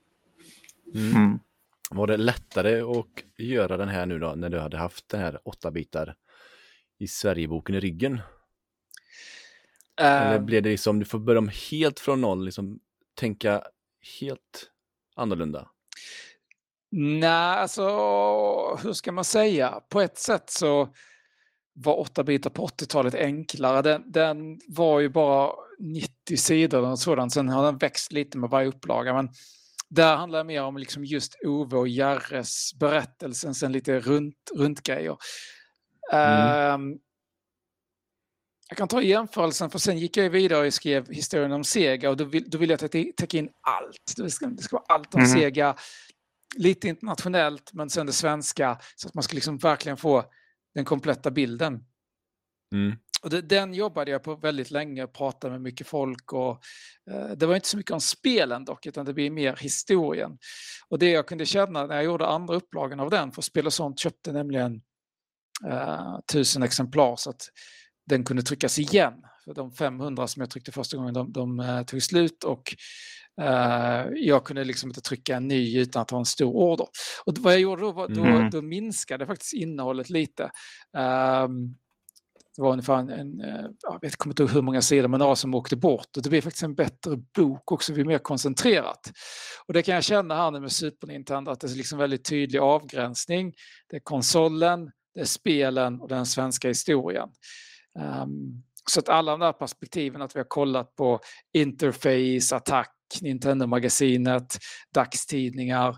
Mm. 0.93 1.39
Var 1.89 2.07
det 2.07 2.17
lättare 2.17 2.81
att 2.81 3.23
göra 3.37 3.77
den 3.77 3.89
här 3.89 4.05
nu 4.05 4.19
då 4.19 4.35
när 4.35 4.49
du 4.49 4.59
hade 4.59 4.77
haft 4.77 5.09
den 5.09 5.19
här 5.19 5.39
åtta 5.43 5.71
bitar 5.71 6.15
i 6.99 7.07
Sverigeboken 7.07 7.75
i 7.75 7.79
ryggen? 7.79 8.21
Eller 10.01 10.35
Eh, 10.35 10.41
blev 10.41 10.63
det 10.63 10.69
liksom, 10.69 10.99
du 10.99 11.05
får 11.05 11.19
börja 11.19 11.39
om 11.39 11.51
helt 11.71 11.99
från 11.99 12.21
noll, 12.21 12.45
liksom 12.45 12.79
tänka 13.15 13.63
helt 14.19 14.71
annorlunda? 15.15 15.69
Nej, 16.91 17.29
alltså 17.29 17.83
hur 18.83 18.93
ska 18.93 19.11
man 19.11 19.23
säga? 19.23 19.81
På 19.89 20.01
ett 20.01 20.17
sätt 20.17 20.49
så 20.49 20.89
var 21.83 21.99
8 21.99 22.23
bitar 22.23 22.49
på 22.49 22.67
80-talet 22.67 23.15
enklare. 23.15 23.81
Den, 23.81 24.11
den 24.11 24.59
var 24.67 24.99
ju 24.99 25.09
bara 25.09 25.51
90 25.79 26.37
sidor 26.37 26.91
och 26.91 26.99
sådant. 26.99 27.33
Sen 27.33 27.49
har 27.49 27.65
den 27.65 27.77
växt 27.77 28.11
lite 28.11 28.37
med 28.37 28.49
varje 28.49 28.67
upplaga. 28.67 29.13
Men 29.13 29.29
där 29.89 30.15
handlar 30.15 30.37
det 30.39 30.43
mer 30.43 30.63
om 30.63 30.77
liksom 30.77 31.05
just 31.05 31.35
Ove 31.45 31.77
och 31.77 31.87
Jerres 31.87 32.71
berättelsen, 32.79 33.55
sen 33.55 33.71
lite 33.71 33.99
runt, 33.99 34.51
runt 34.55 34.83
grejer. 34.83 35.17
Mm. 36.11 36.73
Ehm, 36.73 36.97
jag 38.69 38.77
kan 38.77 38.87
ta 38.87 39.01
jämförelsen 39.01 39.69
för 39.69 39.79
sen 39.79 39.97
gick 39.97 40.17
jag 40.17 40.29
vidare 40.29 40.67
och 40.67 40.73
skrev 40.73 41.09
historien 41.09 41.51
om 41.51 41.63
Sega 41.63 42.09
och 42.09 42.17
då 42.17 42.23
vill, 42.23 42.49
då 42.49 42.57
vill 42.57 42.69
jag 42.69 42.79
täcka 42.79 43.37
in 43.37 43.49
allt. 43.61 44.13
Det 44.17 44.29
ska, 44.31 44.45
det 44.45 44.61
ska 44.63 44.75
vara 44.75 44.85
allt 44.87 45.15
om 45.15 45.21
Mhm. 45.21 45.29
Sega. 45.29 45.75
Lite 46.55 46.87
internationellt 46.87 47.73
men 47.73 47.89
sen 47.89 48.05
det 48.05 48.13
svenska 48.13 48.79
så 48.95 49.07
att 49.07 49.13
man 49.13 49.23
ska 49.23 49.35
liksom 49.35 49.57
verkligen 49.57 49.97
få 49.97 50.23
den 50.77 50.85
kompletta 50.85 51.31
bilden. 51.31 51.83
Mm. 52.75 52.97
Och 53.21 53.29
det, 53.29 53.41
den 53.41 53.73
jobbade 53.73 54.11
jag 54.11 54.23
på 54.23 54.35
väldigt 54.35 54.71
länge, 54.71 55.07
pratade 55.07 55.51
med 55.51 55.61
mycket 55.61 55.87
folk 55.87 56.33
och 56.33 56.63
eh, 57.11 57.29
det 57.29 57.45
var 57.45 57.55
inte 57.55 57.67
så 57.67 57.77
mycket 57.77 57.91
om 57.91 58.01
spelen 58.01 58.65
dock, 58.65 58.85
utan 58.85 59.05
det 59.05 59.13
blir 59.13 59.31
mer 59.31 59.55
historien. 59.55 60.37
Och 60.89 60.99
det 60.99 61.09
jag 61.09 61.27
kunde 61.27 61.45
känna 61.45 61.85
när 61.85 61.95
jag 61.95 62.03
gjorde 62.03 62.27
andra 62.27 62.55
upplagan 62.55 62.99
av 62.99 63.09
den, 63.09 63.31
för 63.31 63.41
Spel 63.41 63.65
och 63.65 63.73
sånt 63.73 63.99
köpte 63.99 64.31
nämligen 64.31 64.81
eh, 65.67 66.19
tusen 66.31 66.63
exemplar 66.63 67.15
så 67.15 67.29
att 67.29 67.41
den 68.05 68.23
kunde 68.23 68.43
tryckas 68.43 68.79
igen. 68.79 69.13
För 69.45 69.53
de 69.53 69.71
500 69.71 70.27
som 70.27 70.39
jag 70.39 70.49
tryckte 70.49 70.71
första 70.71 70.97
gången, 70.97 71.13
de, 71.13 71.31
de 71.31 71.59
eh, 71.59 71.83
tog 71.83 72.03
slut 72.03 72.43
och 72.43 72.75
jag 74.15 74.43
kunde 74.43 74.63
liksom 74.63 74.89
inte 74.89 75.01
trycka 75.01 75.35
en 75.35 75.47
ny 75.47 75.79
utan 75.79 76.01
att 76.01 76.11
ha 76.11 76.19
en 76.19 76.25
stor 76.25 76.53
order. 76.55 76.87
Och 77.25 77.37
vad 77.37 77.53
jag 77.53 77.59
gjorde 77.59 77.81
då, 77.81 77.91
var, 77.91 78.07
då, 78.07 78.21
Mm. 78.23 78.49
då 78.49 78.61
minskade 78.61 79.25
faktiskt 79.25 79.53
innehållet 79.53 80.09
lite. 80.09 80.51
Ehm, 80.97 81.75
det 82.55 82.61
var 82.61 82.71
ungefär 82.71 82.93
en, 82.97 83.09
en 83.09 83.41
eh, 83.41 83.65
jag 83.81 84.01
vet, 84.01 84.15
kommer 84.15 84.31
inte 84.31 84.43
ihåg 84.43 84.51
hur 84.51 84.61
många 84.61 84.81
sidor, 84.81 85.07
men 85.07 85.19
några 85.19 85.35
som 85.35 85.53
åkte 85.55 85.75
bort. 85.75 86.17
Och 86.17 86.23
det 86.23 86.29
blev 86.29 86.41
faktiskt 86.41 86.63
en 86.63 86.75
bättre 86.75 87.17
bok 87.35 87.71
också, 87.71 87.91
det 87.91 87.95
blev 87.95 88.07
mer 88.07 88.17
koncentrerat. 88.17 89.11
Och 89.67 89.73
det 89.73 89.81
kan 89.81 89.95
jag 89.95 90.03
känna 90.03 90.35
här 90.35 90.51
nu 90.51 90.59
med 90.59 90.71
Super 90.71 91.07
Nintendo, 91.07 91.51
att 91.51 91.59
det 91.59 91.67
är 91.67 91.75
liksom 91.75 91.99
väldigt 91.99 92.25
tydlig 92.25 92.59
avgränsning. 92.59 93.53
Det 93.89 93.95
är 93.95 93.99
konsolen, 93.99 94.91
det 95.13 95.19
är 95.21 95.25
spelen 95.25 96.01
och 96.01 96.07
den 96.07 96.25
svenska 96.25 96.67
historien. 96.67 97.29
Ehm, 97.99 98.63
så 98.89 98.99
att 98.99 99.09
alla 99.09 99.31
de 99.31 99.39
där 99.39 99.53
perspektiven, 99.53 100.21
att 100.21 100.35
vi 100.35 100.39
har 100.39 100.47
kollat 100.47 100.95
på 100.95 101.19
interface, 101.53 102.55
attack, 102.55 102.93
Nintendo-magasinet, 103.21 104.57
dagstidningar, 104.93 105.89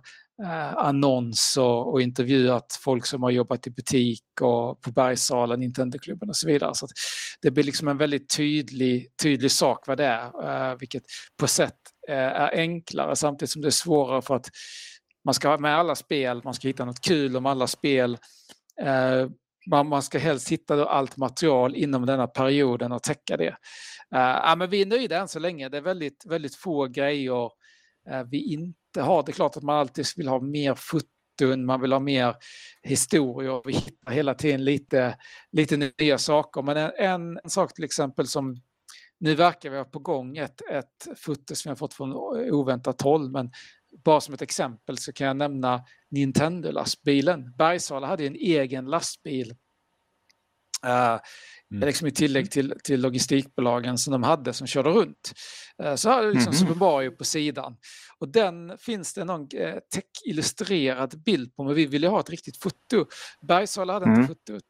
eh, 0.44 0.78
annonser 0.78 1.88
och 1.88 2.02
intervjuat 2.02 2.80
folk 2.84 3.06
som 3.06 3.24
har 3.24 3.32
jobbat 3.32 3.68
i 3.68 3.72
butik 3.72 4.24
och 4.42 4.82
på 4.82 4.92
Bergsalen, 4.92 5.60
Nintendoklubben 5.60 6.30
och 6.30 6.36
så 6.36 6.48
vidare. 6.48 6.76
Så 6.76 6.86
att 6.86 6.92
det 7.42 7.52
blir 7.52 7.64
liksom 7.64 7.88
en 7.88 7.98
väldigt 7.98 8.36
tydlig, 8.38 9.08
tydlig 9.24 9.52
sak 9.52 9.88
vad 9.88 9.98
det 9.98 10.06
är, 10.06 10.72
eh, 10.72 10.78
vilket 10.80 11.04
på 11.40 11.48
sätt 11.48 11.78
eh, 12.08 12.16
är 12.16 12.58
enklare 12.58 13.16
samtidigt 13.16 13.52
som 13.52 13.62
det 13.62 13.68
är 13.68 13.72
svårare 13.72 14.22
för 14.22 14.36
att 14.36 14.50
man 15.26 15.34
ska 15.34 15.50
ha 15.50 15.58
med 15.58 15.78
alla 15.78 15.96
spel, 15.96 16.42
man 16.44 16.54
ska 16.54 16.68
hitta 16.68 16.86
något 16.86 17.02
kul 17.02 17.38
om 17.38 17.46
alla 17.46 17.68
spel. 17.68 18.18
Eh, 18.82 19.28
man, 19.70 19.88
man 19.88 20.04
ska 20.04 20.18
helst 20.18 20.50
hitta 20.50 20.76
då 20.76 20.86
allt 20.86 21.18
material 21.18 21.76
inom 21.76 22.06
denna 22.06 22.28
perioden 22.28 22.92
och 22.92 23.04
täcka 23.04 23.38
det. 23.38 23.56
Eh, 24.16 24.20
ja, 24.20 24.56
men 24.58 24.70
vi 24.70 24.82
är 24.82 24.86
nöjda 24.86 25.20
än 25.20 25.28
så 25.28 25.40
länge. 25.40 25.70
Det 25.70 25.78
är 25.78 25.82
väldigt, 25.82 26.26
väldigt 26.26 26.56
få 26.56 26.88
grejer 26.88 27.46
eh, 28.10 28.24
vi 28.32 28.54
inte 28.54 29.02
har. 29.02 29.24
Det 29.24 29.32
är 29.32 29.34
klart 29.34 29.58
att 29.58 29.64
man 29.64 29.76
alltid 29.76 30.06
vill 30.18 30.28
ha 30.28 30.40
mer 30.40 30.76
foton, 30.76 31.66
man 31.66 31.82
vill 31.82 31.92
ha 31.92 32.00
mer 32.00 32.36
historier. 32.84 33.62
Vi 33.66 33.74
hittar 33.74 34.12
hela 34.12 34.34
tiden 34.34 34.64
lite, 34.64 35.18
lite 35.52 35.92
nya 35.98 36.18
saker. 36.18 36.62
Men 36.62 36.78
en, 36.78 36.92
en, 36.98 37.40
en 37.44 37.50
sak 37.50 37.74
till 37.74 37.84
exempel 37.84 38.28
som 38.28 38.62
nu 39.20 39.36
verkar 39.36 39.70
vi 39.70 39.78
ha 39.78 39.86
på 39.86 40.00
gång 40.00 40.38
ett, 40.38 40.62
ett 40.72 41.20
foto 41.20 41.56
som 41.56 41.70
jag 41.70 41.78
fått 41.78 41.94
från 41.94 42.14
oväntat 42.52 43.02
håll. 43.02 43.32
Men 43.32 43.52
bara 44.04 44.22
som 44.22 44.34
ett 44.34 44.42
exempel 44.42 44.98
så 44.98 45.14
kan 45.14 45.28
jag 45.28 45.38
nämna 45.38 45.84
Nintendo-lastbilen. 46.12 47.54
Bergsala 47.58 48.08
hade 48.08 48.28
en 48.28 48.36
egen 48.36 48.86
lastbil. 48.86 49.52
Uh, 50.86 51.20
Mm. 51.72 51.88
liksom 51.88 52.08
i 52.08 52.12
tillägg 52.12 52.52
till, 52.52 52.74
till 52.84 53.02
logistikbolagen 53.02 53.98
som 53.98 54.12
de 54.12 54.24
hade 54.24 54.54
som 54.54 54.68
körde 54.68 54.90
runt. 54.90 55.34
Uh, 55.84 55.96
så 55.96 56.10
hade 56.10 56.32
liksom 56.32 56.52
Mhm. 56.52 56.60
Super 56.60 56.76
Mario 56.76 57.12
på 57.12 57.24
sidan. 57.24 57.78
Och 58.18 58.30
den 58.30 58.78
finns 58.78 59.14
det 59.14 59.24
någon 59.26 59.42
eh, 59.56 59.76
tech-illustrerad 59.94 61.24
bild 61.24 61.56
på, 61.56 61.64
men 61.64 61.76
vi 61.76 61.86
ville 61.86 62.08
ha 62.08 62.20
ett 62.20 62.30
riktigt 62.30 62.58
foto. 62.64 63.06
Bergsala 63.48 63.94
hade 63.94 64.06
Mm. 64.06 64.20
inte 64.22 64.28
fotot. 64.28 64.64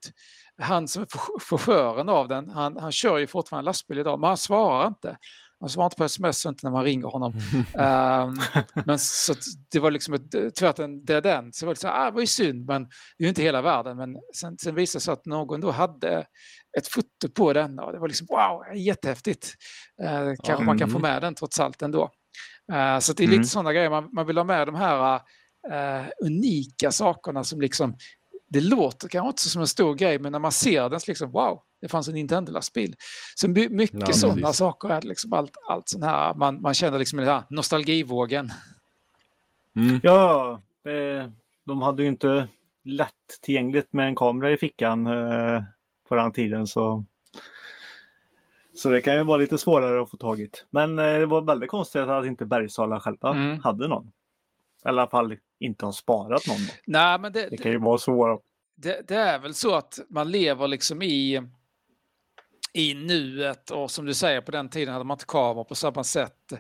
Han 0.61 0.87
som 0.87 1.01
är 1.01 1.05
ch- 1.07 1.39
chauffören 1.49 2.09
av 2.09 2.27
den, 2.27 2.49
han, 2.49 2.77
han 2.77 2.91
kör 2.91 3.17
ju 3.17 3.27
fortfarande 3.27 3.65
lastbil 3.65 3.97
idag, 3.99 4.19
men 4.19 4.27
han 4.27 4.37
svarar 4.37 4.87
inte. 4.87 5.17
Han 5.59 5.69
svarar 5.69 5.85
inte 5.85 5.95
på 5.95 6.03
sms 6.03 6.45
och 6.45 6.49
inte 6.49 6.65
när 6.65 6.71
man 6.71 6.83
ringer 6.83 7.07
honom. 7.07 7.33
Ehm, 7.79 8.33
men 8.85 8.99
så 8.99 9.33
det 9.71 9.79
var 9.79 9.91
liksom 9.91 10.13
ett, 10.13 10.55
tvärt 10.55 10.79
en 10.79 11.05
dead 11.05 11.25
end. 11.25 11.55
Så 11.55 11.65
det 11.65 11.67
var 11.67 11.91
här, 11.91 12.01
ah, 12.01 12.05
det 12.05 12.11
var 12.11 12.21
ju 12.21 12.27
synd, 12.27 12.65
men 12.65 12.83
det 12.83 13.23
är 13.23 13.23
ju 13.23 13.29
inte 13.29 13.41
hela 13.41 13.61
världen. 13.61 13.97
Men 13.97 14.17
sen, 14.35 14.57
sen 14.57 14.75
visade 14.75 14.99
det 14.99 15.03
sig 15.03 15.11
att 15.13 15.25
någon 15.25 15.61
då 15.61 15.71
hade 15.71 16.25
ett 16.77 16.87
foto 16.87 17.29
på 17.35 17.53
den 17.53 17.79
och 17.79 17.91
det 17.91 17.99
var 17.99 18.07
liksom 18.07 18.27
wow, 18.29 18.77
jättehäftigt. 18.77 19.53
Uh, 20.03 20.33
kanske 20.43 20.65
man 20.65 20.77
kan 20.79 20.89
få 20.89 20.97
Mm. 20.97 21.11
med 21.11 21.21
den 21.21 21.35
trots 21.35 21.59
allt 21.59 21.81
ändå. 21.81 22.03
Uh, 22.73 22.99
så 22.99 23.13
det 23.13 23.23
är 23.23 23.27
lite 23.27 23.35
Mm. 23.35 23.43
sådana 23.45 23.73
grejer, 23.73 23.89
man, 23.89 24.09
man 24.13 24.27
vill 24.27 24.37
ha 24.37 24.43
med 24.43 24.67
de 24.67 24.75
här 24.75 25.15
uh, 25.71 26.07
unika 26.25 26.91
sakerna 26.91 27.43
som 27.43 27.61
liksom 27.61 27.95
det 28.49 28.61
låter 28.61 29.07
kanske 29.07 29.29
inte 29.29 29.49
som 29.49 29.61
en 29.61 29.67
stor 29.67 29.95
grej, 29.95 30.19
men 30.19 30.31
när 30.31 30.39
man 30.39 30.51
ser 30.51 30.89
den 30.89 30.99
så 30.99 31.11
liksom 31.11 31.31
wow, 31.31 31.61
det 31.81 31.87
fanns 31.87 32.07
en 32.07 32.13
Nintendo-lastbil. 32.15 32.95
Så 33.35 33.47
my- 33.47 33.69
mycket 33.69 33.99
Ja, 34.07 34.13
sådana 34.13 34.53
saker, 34.53 34.89
är 34.89 35.01
liksom 35.01 35.33
allt, 35.33 35.51
allt 35.69 35.89
sånt 35.89 36.03
här, 36.05 36.33
man, 36.33 36.61
man 36.61 36.73
känner 36.73 36.99
liksom 36.99 37.19
den 37.19 37.27
här 37.27 37.43
nostalgivågen. 37.49 38.51
Mm. 39.75 39.99
Ja, 40.03 40.51
eh, 40.85 41.29
de 41.65 41.81
hade 41.81 42.01
ju 42.03 42.09
inte 42.09 42.47
lättillgängligt 42.83 43.93
med 43.93 44.07
en 44.07 44.15
kamera 44.15 44.51
i 44.51 44.57
fickan 44.57 45.07
eh, 45.07 45.63
på 46.09 46.15
den 46.15 46.31
tiden. 46.31 46.67
Så, 46.67 47.05
så 48.75 48.89
det 48.89 49.01
kan 49.01 49.15
ju 49.15 49.23
vara 49.23 49.37
lite 49.37 49.57
svårare 49.57 50.01
att 50.01 50.09
få 50.09 50.17
tag 50.17 50.39
i. 50.39 50.49
Men 50.69 50.99
eh, 50.99 51.05
det 51.05 51.25
var 51.25 51.41
väldigt 51.41 51.69
konstigt 51.69 52.01
att 52.01 52.25
inte 52.25 52.45
Bergsala 52.45 52.99
själva 52.99 53.29
Mm. 53.29 53.59
hade 53.63 53.87
någon. 53.87 54.11
Eller 54.85 54.97
i 54.97 55.01
alla 55.01 55.09
fall 55.09 55.37
inte 55.59 55.85
har 55.85 55.91
sparat 55.91 56.47
någon. 56.47 56.57
Nej, 56.87 57.19
men 57.19 57.33
det, 57.33 57.47
Det 57.49 57.57
kan 57.57 57.71
ju 57.71 57.77
vara 57.77 57.97
så. 57.97 58.41
det, 58.75 59.07
det 59.07 59.15
är 59.15 59.39
väl 59.39 59.53
så 59.53 59.75
att 59.75 59.99
man 60.09 60.31
lever 60.31 60.67
liksom 60.67 61.01
i, 61.01 61.41
i 62.73 62.93
nuet 62.93 63.71
och 63.71 63.91
som 63.91 64.05
du 64.05 64.13
säger 64.13 64.41
på 64.41 64.51
den 64.51 64.69
tiden 64.69 64.93
hade 64.93 65.05
man 65.05 65.15
inte 65.15 65.25
kameror 65.27 65.63
på 65.63 65.75
samma 65.75 66.03
sätt. 66.03 66.51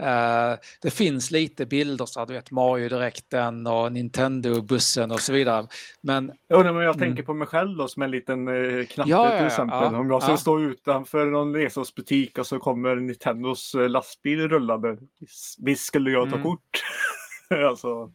Eh, 0.00 0.54
det 0.82 0.90
finns 0.90 1.30
lite 1.30 1.66
bilder, 1.66 2.06
så 2.06 2.24
du 2.24 2.32
vet 2.34 2.50
Mario-direkten 2.50 3.66
och 3.66 3.92
Nintendo-bussen 3.92 5.10
och 5.12 5.20
så 5.20 5.32
vidare. 5.32 5.66
Men 6.00 6.32
Ja, 6.48 6.62
nej, 6.62 6.72
men 6.72 6.82
jag 6.82 6.96
Mm. 6.96 7.08
tänker 7.08 7.22
på 7.22 7.34
mig 7.34 7.46
själv 7.48 7.76
då 7.76 7.88
som 7.88 8.02
en 8.02 8.10
liten 8.10 8.48
eh, 8.48 8.86
knatte 8.86 9.10
Ja, 9.10 9.28
till 9.30 9.38
ja, 9.38 9.46
exempel. 9.46 9.78
ja, 9.92 9.98
Om 9.98 10.10
jag 10.10 10.22
ja. 10.22 10.36
stå 10.36 10.60
utanför 10.60 11.26
någon 11.26 11.54
Resos-butik 11.56 12.38
och 12.38 12.46
så 12.46 12.58
kommer 12.58 12.96
Nintendos 12.96 13.74
eh, 13.74 13.88
lastbil 13.88 14.48
rullande. 14.48 14.96
Visst- 15.20 15.56
Visst 15.58 15.84
skulle 15.86 16.10
jag 16.10 16.28
ta 16.30 16.36
Mm. 16.36 16.42
kort. 16.42 16.82
alltså, 17.68 18.12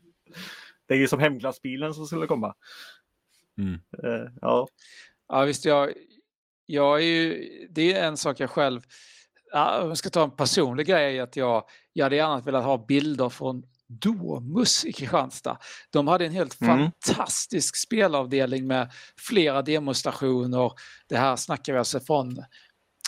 det 0.87 0.93
är 0.93 0.97
ju 0.97 1.07
som 1.07 1.19
hemglassbilen 1.19 1.93
som 1.93 2.05
skulle 2.05 2.27
komma. 2.27 2.53
Mm. 3.57 3.73
Eh, 4.03 4.31
ja. 4.41 4.67
Ja, 5.29 5.43
visst, 5.43 5.65
jag, 5.65 5.89
jag 6.67 6.97
är 7.01 7.05
ju, 7.05 7.49
det 7.71 7.93
är 7.93 8.03
en 8.07 8.17
sak 8.17 8.39
jag 8.39 8.49
själv, 8.49 8.81
om 9.53 9.87
jag 9.87 9.97
ska 9.97 10.09
ta 10.09 10.23
en 10.23 10.35
personlig 10.35 10.87
grej, 10.87 11.17
är 11.17 11.23
att 11.23 11.35
jag, 11.35 11.63
jag 11.93 12.05
hade 12.05 12.15
gärna 12.15 12.39
velat 12.39 12.63
ha 12.63 12.85
bilder 12.85 13.29
från 13.29 13.63
Domus 13.89 14.85
i 14.85 14.93
Kristianstad. 14.93 15.57
De 15.89 16.07
hade 16.07 16.25
en 16.25 16.31
helt 16.31 16.61
Mm. 16.61 16.77
fantastisk 16.77 17.75
spelavdelning 17.77 18.67
med 18.67 18.91
flera 19.27 19.61
demostationer. 19.61 20.71
Det 21.09 21.17
här 21.17 21.35
snackar 21.35 21.73
vi 21.73 21.79
alltså 21.79 21.99
från 21.99 22.43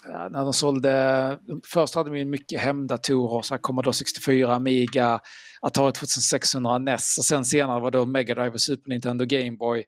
när 0.08 0.44
de 0.44 0.54
sålde, 0.54 1.40
först 1.68 1.96
hade 1.96 2.10
de 2.10 2.18
ju 2.18 2.26
mycket 2.26 2.62
hemdatorer, 2.62 3.42
så 3.42 3.54
här 3.54 3.62
Commodore 3.62 3.94
64, 3.94 4.56
Amiga, 4.56 5.20
Atari 5.62 5.92
2600 5.92 6.78
NES 6.78 7.18
och 7.18 7.26
sen 7.26 7.46
senare 7.46 7.80
var 7.82 7.92
det 7.92 8.06
Mega 8.06 8.36
Drive 8.36 8.50
och 8.52 8.62
Super 8.62 8.90
Nintendo 8.90 9.26
Game 9.26 9.58
Boy 9.58 9.84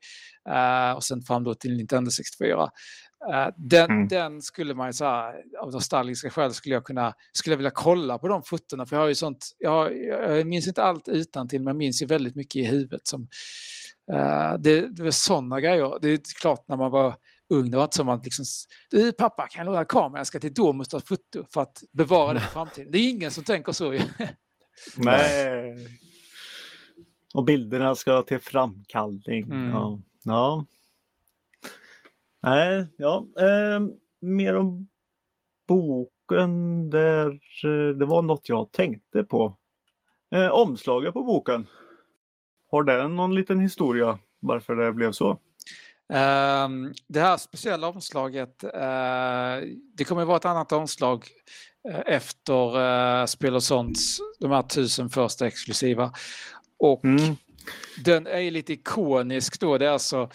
eh, 0.50 0.92
och 0.96 1.04
sen 1.04 1.22
fram 1.22 1.44
då 1.44 1.54
till 1.56 1.78
Nintendo 1.78 2.12
64. 2.12 2.70
Eh, 3.30 3.48
den, 3.58 3.92
Mm. 3.92 4.08
den 4.08 4.42
skulle 4.42 4.74
man 4.74 4.88
ju 4.90 4.94
så 4.94 5.06
här, 5.06 5.44
av 5.60 5.72
nostalgiska 5.72 6.30
skäl 6.30 6.54
skulle 6.54 6.76
jag 6.76 6.84
kunna, 6.84 7.14
skulle 7.34 7.54
jag 7.54 7.58
vilja 7.58 7.72
kolla 7.72 8.18
på 8.18 8.28
de 8.28 8.44
fotona 8.44 8.86
för 8.86 8.96
jag 8.96 9.02
har 9.04 9.08
ju 9.08 9.16
sånt, 9.16 9.56
jag, 9.58 10.06
jag 10.06 10.48
minns 10.48 10.68
inte 10.68 10.84
allt 10.84 11.08
utan 11.08 11.48
till 11.48 11.60
men 11.60 11.68
jag 11.68 11.76
minns 11.76 12.02
ju 12.02 12.06
väldigt 12.06 12.36
mycket 12.36 12.56
i 12.56 12.64
huvudet 12.66 13.08
som 13.08 13.28
eh, 14.12 14.54
det, 14.60 14.88
det 14.96 15.04
var 15.04 15.12
sådana 15.12 15.62
grejer. 15.62 16.00
Det 16.02 16.10
är 16.10 16.20
klart 16.42 16.68
när 16.68 16.78
man 16.78 16.92
var 16.92 17.16
ung, 17.50 17.72
det 17.72 17.78
var 17.78 17.84
inte 17.84 17.98
som 17.98 18.10
att 18.10 18.24
liksom, 18.26 18.46
du 18.92 19.12
pappa 19.12 19.48
kan 19.48 19.66
jag 19.66 19.74
låna 19.74 19.86
kameran, 19.86 20.16
jag 20.20 20.28
ska 20.28 20.40
till 20.40 20.54
Domus 20.54 20.94
och 20.94 21.02
ta 21.02 21.08
foto 21.16 21.46
för 21.54 21.62
att 21.62 21.84
bevara 21.92 22.34
det 22.34 22.40
för 22.40 22.48
framtiden. 22.52 22.92
Det 22.92 22.98
är 22.98 23.10
ingen 23.10 23.32
som 23.32 23.44
tänker 23.44 23.72
så 23.72 23.94
ju. 23.94 24.02
Nej. 24.98 25.88
Och 27.34 27.44
bilderna 27.44 27.96
ska 27.96 28.22
till 28.22 28.40
framkallning. 28.40 29.44
Mm. 29.44 29.70
Ja. 29.70 30.00
ja. 30.24 30.66
Nej, 32.44 32.88
ja. 32.98 33.26
Eh, 33.40 33.80
mer 34.22 34.56
om 34.56 34.88
boken. 35.68 36.90
Där, 36.90 37.30
eh, 37.64 37.96
det 37.96 38.06
var 38.06 38.22
något 38.22 38.50
jag 38.50 38.72
tänkte 38.72 39.24
på. 39.24 39.58
Eh, 40.36 40.48
omslaget 40.48 41.14
på 41.14 41.24
boken. 41.24 41.68
Har 42.72 42.84
den 42.84 43.16
någon 43.16 43.36
liten 43.36 43.60
historia 43.60 44.20
varför 44.40 44.76
det 44.76 44.94
blev 44.94 45.12
så? 45.12 45.40
Ehm, 46.14 46.94
det 47.08 47.20
här 47.20 47.38
speciella 47.38 47.88
omslaget, 47.88 48.64
eh, 48.64 49.58
det 49.94 50.04
kommer 50.08 50.22
att 50.22 50.28
vara 50.28 50.38
ett 50.38 50.46
annat 50.46 50.72
omslag 50.72 51.26
eh, 51.90 52.00
efter 52.16 52.78
uh, 52.80 53.26
Spel 53.26 53.56
och 53.56 53.64
sånt, 53.64 53.98
de 54.40 54.52
här 54.52 54.62
tusen 54.62 55.10
första 55.10 55.48
exklusiva. 55.48 56.12
Och 56.80 57.04
Mm. 57.06 57.36
den 58.06 58.28
är 58.28 58.52
lite 58.52 58.74
ikonisk 58.74 59.60
då, 59.60 59.78
det 59.78 59.86
är 59.86 59.90
alltså 59.90 60.30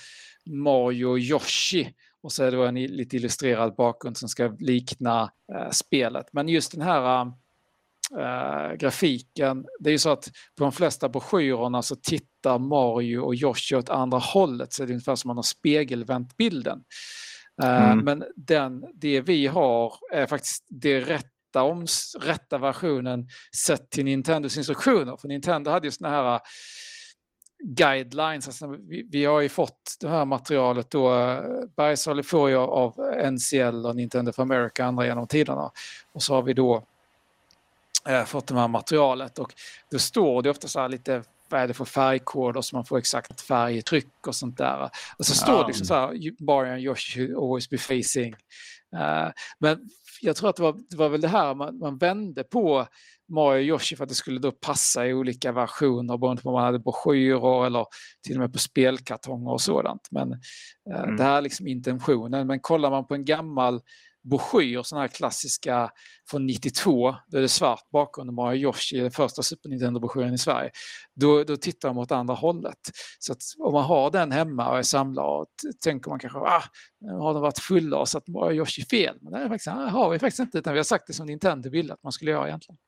Mario 0.46 1.18
Yoshi 1.18 1.94
och 2.22 2.32
så 2.32 2.44
är 2.44 2.50
det 2.50 2.68
en 2.68 2.74
lite 2.74 3.16
illustrerad 3.16 3.74
bakgrund 3.74 4.16
som 4.16 4.28
ska 4.28 4.56
likna 4.58 5.32
eh, 5.54 5.70
spelet. 5.70 6.26
Men 6.32 6.48
just 6.48 6.72
den 6.72 6.82
här 6.82 7.32
eh, 8.18 8.76
grafiken, 8.76 9.66
det 9.80 9.90
är 9.90 9.92
ju 9.92 9.98
så 9.98 10.10
att 10.10 10.24
på 10.58 10.64
de 10.64 10.72
flesta 10.72 11.08
broschyrerna 11.08 11.82
så 11.82 11.96
tittar 11.96 12.58
Mario 12.58 13.18
och 13.18 13.34
Yoshi 13.34 13.76
åt 13.76 13.88
andra 13.88 14.18
hållet 14.18 14.72
så 14.72 14.82
det 14.82 14.90
är 14.90 14.92
ungefär 14.92 15.16
som 15.16 15.28
man 15.28 15.36
har 15.36 15.42
spegelvänt 15.42 16.36
bilden. 16.36 16.84
Eh, 17.62 17.92
Mm. 17.92 18.04
Men 18.04 18.24
den, 18.36 18.84
det 18.94 19.20
vi 19.20 19.46
har 19.46 19.94
är 20.12 20.26
faktiskt 20.26 20.64
det 20.68 21.00
rätta, 21.00 21.62
oms, 21.62 22.16
rätta 22.20 22.58
versionen 22.58 23.28
sett 23.56 23.90
till 23.90 24.04
Nintendos 24.04 24.56
instruktioner. 24.56 25.16
För 25.16 25.28
Nintendo 25.28 25.70
hade 25.70 25.86
ju 25.86 25.90
såna 25.90 26.10
här 26.10 26.40
guidelines. 27.62 28.46
Alltså 28.46 28.66
vi, 28.66 29.06
vi 29.10 29.24
har 29.24 29.40
ju 29.40 29.48
fått 29.48 29.96
det 30.00 30.08
här 30.08 30.24
materialet 30.24 30.90
då. 30.90 31.08
Bergsala 31.76 32.22
får 32.22 32.48
ju 32.50 32.56
av 32.56 32.94
NCL 33.32 33.86
och 33.86 33.96
Nintendo 33.96 34.32
for 34.32 34.42
America 34.42 34.84
andra 34.84 35.06
genom 35.06 35.26
tiderna. 35.26 35.70
Och 36.12 36.22
så 36.22 36.34
har 36.34 36.42
vi 36.42 36.52
då 36.52 36.82
eh, 38.08 38.24
fått 38.24 38.46
det 38.46 38.54
här 38.54 38.68
materialet 38.68 39.38
och 39.38 39.54
då 39.90 39.98
står 39.98 40.42
det 40.42 40.50
ofta 40.50 40.68
så 40.68 40.80
här 40.80 40.88
lite 40.88 41.22
vad 41.48 41.60
är 41.60 41.68
det 41.68 41.74
för 41.74 41.84
färgkoder 41.84 42.60
så 42.60 42.76
man 42.76 42.84
får 42.84 42.98
exakt 42.98 43.40
färgtryck 43.40 44.26
och 44.26 44.34
sånt 44.34 44.58
där. 44.58 44.90
Och 45.18 45.26
så 45.26 45.34
står 45.34 45.60
det 45.60 45.66
liksom 45.66 45.86
så 45.86 45.94
här, 45.94 46.08
"You- 46.12 46.36
Mario 46.38 46.72
and 46.72 46.80
Yoshi 46.80 47.12
should 47.12 47.36
always 47.36 47.70
be 47.70 47.78
facing. 47.78 48.34
Eh, 48.96 49.28
men 49.58 49.90
jag 50.20 50.36
tror 50.36 50.50
att 50.50 50.56
det 50.56 50.62
var, 50.62 50.76
det 50.90 50.96
var 50.96 51.08
väl 51.08 51.20
det 51.20 51.28
här 51.28 51.54
man, 51.54 51.78
man 51.78 51.98
vände 51.98 52.44
på 52.44 52.86
Mario 53.28 53.62
Yoshi 53.62 53.96
för 53.96 54.02
att 54.04 54.08
det 54.08 54.14
skulle 54.14 54.38
då 54.38 54.52
passa 54.52 55.06
i 55.06 55.14
olika 55.14 55.52
versioner 55.52 56.18
beroende 56.18 56.42
på 56.42 56.48
om 56.48 56.52
man 56.54 56.64
hade 56.64 56.78
broschyrer 56.78 57.66
eller 57.66 57.86
till 58.26 58.34
och 58.36 58.40
med 58.40 58.52
på 58.52 58.58
spelkartonger 58.58 59.50
och 59.52 59.60
sådant. 59.60 60.08
Men 60.10 60.32
eh, 60.32 61.00
Mm. 61.02 61.16
det 61.16 61.22
här 61.22 61.36
är 61.36 61.42
liksom 61.42 61.66
intentionen. 61.66 62.46
Men 62.46 62.60
kollar 62.60 62.90
man 62.90 63.06
på 63.06 63.14
en 63.14 63.24
gammal 63.24 63.80
broschyr, 64.30 64.82
sådana 64.82 65.02
här 65.02 65.08
klassiska 65.08 65.90
från 66.30 66.46
92, 66.46 67.14
då 67.26 67.38
är 67.38 67.42
det 67.42 67.48
svart 67.48 67.90
bakgrund 67.92 68.30
och 68.30 68.34
Mario 68.34 68.60
Yoshi, 68.60 69.00
den 69.00 69.10
första 69.10 69.42
Super 69.42 69.68
Nintendo-broschyren 69.68 70.34
i 70.34 70.38
Sverige, 70.38 70.70
då, 71.14 71.44
då 71.44 71.56
tittar 71.56 71.88
de 71.88 71.98
åt 71.98 72.12
andra 72.12 72.34
hållet. 72.34 72.78
Så 73.18 73.34
om 73.58 73.72
man 73.72 73.84
har 73.84 74.10
den 74.10 74.32
hemma 74.32 74.70
och 74.70 74.78
är 74.78 74.82
samlare 74.82 75.46
tänker 75.84 76.10
man 76.10 76.18
kanske 76.18 76.38
ah, 76.38 76.62
nu 77.00 77.12
har 77.12 77.32
de 77.34 77.42
varit 77.42 77.58
fulla 77.58 77.98
och 77.98 78.08
satt 78.08 78.28
Mario 78.28 78.56
Yoshi 78.56 78.84
fel. 78.84 79.18
Men 79.20 79.32
det 79.32 79.38
är 79.38 79.48
faktiskt, 79.48 79.68
ah, 79.68 79.88
har 79.88 80.10
vi 80.10 80.18
faktiskt 80.18 80.40
inte, 80.40 80.58
utan 80.58 80.72
vi 80.72 80.78
har 80.78 80.84
sagt 80.84 81.06
det 81.06 81.12
som 81.12 81.26
Nintendo 81.26 81.70
ville 81.70 81.92
att 81.92 82.02
man 82.02 82.12
skulle 82.12 82.30
göra 82.30 82.46
egentligen. 82.48 82.78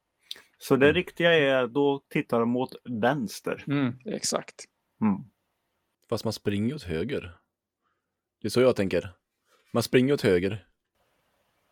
Så 0.58 0.76
det 0.76 0.92
riktiga 0.92 1.32
är 1.34 1.66
då 1.66 2.02
tittar 2.08 2.40
de 2.40 2.48
mot 2.48 2.70
vänster. 2.84 3.64
Mm, 3.66 3.94
exakt. 4.04 4.64
Mm. 5.00 5.20
Fast 6.08 6.24
man 6.24 6.32
springer 6.32 6.74
åt 6.74 6.82
höger. 6.82 7.36
Det 8.42 8.48
är 8.48 8.50
så 8.50 8.60
jag 8.60 8.76
tänker. 8.76 9.10
Man 9.72 9.82
springer 9.82 10.14
åt 10.14 10.22
höger. 10.22 10.64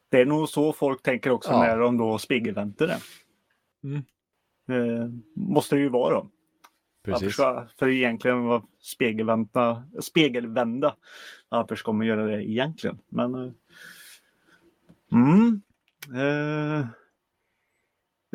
Det 0.08 0.20
är 0.20 0.26
nog 0.26 0.48
så 0.48 0.72
folk 0.72 1.02
tänker 1.02 1.30
också 1.30 1.50
Ja. 1.50 1.58
när 1.62 1.78
de 1.78 1.96
då 1.98 2.18
spegelvänder 2.18 2.86
det. 2.86 2.98
Mm. 3.84 4.02
Eh, 4.68 5.08
måste 5.34 5.74
det 5.76 5.80
ju 5.82 5.88
vara 5.88 6.14
då. 6.14 6.30
Precis. 7.04 7.32
ska, 7.32 7.66
för 7.78 7.88
egentligen 7.88 8.44
var 8.44 8.62
spegelvända, 8.80 9.88
spegelvända. 10.00 10.96
Varför 11.48 11.76
ska 11.76 11.92
man 11.92 12.06
göra 12.06 12.26
det 12.26 12.44
egentligen? 12.50 12.98
Men... 13.08 13.34
eh, 13.34 13.52
Mm. 15.12 15.62
Eh, 16.14 16.86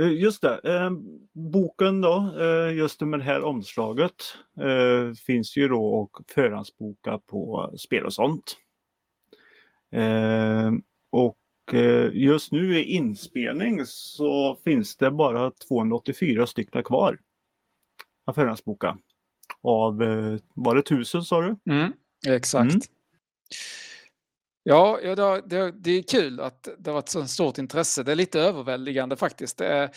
just 0.06 0.42
det. 0.42 0.60
Eh, 0.64 0.92
boken 1.34 2.02
då, 2.02 2.36
eh, 2.40 2.76
just 2.78 3.02
med 3.02 3.20
det 3.20 3.24
här 3.24 3.44
omslaget, 3.44 4.14
eh, 4.60 5.14
finns 5.14 5.58
ju 5.58 5.68
då 5.68 5.86
och 5.86 6.22
förhandsboka 6.28 7.20
på 7.26 7.74
spel 7.78 8.06
och 8.06 8.14
sånt. 8.14 8.58
Eh, 9.92 10.72
och 11.12 11.38
eh, 11.74 12.10
just 12.14 12.52
nu 12.52 12.80
i 12.80 12.84
inspelning 12.84 13.86
så 13.86 14.58
finns 14.64 14.96
det 14.96 15.12
bara 15.12 15.52
284 15.52 16.48
stycken 16.48 16.84
kvar 16.84 17.20
att 18.26 18.36
förhandsboka. 18.36 18.98
Av, 19.64 20.04
eh, 20.04 20.40
var 20.54 20.76
det 20.76 20.82
tusen 20.82 21.24
sa 21.24 21.42
du? 21.42 21.74
Mm, 21.74 21.94
exakt. 22.28 22.72
Mm. 22.72 22.82
Ja, 24.64 25.00
det, 25.04 25.42
det, 25.46 25.72
det 25.72 25.92
är 25.92 26.04
kul 26.04 26.40
att 26.40 26.68
det 26.80 26.90
har 26.90 26.94
varit 26.94 27.10
så 27.10 27.26
stort 27.28 27.58
intresse. 27.58 28.04
Det 28.04 28.12
är 28.12 28.16
lite 28.16 28.40
överväldigande 28.40 29.16
faktiskt. 29.16 29.58
Det 29.58 29.68
är, 29.68 29.90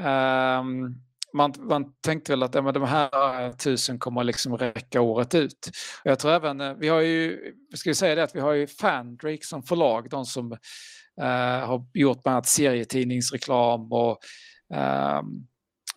ehm, 0.00 0.94
man, 1.32 1.54
man 1.58 1.92
tänkte 2.00 2.32
väl 2.32 2.42
att 2.42 2.54
ja, 2.54 2.62
men 2.62 2.74
de 2.74 2.82
här 2.82 3.52
tusen 3.52 3.98
kommer 3.98 4.24
liksom 4.24 4.58
räcka 4.58 5.00
året 5.00 5.34
ut. 5.34 5.70
Och 6.04 6.10
jag 6.10 6.18
tror 6.18 6.32
även, 6.32 6.60
eh, 6.60 6.74
vi 6.74 6.88
har 6.88 7.00
ju, 7.00 7.38
ska 7.74 7.90
vi 7.90 7.94
säga 7.94 8.14
det 8.14 8.22
att 8.22 8.34
vi 8.34 8.40
har 8.40 8.52
ju 8.52 8.66
Fandrake 8.66 9.46
som 9.46 9.62
förlag, 9.62 10.10
de 10.10 10.24
som 10.24 10.52
eh, 11.20 11.66
har 11.66 11.86
gjort 11.94 12.22
bland 12.22 12.34
annat 12.34 12.46
serietidningsreklam 12.46 13.92
och 13.92 14.18
ehm, 14.74 15.26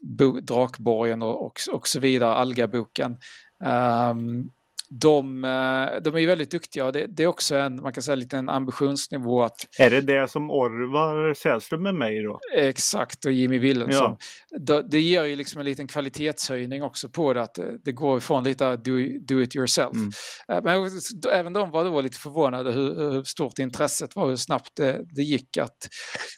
Bo- 0.01 0.39
Drakborgen 0.39 1.21
och, 1.21 1.45
och, 1.45 1.59
och 1.71 1.87
så 1.87 1.99
vidare, 1.99 2.33
Algaboken. 2.33 3.17
Um, 3.65 4.49
de, 4.89 5.43
eh, 5.43 6.01
de 6.01 6.15
är 6.15 6.19
ju 6.19 6.25
väldigt 6.25 6.51
duktiga 6.51 6.85
och 6.85 6.93
det, 6.93 7.07
det, 7.07 7.23
är 7.23 7.27
också 7.27 7.55
en, 7.55 7.81
man 7.81 7.93
kan 7.93 8.03
säga, 8.03 8.15
liten 8.15 8.49
ambitionsnivå 8.49 9.43
att... 9.43 9.67
Är 9.79 9.89
det 9.89 10.01
det 10.01 10.31
som 10.31 10.51
Orvar 10.51 11.33
Sällström 11.33 11.83
med 11.83 11.95
mig 11.95 12.23
då? 12.23 12.39
Exakt, 12.55 13.25
och 13.25 13.31
Jimmy 13.31 13.59
Wilhelmsson. 13.59 14.17
Ja. 14.49 14.57
Det, 14.59 14.81
det 14.81 14.99
ger 14.99 15.23
ju 15.23 15.35
liksom 15.35 15.59
en 15.59 15.65
liten 15.65 15.87
kvalitetshöjning 15.87 16.83
också 16.83 17.09
på 17.09 17.33
det, 17.33 17.41
att 17.41 17.59
det 17.83 17.91
går 17.91 18.17
ifrån 18.17 18.43
lite 18.43 18.75
do, 18.75 18.91
do 19.21 19.41
it 19.41 19.55
yourself. 19.55 19.93
Mm. 19.93 20.11
Eh, 20.51 20.63
men 20.63 20.99
även 21.31 21.53
de 21.53 21.71
var 21.71 21.83
då 21.83 22.01
lite 22.01 22.17
förvånade 22.17 22.71
hur, 22.71 23.11
hur 23.11 23.23
stort 23.23 23.59
intresset 23.59 24.15
var, 24.15 24.27
hur 24.29 24.35
snabbt 24.35 24.71
det, 24.75 25.01
det 25.15 25.23
gick 25.23 25.57
att 25.57 25.77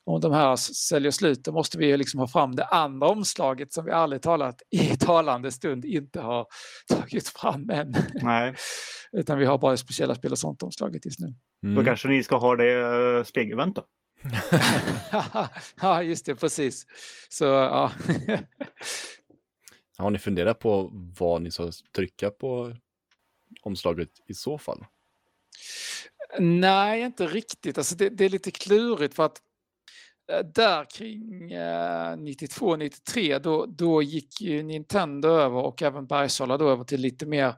om 0.05 0.21
de 0.21 0.31
här 0.31 0.55
säljer 0.55 1.11
slut, 1.11 1.43
då 1.43 1.51
måste 1.51 1.77
vi 1.77 1.97
liksom 1.97 2.19
ha 2.19 2.27
fram 2.27 2.55
det 2.55 2.65
andra 2.65 3.07
omslaget 3.07 3.73
som 3.73 3.85
vi 3.85 3.91
ärligt 3.91 4.21
talat 4.21 4.61
i 4.71 4.97
talande 4.97 5.51
stund 5.51 5.85
inte 5.85 6.19
har 6.21 6.45
tagit 6.89 7.27
fram 7.27 7.69
än. 7.69 7.95
Nej. 8.13 8.38
Utan 9.11 9.39
vi 9.39 9.45
har 9.45 9.57
bara 9.57 9.77
speciella 9.77 10.15
spel 10.15 10.31
och 10.31 10.39
sånt 10.39 10.63
omslaget 10.63 11.05
just 11.05 11.19
nu. 11.19 11.33
Mm. 11.63 11.75
Då 11.75 11.83
kanske 11.83 12.07
ni 12.07 12.23
ska 12.23 12.37
ha 12.37 12.55
det 12.55 12.75
uh, 12.75 13.23
spegelvänt 13.23 13.75
då? 13.75 13.85
ja, 15.81 16.03
just 16.03 16.25
det, 16.25 16.35
precis. 16.35 16.85
Så, 17.29 17.45
ja. 17.45 17.91
har 19.97 20.11
ni 20.11 20.19
funderat 20.19 20.59
på 20.59 20.89
vad 21.19 21.41
ni 21.41 21.51
ska 21.51 21.71
trycka 21.95 22.29
på 22.29 22.75
omslaget 23.61 24.09
i 24.27 24.33
så 24.33 24.57
fall? 24.57 24.85
Nej, 26.39 27.01
inte 27.01 27.27
riktigt. 27.27 27.77
Alltså 27.77 27.95
det, 27.95 28.09
det 28.09 28.25
är 28.25 28.29
lite 28.29 28.51
klurigt 28.51 29.15
för 29.15 29.25
att 29.25 29.41
Eh, 30.29 30.45
där 30.45 30.85
kring 30.85 31.53
92-93 31.53 33.33
eh, 33.33 33.41
då, 33.41 33.65
då 33.65 34.01
gick 34.01 34.41
Nintendo 34.41 35.29
över 35.29 35.65
och 35.65 35.81
även 35.81 36.07
Bergsala 36.07 36.57
då 36.57 36.69
över 36.69 36.83
till 36.83 37.01
lite 37.01 37.25
mer 37.25 37.53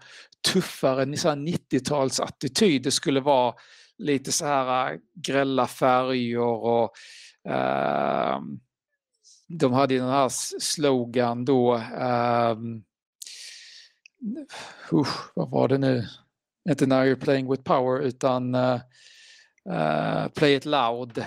tuffare 0.47 1.05
90-talsattityd. 1.05 2.83
Det 2.83 2.91
skulle 2.91 3.19
vara 3.19 3.55
lite 3.97 4.31
så 4.31 4.45
här 4.45 4.91
äh, 4.91 4.99
grälla 5.13 5.67
färger 5.67 6.39
och 6.39 6.93
eh, 7.51 8.39
de 9.47 9.73
hade 9.73 9.97
den 9.97 10.09
här 10.09 10.29
slogan 10.59 11.45
då. 11.45 11.75
Eh, 11.75 12.55
usch, 14.93 15.31
vad 15.35 15.49
var 15.49 15.67
det 15.67 15.77
nu? 15.77 16.07
Inte 16.69 16.85
Now 16.85 17.03
you're 17.03 17.23
playing 17.23 17.51
with 17.51 17.63
power 17.63 18.01
utan 18.01 18.55
eh, 18.55 18.81
Play 20.35 20.55
it 20.55 20.65
loud 20.65 21.25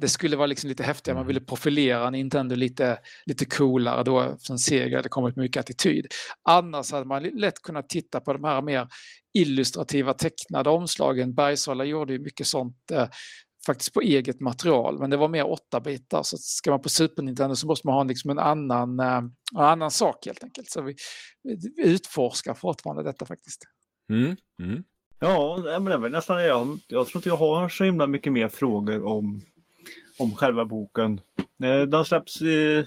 det 0.00 0.08
skulle 0.08 0.36
vara 0.36 0.46
liksom 0.46 0.68
lite 0.68 0.82
häftigare, 0.82 1.18
man 1.18 1.26
ville 1.26 1.40
mm. 1.40 1.46
profilera 1.46 2.10
Nintendo 2.10 2.54
lite, 2.54 2.98
lite 3.26 3.44
coolare 3.44 4.02
då 4.02 4.36
som 4.38 4.58
Sega 4.58 4.98
hade 4.98 5.08
kommit 5.08 5.36
mycket 5.36 5.60
attityd. 5.60 6.06
Annars 6.48 6.92
hade 6.92 7.06
man 7.06 7.22
lätt 7.22 7.62
kunnat 7.62 7.88
titta 7.88 8.20
på 8.20 8.32
de 8.32 8.44
här 8.44 8.62
mer 8.62 8.88
illustrativa 9.34 10.14
tecknade 10.14 10.70
omslagen. 10.70 11.34
Bergsala 11.34 11.84
gjorde 11.84 12.12
ju 12.12 12.18
mycket 12.18 12.46
sånt 12.46 12.90
eh, 12.92 13.08
faktiskt 13.66 13.94
på 13.94 14.00
eget 14.00 14.40
material, 14.40 14.98
men 14.98 15.10
det 15.10 15.16
var 15.16 15.28
mer 15.28 15.44
8-bitar. 15.44 16.22
Så 16.22 16.36
ska 16.36 16.70
man 16.70 16.82
på 16.82 16.88
Super 16.88 17.22
Nintendo 17.22 17.56
så 17.56 17.66
måste 17.66 17.86
man 17.86 17.94
ha 17.94 18.04
liksom 18.04 18.30
en 18.30 18.38
annan, 18.38 19.00
eh, 19.00 19.16
en 19.16 19.32
annan 19.60 19.90
sak 19.90 20.26
helt 20.26 20.44
enkelt. 20.44 20.70
Så 20.70 20.82
vi, 20.82 20.94
vi 21.42 21.72
utforskar 21.76 22.54
fortfarande 22.54 23.02
detta 23.02 23.26
faktiskt. 23.26 23.62
Mm. 24.10 24.36
Mm. 24.62 24.84
Ja, 25.18 25.58
men 25.64 25.84
det 25.84 25.92
är 25.92 26.10
nästan 26.10 26.44
jag. 26.44 26.78
Jag 26.88 27.06
tror 27.06 27.18
inte 27.18 27.28
jag 27.28 27.36
har 27.36 27.68
så 27.68 27.84
himla 27.84 28.06
mycket 28.06 28.32
mer 28.32 28.48
frågor 28.48 29.04
om 29.06 29.42
om 30.18 30.34
själva 30.34 30.64
boken. 30.64 31.20
Eh, 31.64 31.82
den 31.82 32.04
släpps 32.04 32.40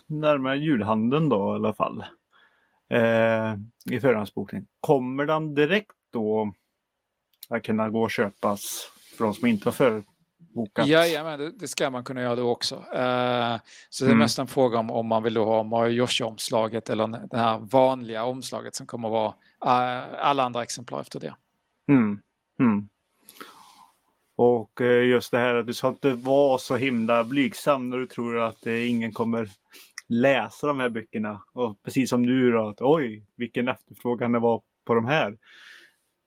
närmare 0.08 0.58
julhandeln 0.58 1.30
då 1.30 1.38
i 1.38 1.56
alla 1.56 1.74
fall. 1.74 2.04
Eh, 2.90 3.56
I 3.92 4.00
förhandsbokning. 4.00 4.68
Kommer 4.80 5.26
den 5.26 5.56
direkt 5.56 5.92
då 6.14 6.54
att 7.50 7.64
kunna 7.64 7.90
gå 7.90 8.04
och 8.04 8.12
köpas 8.12 8.92
för 9.18 9.26
de 9.26 9.34
som 9.34 9.48
inte 9.48 9.68
har 9.68 9.74
förbokat? 9.74 10.88
Jajamän, 10.88 11.40
det, 11.40 11.52
det 11.52 11.68
ska 11.68 11.90
man 11.90 12.04
kunna 12.04 12.22
göra 12.22 12.36
då 12.36 12.50
också. 12.50 12.76
Eh, 12.76 13.58
så 13.90 14.06
det 14.06 14.10
är 14.10 14.14
mm. 14.14 14.18
mest 14.18 14.40
en 14.40 14.48
fråga 14.48 14.80
om, 14.80 14.92
om 14.92 15.08
man 15.08 15.24
vill 15.24 15.38
ha 15.38 15.64
Mario 15.64 15.92
Yoshi-omslaget 15.92 16.90
eller 16.90 17.28
det 17.32 17.38
här 17.38 17.60
vanliga 17.60 18.24
omslaget 18.24 18.76
som 18.76 18.88
kommer 18.88 19.08
att 19.08 19.12
vara 19.12 19.34
alla 20.18 20.44
andra 20.44 20.64
exemplar 20.64 21.02
efter 21.02 21.20
det. 21.20 21.36
Mm. 21.88 22.20
Mm. 22.60 22.90
Och 24.36 24.82
eh, 24.82 25.04
just 25.04 25.32
det 25.32 25.38
här 25.38 25.56
att 25.56 25.68
du 25.68 25.74
ska 25.74 25.88
inte 25.88 26.14
vara 26.14 26.58
så 26.58 26.76
himla 26.76 27.24
blygsam 27.24 27.90
när 27.90 27.98
du 27.98 28.08
tror 28.08 28.40
att 28.40 28.68
eh, 28.68 28.90
ingen 28.90 29.12
kommer 29.12 29.50
läsa 30.08 30.68
de 30.68 30.80
här 30.80 30.90
böckerna. 30.90 31.42
Och 31.54 31.84
precis 31.84 32.10
som 32.10 32.22
nu 32.22 32.52
då, 32.52 32.68
att 32.68 32.82
oj, 32.82 33.26
vilken 33.36 33.68
efterfrågan 33.68 34.32
det 34.32 34.40
var 34.40 34.62
på 34.86 34.94
de 34.94 35.06
här. 35.06 35.38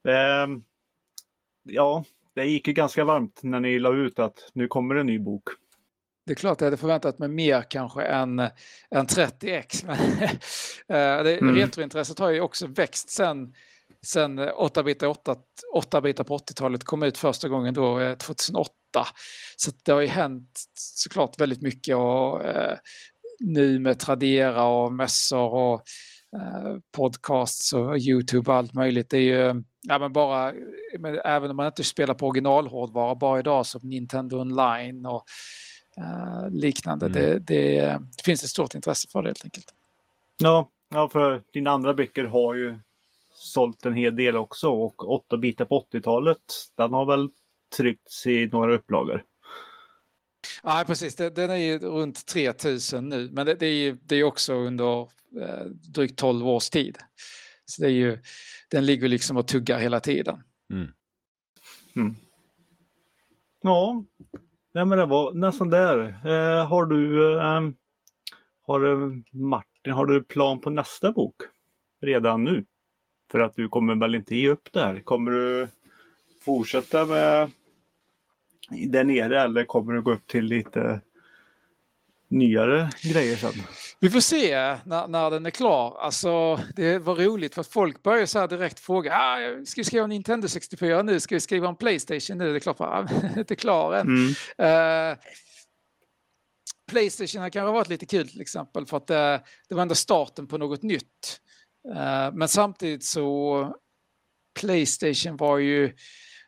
Ehm, 0.08 0.62
ja, 1.62 2.04
det 2.34 2.44
gick 2.44 2.68
ju 2.68 2.72
ganska 2.72 3.04
varmt 3.04 3.40
när 3.42 3.60
ni 3.60 3.78
la 3.78 3.94
ut 3.94 4.18
att 4.18 4.50
nu 4.52 4.68
kommer 4.68 4.94
en 4.94 5.06
ny 5.06 5.18
bok. 5.18 5.44
Det 6.26 6.32
är 6.32 6.36
klart 6.36 6.60
jag 6.60 6.66
hade 6.66 6.76
förväntat 6.76 7.18
mig 7.18 7.28
mer 7.28 7.64
kanske 7.70 8.02
än, 8.02 8.38
än 8.90 9.06
30x. 9.06 9.86
Men 9.86 9.96
eh, 11.18 11.24
det, 11.24 11.38
mm. 11.38 11.54
Retrointresset 11.54 12.18
har 12.18 12.30
ju 12.30 12.40
också 12.40 12.66
växt 12.66 13.10
sen 13.10 13.54
sen 14.06 14.40
8-bitar 14.40 15.06
8, 15.06 15.36
8 15.74 16.00
bitar 16.00 16.24
på 16.24 16.38
80-talet 16.38 16.84
kom 16.84 17.02
ut 17.02 17.18
första 17.18 17.48
gången 17.48 17.74
då 17.74 18.14
2008. 18.16 18.70
Eh, 18.96 19.04
så 19.56 19.70
det 19.84 19.92
har 19.92 20.00
ju 20.00 20.06
hänt 20.06 20.60
såklart 20.74 21.40
väldigt 21.40 21.62
mycket 21.62 21.96
och 21.96 22.44
eh, 22.44 22.78
nu 23.40 23.78
med 23.78 23.98
Tradera 23.98 24.64
och 24.64 24.92
mässor 24.92 25.54
och 25.54 25.82
eh, 26.36 26.76
podcasts 26.96 27.72
och 27.72 27.98
Youtube 27.98 28.50
och 28.50 28.56
allt 28.56 28.74
möjligt. 28.74 29.10
Det 29.10 29.18
är 29.18 29.52
ju 29.52 29.62
ja, 29.82 29.98
men 29.98 30.12
bara, 30.12 30.52
men 30.98 31.20
även 31.24 31.50
om 31.50 31.56
man 31.56 31.66
inte 31.66 31.84
spelar 31.84 32.14
på 32.14 32.26
originalhårdvara 32.26 33.14
bara 33.14 33.38
idag 33.38 33.66
som 33.66 33.80
Nintendo 33.84 34.40
online 34.40 35.06
och 35.06 35.24
eh, 35.96 36.50
liknande. 36.50 37.06
Mm. 37.06 37.18
Det, 37.18 37.38
det, 37.38 37.80
det, 38.16 38.22
finns 38.24 38.44
ett 38.44 38.50
stort 38.50 38.74
intresse 38.74 39.08
för 39.12 39.22
det 39.22 39.28
helt 39.28 39.44
enkelt. 39.44 39.74
Ja, 40.38 40.70
ja 40.94 41.08
för 41.08 41.42
dina 41.52 41.70
andra 41.70 41.94
böcker 41.94 42.24
har 42.24 42.54
ju 42.54 42.78
sålt 43.38 43.86
en 43.86 43.94
hel 43.94 44.16
del 44.16 44.36
också 44.36 44.68
och 44.68 45.10
8 45.10 45.36
bitar 45.36 45.64
på 45.64 45.86
80-talet, 45.92 46.38
den 46.76 46.92
har 46.92 47.06
väl 47.06 47.28
tryckts 47.76 48.26
i 48.26 48.46
några 48.46 48.74
upplagor. 48.74 49.24
Ja, 50.62 50.84
precis. 50.86 51.16
Den 51.16 51.50
är 51.50 51.56
ju 51.56 51.78
runt 51.78 52.26
3000 52.26 53.08
nu, 53.08 53.30
men 53.32 53.46
det, 53.46 53.62
är 53.62 53.72
ju 53.72 53.98
det 54.02 54.16
är 54.16 54.24
också 54.24 54.54
under 54.54 55.00
eh, 55.40 55.64
drygt 55.66 56.18
12 56.18 56.48
års 56.48 56.70
tid. 56.70 56.98
Så 57.64 57.82
det 57.82 57.88
är 57.88 57.92
ju, 57.92 58.18
den 58.70 58.86
ligger 58.86 59.08
liksom 59.08 59.36
och 59.36 59.48
tuggar 59.48 59.78
hela 59.78 60.00
tiden. 60.00 60.42
Mm. 60.72 60.88
Mm. 61.96 62.16
Ja, 63.62 64.04
Nej, 64.78 64.84
men 64.84 64.98
det 64.98 65.06
var 65.06 65.32
nästan 65.32 65.70
där. 65.70 65.98
Eh, 66.24 66.66
har 66.66 66.86
du, 66.86 67.32
eh, 67.38 67.70
har 68.66 69.36
Martin, 69.36 69.92
har 69.92 70.06
du 70.06 70.24
plan 70.24 70.60
på 70.60 70.70
nästa 70.70 71.12
bok 71.12 71.36
redan 72.00 72.44
nu? 72.44 72.64
För 73.30 73.40
att 73.40 73.56
du 73.56 73.68
kommer 73.68 73.94
väl 73.94 74.14
inte 74.14 74.36
ge 74.36 74.48
upp 74.48 74.72
där? 74.72 75.00
Kommer 75.00 75.30
du 75.30 75.68
fortsätta 76.40 77.04
med 77.04 77.50
där 78.70 79.04
nere 79.04 79.42
eller 79.42 79.64
kommer 79.64 79.92
du 79.92 80.02
gå 80.02 80.12
upp 80.12 80.26
till 80.26 80.44
lite 80.44 81.00
nyare 82.28 82.90
grejer 83.02 83.36
sen? 83.36 83.52
Vi 84.00 84.10
får 84.10 84.20
se 84.20 84.76
när, 84.84 85.08
när 85.08 85.30
den 85.30 85.46
är 85.46 85.50
klar. 85.50 85.96
Alltså, 86.00 86.60
det 86.76 86.98
var 86.98 87.14
roligt 87.14 87.54
för 87.54 87.60
att 87.60 87.66
folk 87.66 88.02
börjar 88.02 88.26
så 88.26 88.38
här 88.38 88.48
direkt 88.48 88.80
fråga. 88.80 89.12
Ah, 89.14 89.64
ska 89.64 89.80
vi 89.80 89.84
skriva 89.84 90.04
en 90.04 90.10
Nintendo 90.10 90.48
64 90.48 91.02
nu? 91.02 91.20
Ska 91.20 91.34
vi 91.34 91.40
skriva 91.40 91.68
en 91.68 91.76
Playstation 91.76 92.38
nu? 92.38 92.50
Det 92.50 92.58
är 92.58 92.60
klart, 92.60 92.80
ah, 92.80 93.06
inte 93.36 93.56
klar 93.56 93.94
än. 93.94 94.06
Mm. 94.06 95.12
Uh, 95.12 95.18
Playstation 96.90 97.42
har 97.42 97.50
kanske 97.50 97.72
varit 97.72 97.88
lite 97.88 98.06
kul 98.06 98.28
till 98.28 98.40
exempel 98.40 98.86
för 98.86 98.96
att 98.96 99.10
uh, 99.10 99.46
det 99.68 99.74
var 99.74 99.82
ändå 99.82 99.94
starten 99.94 100.46
på 100.46 100.58
något 100.58 100.82
nytt. 100.82 101.40
Eh, 101.96 102.34
men 102.34 102.48
samtidigt 102.48 103.04
så 103.04 103.72
Playstation 104.60 105.36
var 105.36 105.58
ju, 105.58 105.94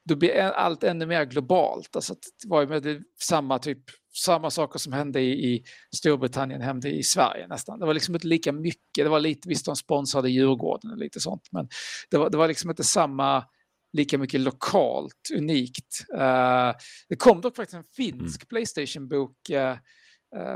då 0.05 0.16
blir 0.16 0.41
allt 0.41 0.84
ännu 0.84 1.07
mer 1.07 1.24
globalt. 1.24 1.97
Alltså 1.97 2.14
det 2.14 2.49
var 2.49 2.61
ju 2.61 2.66
med 2.66 3.03
samma 3.20 3.59
typ 3.59 3.80
samma 4.14 4.51
saker 4.51 4.78
som 4.78 4.93
hände 4.93 5.20
i, 5.20 5.64
Storbritannien 5.97 6.61
hände 6.61 6.91
i 6.91 7.03
Sverige 7.03 7.47
nästan. 7.47 7.78
Det 7.78 7.86
var 7.86 7.95
liksom 7.95 8.14
inte 8.14 8.26
lika 8.26 8.53
mycket. 8.53 9.05
Det 9.05 9.09
var 9.09 9.20
lite, 9.20 9.49
visst 9.49 9.66
de 9.66 9.76
sponsrade 9.76 10.30
Djurgården 10.30 10.91
och 10.91 10.99
lite 10.99 11.20
sånt, 11.20 11.49
men 11.53 11.68
det 12.11 12.18
var, 12.18 12.30
det 12.30 12.36
var 12.36 12.49
liksom 12.49 12.70
inte 12.70 12.84
samma 12.84 13.45
lika 13.93 14.18
mycket 14.18 14.41
lokalt, 14.41 15.30
unikt. 15.34 16.07
Uh, 16.14 16.72
det 17.09 17.16
kom 17.18 17.41
dock 17.41 17.57
faktiskt 17.57 17.74
en 17.74 17.84
finsk 17.97 18.43
mm. 18.43 18.47
Playstation-bok 18.49 19.51
Eh, 19.51 19.76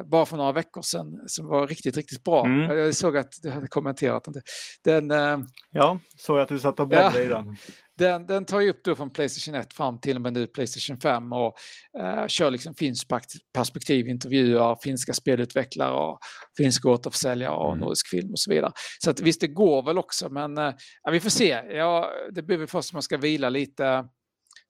bara 0.04 0.26
för 0.26 0.36
några 0.36 0.52
veckor 0.52 0.82
sedan 0.82 1.20
som 1.26 1.46
var 1.46 1.66
riktigt, 1.66 1.96
riktigt 1.96 2.24
bra. 2.24 2.46
Mm. 2.46 2.78
Jag 2.78 2.94
såg 2.94 3.16
att 3.16 3.32
du 3.42 3.50
hade 3.50 3.68
kommenterat 3.68 4.24
den. 4.24 4.42
den 4.84 5.10
uh, 5.10 5.46
ja, 5.70 5.98
såg 6.16 6.38
att 6.38 6.48
du 6.48 6.58
satt 6.58 6.80
och 6.80 6.88
bläddrade 6.88 7.18
ja, 7.18 7.24
i 7.24 7.28
den. 7.28 7.56
den, 7.98 8.26
den 8.26 8.44
tar 8.44 8.60
ju 8.60 8.70
upp 8.70 8.80
då 8.84 8.94
från 8.94 9.10
Playstation 9.10 9.54
1 9.54 9.72
fram 9.72 10.00
till 10.00 10.16
och 10.16 10.22
med 10.22 10.32
nu 10.32 10.46
Playstation 10.46 11.00
5 11.00 11.32
och 11.32 11.54
eh, 12.00 12.26
kör 12.26 12.50
liksom 12.50 12.74
finsk 12.74 13.08
perspektiv, 13.54 14.08
intervjuar 14.08 14.78
finska 14.82 15.12
spelutvecklare 15.12 15.94
och 15.94 16.18
finska 16.56 16.88
återförsäljare 16.88 17.54
och 17.54 17.72
mm. 17.72 17.80
nordisk 17.80 18.08
film 18.08 18.30
och 18.30 18.40
så 18.40 18.50
vidare. 18.50 18.72
Så 19.04 19.10
att 19.10 19.20
visst, 19.20 19.40
det 19.40 19.48
går 19.48 19.82
väl 19.82 19.98
också, 19.98 20.28
men 20.28 20.58
eh, 20.58 20.72
vi 21.10 21.20
får 21.20 21.30
se. 21.30 21.62
Ja, 21.68 22.10
det 22.32 22.42
blir 22.42 22.56
väl 22.56 22.66
först 22.66 22.92
man 22.92 23.02
ska 23.02 23.16
vila 23.16 23.48
lite 23.48 24.04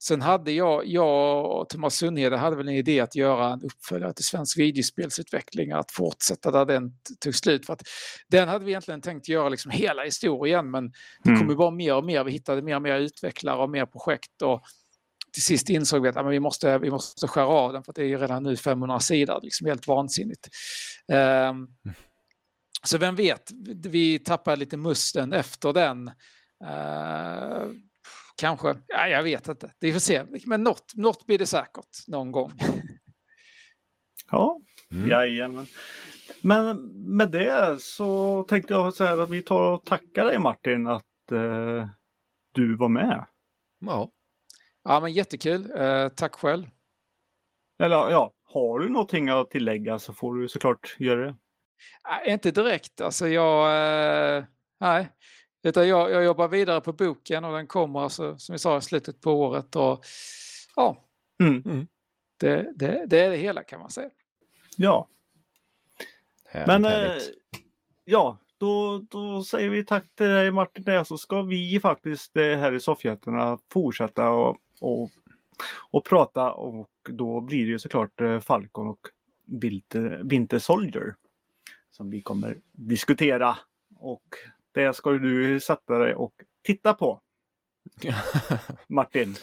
Sen 0.03 0.21
hade 0.21 0.51
jag, 0.51 0.85
jag 0.85 1.51
och 1.51 1.69
Thomas 1.69 1.95
Sundhede 1.95 2.37
hade 2.37 2.55
väl 2.55 2.67
en 2.67 2.75
idé 2.75 2.99
att 2.99 3.15
göra 3.15 3.53
en 3.53 3.61
uppföljare 3.61 4.13
till 4.13 4.25
svensk 4.25 4.57
videospelsutveckling, 4.57 5.71
att 5.71 5.91
fortsätta 5.91 6.51
där 6.51 6.65
den 6.65 6.91
tog 7.19 7.35
slut. 7.35 7.65
För 7.65 7.73
att 7.73 7.83
den 8.27 8.47
hade 8.47 8.65
vi 8.65 8.71
egentligen 8.71 9.01
tänkt 9.01 9.27
göra 9.27 9.49
liksom 9.49 9.71
hela 9.71 10.03
historien, 10.03 10.71
men 10.71 10.91
det 11.23 11.29
mm. 11.29 11.39
kom 11.39 11.49
ju 11.49 11.55
bara 11.55 11.71
mer 11.71 11.95
och 11.95 12.05
mer. 12.05 12.23
Vi 12.23 12.31
hittade 12.31 12.61
mer 12.61 12.75
och 12.75 12.81
mer 12.81 12.99
utvecklare 12.99 13.57
och 13.57 13.69
mer 13.69 13.85
projekt. 13.85 14.41
Och 14.41 14.61
till 15.33 15.43
sist 15.43 15.69
insåg 15.69 16.01
vi 16.01 16.09
att 16.09 16.15
ja, 16.15 16.23
men 16.23 16.31
vi, 16.31 16.39
måste, 16.39 16.77
vi 16.77 16.91
måste 16.91 17.27
skära 17.27 17.47
av 17.47 17.73
den, 17.73 17.83
för 17.83 17.93
det 17.93 18.01
är 18.01 18.07
ju 18.07 18.17
redan 18.17 18.43
nu 18.43 18.57
500 18.57 18.99
sidor, 18.99 19.39
liksom 19.43 19.67
helt 19.67 19.87
vansinnigt. 19.87 20.49
Um, 21.49 21.67
så 22.83 22.97
vem 22.97 23.15
vet, 23.15 23.51
vi 23.83 24.19
tappade 24.19 24.57
lite 24.57 24.77
musten 24.77 25.33
efter 25.33 25.73
den. 25.73 26.07
Uh, 26.63 27.71
Kanske. 28.37 28.75
Ja, 28.87 29.07
jag 29.07 29.23
vet 29.23 29.47
inte. 29.47 29.73
Vi 29.79 29.93
får 29.93 29.99
se. 29.99 30.23
Men 30.45 30.63
något, 30.63 30.95
något 30.95 31.25
blir 31.25 31.37
det 31.37 31.45
säkert 31.45 32.07
någon 32.07 32.31
gång. 32.31 32.51
Ja, 34.31 34.59
mm. 34.91 35.09
jajamän. 35.09 35.67
Men 36.41 36.77
med 37.15 37.31
det 37.31 37.81
så 37.81 38.43
tänkte 38.43 38.73
jag 38.73 38.93
säga 38.93 39.23
att 39.23 39.29
vi 39.29 39.41
tar 39.41 39.71
och 39.71 39.85
tackar 39.85 40.25
dig 40.25 40.39
Martin 40.39 40.87
att 40.87 41.31
eh, 41.31 41.87
du 42.51 42.75
var 42.75 42.89
med. 42.89 43.25
Ja. 43.79 44.11
Ja, 44.83 44.99
men 44.99 45.13
jättekul. 45.13 45.71
Eh, 45.77 46.09
tack 46.09 46.35
själv. 46.35 46.65
Eller 47.79 47.95
ja, 47.95 48.33
har 48.43 48.79
du 48.79 48.89
någonting 48.89 49.29
att 49.29 49.49
tillägga 49.49 49.99
så 49.99 50.13
får 50.13 50.35
du 50.35 50.47
såklart 50.47 50.95
göra 50.99 51.25
det. 51.25 51.35
Nej, 52.09 52.33
inte 52.33 52.51
direkt. 52.51 53.01
Alltså 53.01 53.27
jag... 53.27 53.67
Eh, 54.37 54.43
nej, 54.79 55.09
utan 55.65 55.87
jag, 55.87 56.11
jag 56.11 56.23
jobbar 56.23 56.47
vidare 56.47 56.81
på 56.81 56.93
boken 56.93 57.45
och 57.45 57.53
den 57.53 57.67
kommer 57.67 57.99
alltså, 57.99 58.37
som 58.37 58.53
vi 58.53 58.59
sa 58.59 58.77
i 58.77 58.81
slutet 58.81 59.21
på 59.21 59.31
året. 59.31 59.75
Och, 59.75 60.05
ja, 60.75 60.97
mm. 61.39 61.63
Mm. 61.65 61.87
Det, 62.37 62.71
det, 62.75 63.05
det, 63.05 63.19
är 63.19 63.29
det 63.29 63.37
hela 63.37 63.63
kan 63.63 63.79
man 63.79 63.89
säga. 63.89 64.09
Ja. 64.77 65.07
Härligt, 66.45 66.67
Men 66.67 66.85
härligt. 66.85 67.29
Eh, 67.29 67.59
ja, 68.03 68.37
då, 68.57 69.05
då 69.09 69.43
säger 69.43 69.69
vi 69.69 69.85
tack 69.85 70.15
till 70.15 70.27
dig 70.27 70.51
Martin. 70.51 71.05
Så 71.05 71.17
ska 71.17 71.41
vi 71.41 71.79
faktiskt 71.79 72.37
eh, 72.37 72.43
här 72.43 72.73
i 72.73 72.79
soffhjältarna 72.79 73.59
fortsätta 73.71 74.29
och, 74.29 74.57
och, 74.81 75.09
och 75.91 76.05
prata 76.05 76.51
och 76.51 76.89
då 77.09 77.41
blir 77.41 77.65
det 77.65 77.71
ju 77.71 77.79
såklart 77.79 78.21
eh, 78.21 78.39
Falcon 78.39 78.87
och 78.87 79.07
Winter, 79.45 80.21
Winter 80.23 80.59
Soldier 80.59 81.15
som 81.91 82.09
vi 82.09 82.21
kommer 82.21 82.57
diskutera. 82.71 83.57
Och 83.99 84.35
det 84.75 84.95
ska 84.95 85.11
du 85.11 85.59
sätta 85.59 85.97
dig 85.97 86.15
och 86.15 86.33
titta 86.63 86.93
på. 86.93 87.21
Martin. 88.87 89.35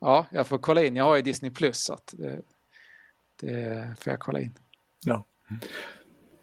ja, 0.00 0.26
jag 0.30 0.46
får 0.46 0.58
kolla 0.58 0.84
in. 0.84 0.96
Jag 0.96 1.04
har 1.04 1.16
ju 1.16 1.22
Disney 1.22 1.50
Plus 1.50 1.84
så 1.84 1.94
att 1.94 2.14
det, 2.16 2.42
det 3.40 3.94
får 4.00 4.10
jag 4.10 4.20
kolla 4.20 4.40
in. 4.40 4.58
Ja. 5.04 5.24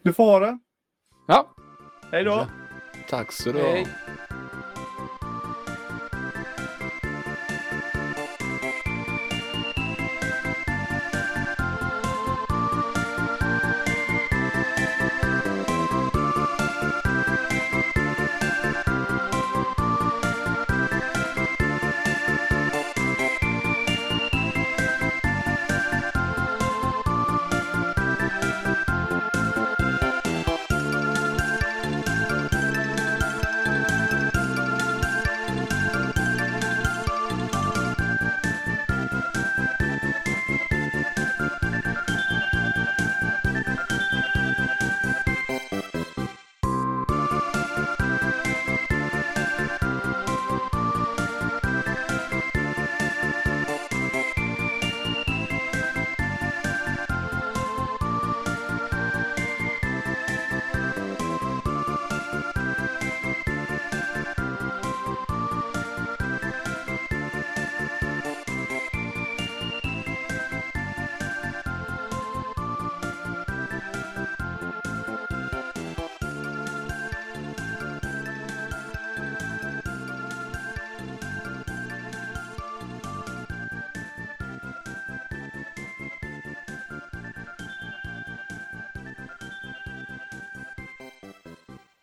Du 0.02 0.12
får 0.12 0.24
ha 0.24 0.40
det. 0.40 0.58
Ja. 1.28 1.54
Hej 2.12 2.24
då. 2.24 2.46
Tack 3.08 3.32
så 3.32 3.52
du 3.52 3.62
ha. 3.62 4.03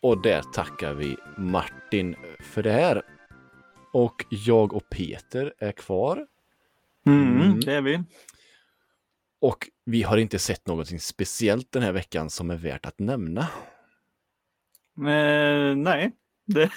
Och 0.02 0.22
där 0.22 0.42
tackar 0.42 0.94
vi 0.94 1.16
Martin 1.36 2.16
för 2.40 2.62
det 2.62 2.72
här. 2.72 3.02
Och 3.92 4.24
jag 4.30 4.72
och 4.72 4.88
Peter 4.90 5.54
är 5.58 5.72
kvar. 5.72 6.26
Mm, 7.06 7.40
mm. 7.40 7.60
det 7.60 7.72
är 7.72 7.82
vi. 7.82 8.04
Och 9.40 9.68
vi 9.84 10.02
har 10.02 10.16
inte 10.16 10.38
sett 10.38 10.66
någonting 10.66 11.00
speciellt 11.00 11.72
den 11.72 11.82
här 11.82 11.92
veckan 11.92 12.30
som 12.30 12.50
är 12.50 12.56
värt 12.56 12.86
att 12.86 12.98
nämna. 12.98 13.40
Eh, 14.96 15.76
nej, 15.76 16.12
det 16.46 16.70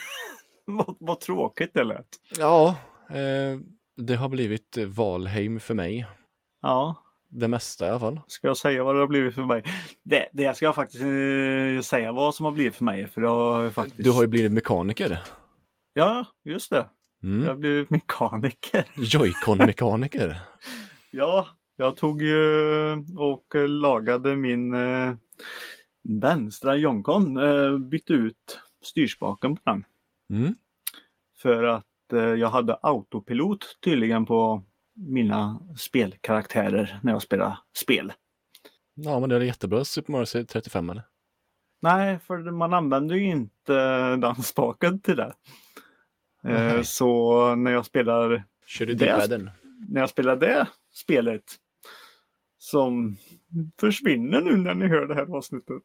var, 1.00 1.16
tråkigt 1.16 1.74
det 1.74 1.84
lät. 1.84 2.08
Ja, 2.38 2.76
eh, 3.10 3.60
det 3.98 4.16
har 4.16 4.30
blivit 4.30 4.78
Valheim 4.78 5.60
för 5.60 5.74
mig. 5.74 6.06
Ja, 6.62 7.05
det 7.40 7.48
mesta 7.48 7.86
i 7.86 7.90
alla 7.90 8.00
fall. 8.00 8.20
Ska 8.28 8.48
jag 8.48 8.58
säga 8.58 8.84
vad 8.84 8.96
det 8.96 9.00
har 9.00 9.08
blivit 9.08 9.36
för 9.36 9.46
mig? 9.46 9.64
Det, 10.04 10.30
det 10.34 10.58
ska 10.58 10.66
jag 10.66 10.76
faktiskt 10.76 11.04
uh, 11.04 11.82
säga 11.82 12.12
vad 12.12 12.36
som 12.36 12.46
har 12.46 12.52
blivit 12.52 12.76
för 12.76 12.84
mig. 12.84 13.08
För 13.08 13.22
har 13.22 13.70
faktiskt... 13.70 14.04
Du 14.04 14.12
har 14.12 14.22
ju 14.22 14.28
blivit 14.28 14.52
mekaniker. 14.52 15.20
Ja, 15.94 16.26
just 16.44 16.70
det. 16.70 16.90
Mm. 17.24 17.42
Jag 17.42 17.50
har 17.50 17.56
blivit 17.56 17.90
mekaniker. 17.90 18.86
Joycon-mekaniker. 18.96 20.40
ja, 21.12 21.48
jag 21.76 21.98
tog 21.98 22.22
ju 22.22 22.92
och 23.18 23.56
lagade 23.70 24.36
min 24.36 24.74
uh, 24.74 25.16
vänstra 26.04 26.76
Joncon. 26.76 27.38
Uh, 27.38 27.78
bytte 27.78 28.14
ut 28.14 28.60
styrspaken 28.84 29.56
på 29.56 29.62
den. 29.66 29.86
Mm. 30.34 30.56
För 31.38 31.64
att 31.64 31.86
jag 32.38 32.50
hade 32.50 32.74
autopilot 32.82 33.78
tydligen 33.84 34.26
på 34.26 34.64
mina 34.96 35.60
spelkaraktärer 35.78 37.00
när 37.04 37.12
jag 37.12 37.22
spelar 37.22 37.58
spel. 37.78 38.14
Ja, 38.94 39.20
men 39.20 39.30
det 39.30 39.36
är 39.36 39.40
jättebra 39.40 39.86
Super 39.86 40.12
Mario 40.12 40.26
35 40.26 40.90
eller? 40.90 41.04
Nej, 41.82 42.20
för 42.20 42.52
man 42.52 42.74
använder 42.74 43.16
ju 43.16 43.26
inte 43.26 44.16
den 44.16 44.36
spaken 44.44 45.00
till 45.00 45.16
det. 45.16 45.34
Eh, 46.44 46.82
så 46.82 47.56
när 47.56 47.72
jag 47.72 47.86
spelar 47.86 48.44
Kör 48.66 48.86
du 48.86 48.94
det, 48.94 49.52
när 49.90 50.02
jag 50.02 50.10
spelar 50.10 50.36
det 50.36 50.68
spelet 50.94 51.44
som 52.58 53.18
försvinner 53.80 54.42
nu 54.42 54.58
när 54.58 54.74
ni 54.74 54.88
hör 54.88 55.08
det 55.08 55.16
här 55.16 55.36
avsnittet. 55.36 55.84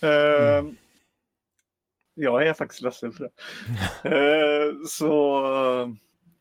Eh, 0.00 0.58
mm. 0.58 0.76
Jag 2.14 2.46
är 2.46 2.54
faktiskt 2.54 2.82
ledsen 2.82 3.12
för 3.12 3.24
det. 3.24 3.30
Eh, 4.08 4.74
så 4.86 5.96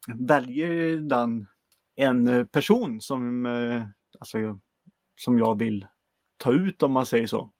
väljer 0.07 0.97
den 0.97 1.47
en 1.97 2.27
eh, 2.27 2.45
person 2.45 3.01
som, 3.01 3.45
eh, 3.45 3.83
alltså, 4.19 4.59
som 5.15 5.39
jag 5.39 5.59
vill 5.59 5.87
ta 6.37 6.51
ut 6.51 6.83
om 6.83 6.91
man 6.91 7.05
säger 7.05 7.27
så. 7.27 7.51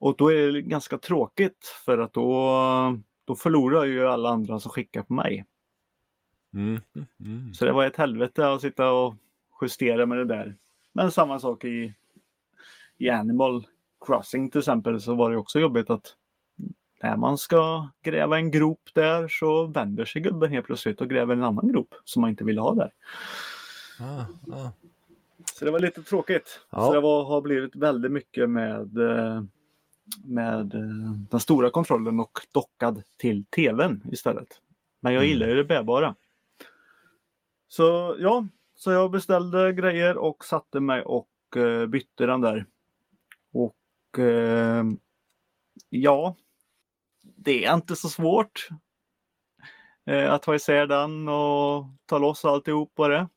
Och 0.00 0.16
då 0.16 0.32
är 0.32 0.52
det 0.52 0.62
ganska 0.62 0.98
tråkigt 0.98 1.66
för 1.84 1.98
att 1.98 2.12
då, 2.12 2.98
då 3.24 3.34
förlorar 3.34 3.84
ju 3.84 4.06
alla 4.06 4.28
andra 4.28 4.60
som 4.60 4.70
skickar 4.70 5.02
på 5.02 5.12
mig. 5.12 5.46
Mm. 6.54 6.80
Mm. 7.20 7.54
Så 7.54 7.64
det 7.64 7.72
var 7.72 7.86
ett 7.86 7.96
helvete 7.96 8.52
att 8.52 8.60
sitta 8.60 8.92
och 8.92 9.14
justera 9.60 10.06
med 10.06 10.18
det 10.18 10.24
där. 10.24 10.56
Men 10.92 11.12
samma 11.12 11.38
sak 11.38 11.64
i, 11.64 11.94
i 12.98 13.08
Animal 13.08 13.66
Crossing 14.06 14.50
till 14.50 14.58
exempel 14.58 15.00
så 15.00 15.14
var 15.14 15.30
det 15.30 15.36
också 15.36 15.60
jobbigt 15.60 15.90
att 15.90 16.16
när 17.02 17.16
man 17.16 17.38
ska 17.38 17.88
gräva 18.02 18.36
en 18.38 18.50
grop 18.50 18.90
där 18.92 19.28
så 19.28 19.66
vänder 19.66 20.04
sig 20.04 20.22
gubben 20.22 20.50
helt 20.50 20.66
plötsligt 20.66 21.00
och 21.00 21.10
gräver 21.10 21.34
en 21.34 21.42
annan 21.44 21.68
grop 21.68 21.94
som 22.04 22.20
man 22.20 22.30
inte 22.30 22.44
ville 22.44 22.60
ha 22.60 22.74
där. 22.74 22.92
Ah, 24.00 24.24
ah. 24.54 24.70
Så 25.54 25.64
det 25.64 25.70
var 25.70 25.80
lite 25.80 26.02
tråkigt. 26.02 26.60
Ja. 26.70 26.86
Så 26.86 26.92
det 26.92 27.00
var, 27.00 27.24
har 27.24 27.40
blivit 27.40 27.76
väldigt 27.76 28.12
mycket 28.12 28.50
med, 28.50 28.98
eh, 28.98 29.42
med 30.24 30.74
eh, 30.74 31.12
den 31.30 31.40
stora 31.40 31.70
kontrollen 31.70 32.20
och 32.20 32.38
dockad 32.52 33.02
till 33.16 33.44
tvn 33.44 34.02
istället. 34.12 34.60
Men 35.00 35.12
jag 35.12 35.22
Mm. 35.22 35.30
gillar 35.30 35.48
ju 35.48 35.54
det 35.54 35.64
bärbara. 35.64 36.14
Så 37.68 38.16
ja, 38.18 38.46
så 38.74 38.90
jag 38.92 39.10
beställde 39.10 39.72
grejer 39.72 40.16
och 40.16 40.44
satte 40.44 40.80
mig 40.80 41.02
och 41.02 41.56
eh, 41.56 41.86
bytte 41.86 42.26
den 42.26 42.40
där. 42.40 42.66
Och 43.52 43.74
ja, 45.90 46.36
det 47.38 47.64
är 47.64 47.74
inte 47.74 47.96
så 47.96 48.08
svårt 48.08 48.68
eh, 50.06 50.32
att 50.32 50.42
ta 50.42 50.54
isär 50.54 50.86
den 50.86 51.28
och 51.28 51.86
ta 52.06 52.18
loss 52.18 52.44
alltihop 52.44 52.94
på 52.94 53.08
det. 53.08 53.28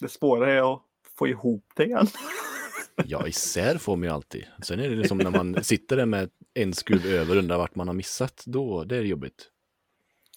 Det 0.00 0.08
svåra 0.08 0.52
är 0.52 0.74
att 0.74 0.82
få 1.18 1.28
ihop 1.28 1.64
det 1.76 1.84
igen. 1.84 2.06
Ja, 3.06 3.26
isär 3.26 3.78
får 3.78 3.96
man 3.96 4.02
ju 4.08 4.14
alltid. 4.14 4.46
Sen 4.62 4.80
är 4.80 4.88
det 4.88 4.96
liksom 4.96 5.18
när 5.18 5.30
man 5.30 5.64
sitter 5.64 5.96
där 5.96 6.06
med 6.06 6.30
en 6.54 6.72
skruv 6.72 7.06
över 7.06 7.30
och 7.30 7.42
undrar 7.42 7.58
vart 7.58 7.74
man 7.74 7.88
har 7.88 7.94
missat. 7.94 8.44
Då, 8.46 8.84
det 8.84 8.96
är 8.96 9.02
jobbigt. 9.02 9.50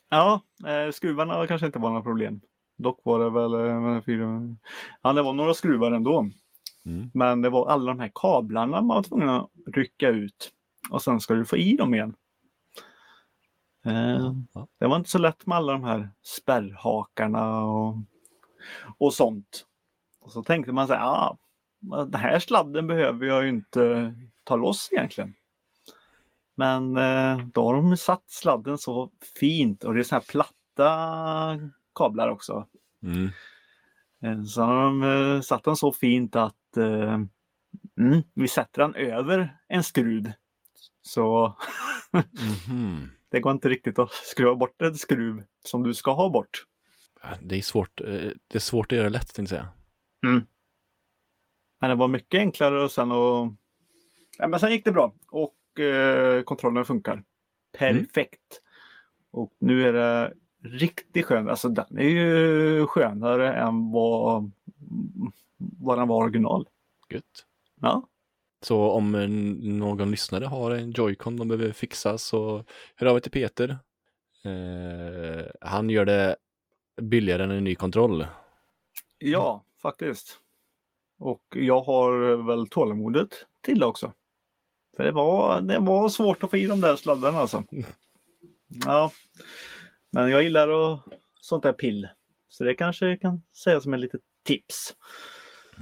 Ja, 0.10 0.42
eh, 0.68 0.92
skruvarna 0.92 1.48
kanske 1.48 1.66
inte 1.66 1.80
var 1.80 1.90
några 1.90 2.04
problem. 2.04 2.42
Dock 2.78 3.02
var 3.04 3.20
det 3.20 3.30
väl 3.30 3.54
eh, 3.54 4.02
fyra... 4.04 4.56
Ja, 5.02 5.14
det 5.14 5.22
var 5.22 5.34
några 5.34 5.54
skruvar 5.54 5.92
ändå. 5.92 6.30
Mm. 6.86 7.12
Men 7.14 7.42
det 7.42 7.50
var 7.50 7.70
alla 7.70 7.94
de 7.94 8.00
här 8.00 8.12
kablarna 8.16 8.82
man 8.82 8.88
var 8.96 9.04
tvungen 9.04 9.30
att 9.30 9.50
rycka 9.74 10.10
ut. 10.10 10.52
Och 10.90 11.02
sen 11.02 11.20
ska 11.20 11.34
du 11.34 11.46
få 11.46 11.58
i 11.58 11.76
dem 11.76 11.94
igen. 11.94 12.16
Eh, 13.88 14.34
Ja. 14.54 14.68
Det 14.80 14.88
var 14.88 14.96
inte 14.96 15.10
så 15.10 15.18
lätt 15.18 15.46
med 15.46 15.58
alla 15.58 15.74
de 15.74 15.84
här 15.84 16.10
spärrhakarna 16.22 17.64
och, 17.64 17.96
och 18.98 19.14
sånt. 19.14 19.66
Och 20.20 20.32
så 20.32 20.44
tänkte 20.44 20.72
man 20.72 20.88
så 20.88 20.94
här, 20.94 21.02
ja, 21.02 21.38
den 22.06 22.22
här 22.22 22.40
sladden 22.40 22.88
behöver 22.88 23.26
jag 23.26 23.44
ju 23.44 23.50
inte 23.50 24.14
ta 24.44 24.56
loss 24.56 24.90
egentligen. 24.92 25.34
Men 26.56 26.98
eh, 26.98 27.38
då 27.54 27.66
har 27.66 27.74
de 27.76 27.98
satt 27.98 28.24
sladden 28.30 28.78
så 28.78 29.12
fint 29.40 29.84
och 29.84 29.94
det 29.94 30.00
är 30.00 30.04
så 30.04 30.16
här 30.16 30.24
platta 30.28 31.70
kablar 31.96 32.30
också. 32.30 32.68
Mm. 33.04 33.30
Eh, 34.22 34.44
Så 34.44 34.62
har 34.62 34.84
de 34.84 35.04
eh, 35.04 35.42
satt 35.42 35.64
den 35.64 35.76
så 35.76 35.92
fint 35.92 36.36
att 36.36 36.78
mm, 36.78 38.24
vi 38.34 38.48
sätter 38.48 38.82
den 38.82 38.96
över 38.96 39.58
en 39.68 39.84
skruv. 39.84 40.32
Så 41.02 41.56
Mhm. 42.70 43.10
Det 43.30 43.40
går 43.40 43.52
inte 43.52 43.70
riktigt 43.70 44.00
att 44.00 44.12
skruva 44.12 44.56
bort 44.56 44.82
en 44.82 44.96
skruv 44.96 45.44
som 45.66 45.84
du 45.84 45.94
ska 45.94 46.14
ha 46.14 46.30
bort. 46.30 46.66
Det 47.42 47.56
är 47.58 47.62
svårt. 47.62 48.02
eh, 48.02 48.08
Det 48.48 48.56
är 48.56 48.60
svårt 48.60 48.92
att 48.92 48.98
göra 48.98 49.10
lätt, 49.10 49.34
tänkte 49.34 49.56
jag 49.56 49.64
säga. 49.64 49.70
Men 51.80 51.90
det 51.90 51.96
var 51.96 52.08
mycket 52.08 52.40
enklare 52.40 52.84
och 52.84 52.92
sen 52.92 53.12
och... 53.12 53.54
Ja, 54.38 54.48
men 54.48 54.60
sen 54.60 54.72
gick 54.72 54.86
det 54.86 54.92
bra 54.92 55.14
och 55.32 55.80
eh, 55.80 56.42
kontrollen 56.44 56.86
funkar. 56.86 57.24
Perfekt. 57.78 58.62
Och 59.32 59.54
nu 59.60 59.88
är 59.88 59.94
det 59.94 60.34
riktigt 60.64 61.26
skönt. 61.26 61.50
Alltså 61.50 61.70
den 61.70 61.98
är 61.98 62.10
ju 62.10 62.88
skönare 62.88 63.54
än 63.54 63.92
vad, 63.92 64.52
vad 65.58 65.98
den 65.98 66.08
var 66.08 66.18
original. 66.24 66.68
Gött. 67.10 67.46
Ja. 67.82 68.08
Så 68.62 68.92
om 68.92 69.12
någon 69.80 70.12
lyssnare 70.12 70.46
har 70.46 70.72
en 70.72 70.94
Joy-Con 70.94 71.38
de 71.38 71.48
behöver 71.48 71.72
fixa 71.72 72.18
så 72.18 72.66
hör 72.96 73.08
av 73.08 73.16
er 73.16 73.20
till 73.20 73.32
Peter. 73.32 73.78
Eh, 74.46 75.46
han 75.62 75.90
gör 75.90 76.06
det 76.06 76.36
billigare 77.02 77.44
än 77.44 77.52
en 77.52 77.64
ny 77.64 77.76
kontroll. 77.76 78.28
Ja, 79.18 79.64
faktiskt. 79.82 80.40
Och 81.20 81.44
jag 81.56 81.82
har 81.82 82.36
väl 82.48 82.68
tålamodet 82.68 83.30
till 83.62 83.80
det 83.80 83.86
också. 83.86 84.14
För 84.98 85.04
det 85.04 85.12
var, 85.12 85.62
det 85.62 85.80
var 85.80 86.10
svårt 86.10 86.44
att 86.44 86.50
få 86.50 86.58
i 86.58 86.66
de 86.66 86.82
där 86.82 86.96
sladdarna 86.96 87.40
alltså. 87.40 87.64
Ja. 88.86 89.12
Men 90.12 90.30
jag 90.30 90.44
gillar 90.44 90.68
och 90.68 91.00
sånt 91.40 91.64
där 91.64 91.74
pill. 91.74 92.08
Så 92.50 92.64
det 92.64 92.74
kanske 92.74 93.18
kan 93.18 93.42
sägas 93.54 93.84
som 93.84 93.94
ett 93.94 94.00
litet 94.00 94.22
tips. 94.44 94.96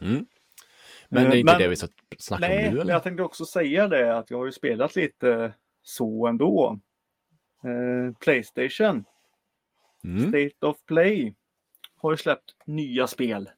Mm. 0.01 0.25
Men 1.09 1.23
det 1.23 1.29
är 1.29 1.33
Eh, 1.33 1.39
inte 1.39 1.51
men- 1.53 1.61
det 1.61 1.67
vi 1.67 1.75
ska 1.75 1.87
snacka 2.17 2.47
Nej, 2.47 2.57
om 2.57 2.63
nu 2.63 2.71
men 2.71 2.81
eller? 2.81 2.93
jag 2.93 3.03
tänkte 3.03 3.23
också 3.23 3.45
säga 3.45 3.87
det 3.87 4.17
att 4.17 4.31
jag 4.31 4.37
har 4.37 4.45
ju 4.45 4.51
spelat 4.51 4.95
lite 4.95 5.53
så 5.81 6.27
ändå. 6.27 6.79
Eh, 7.63 8.13
Playstation, 8.19 9.05
Mm. 10.03 10.21
State 10.29 10.65
of 10.65 10.77
Play, 10.85 11.35
har 11.95 12.11
ju 12.11 12.17
släppt 12.17 12.55
nya 12.65 13.07
spel. 13.07 13.49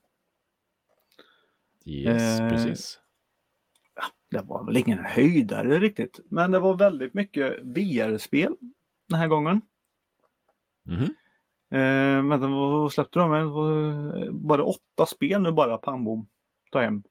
Yes, 1.85 2.39
Eh, 2.39 2.49
precis. 2.49 2.99
Det 4.29 4.41
var 4.41 4.63
väl 4.65 4.77
ingen 4.77 4.99
höjdare 5.05 5.79
riktigt, 5.79 6.19
men 6.29 6.51
det 6.51 6.59
var 6.59 6.75
väldigt 6.75 7.13
mycket 7.13 7.59
VR-spel 7.63 8.55
den 9.09 9.19
här 9.19 9.27
gången. 9.27 9.61
Mhm. 10.83 11.03
Eh, 11.69 12.29
vänta, 12.29 12.47
vad 12.47 12.93
släppte 12.93 13.19
de? 13.19 13.31
Det 13.31 13.43
var 13.45 14.31
bara 14.31 14.63
åtta 14.63 15.05
spel 15.05 15.41
nu 15.41 15.51
bara, 15.51 15.77
pang 15.77 16.03
bom, 16.03 16.27
ta 16.71 16.81
hem. 16.81 17.03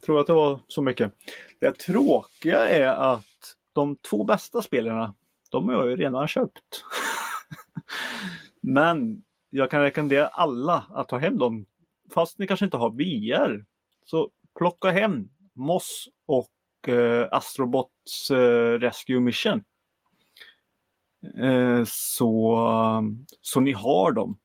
Jag 0.00 0.04
tror 0.06 0.20
att 0.20 0.26
det 0.26 0.32
var 0.32 0.60
så 0.68 0.82
mycket. 0.82 1.12
Det 1.58 1.78
tråkiga 1.78 2.68
är 2.68 2.86
att 2.86 3.56
de 3.72 3.96
två 3.96 4.24
bästa 4.24 4.62
spelarna, 4.62 5.14
de 5.50 5.68
har 5.68 5.74
jag 5.74 5.90
ju 5.90 5.96
redan 5.96 6.28
köpt. 6.28 6.84
Men 8.60 9.22
jag 9.50 9.70
kan 9.70 9.82
rekommendera 9.82 10.26
alla 10.26 10.86
att 10.90 11.08
ta 11.08 11.18
hem 11.18 11.38
dem. 11.38 11.66
Fast 12.14 12.38
ni 12.38 12.46
kanske 12.46 12.64
inte 12.64 12.76
har 12.76 12.90
VR. 12.90 13.64
Så 14.06 14.30
plocka 14.58 14.90
hem 14.90 15.28
Moss 15.54 16.08
och 16.26 16.88
eh, 16.88 17.28
Astrobots 17.30 18.30
eh, 18.30 18.78
Rescue 18.78 19.20
Mission. 19.20 19.64
Eh, 21.38 21.84
så, 21.86 22.58
så 23.40 23.60
ni 23.60 23.72
har 23.72 24.12
dem. 24.12 24.38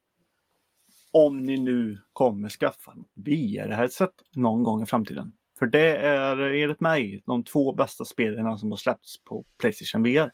Om 1.12 1.38
ni 1.38 1.58
nu 1.58 2.02
kommer 2.14 2.50
skaffa 2.50 2.96
VR-headset 3.14 4.14
någon 4.32 4.64
gång 4.64 4.84
i 4.84 4.86
framtiden. 4.86 5.34
För 5.60 5.66
det 5.66 5.98
är 5.98 6.38
enligt 6.38 6.80
mig 6.80 7.24
de 7.26 7.44
två 7.44 7.74
bästa 7.74 8.06
spelarna 8.06 8.58
som 8.58 8.72
har 8.72 8.78
släppts 8.78 9.24
på 9.24 9.46
Playstation 9.58 10.04
VR. 10.04 10.32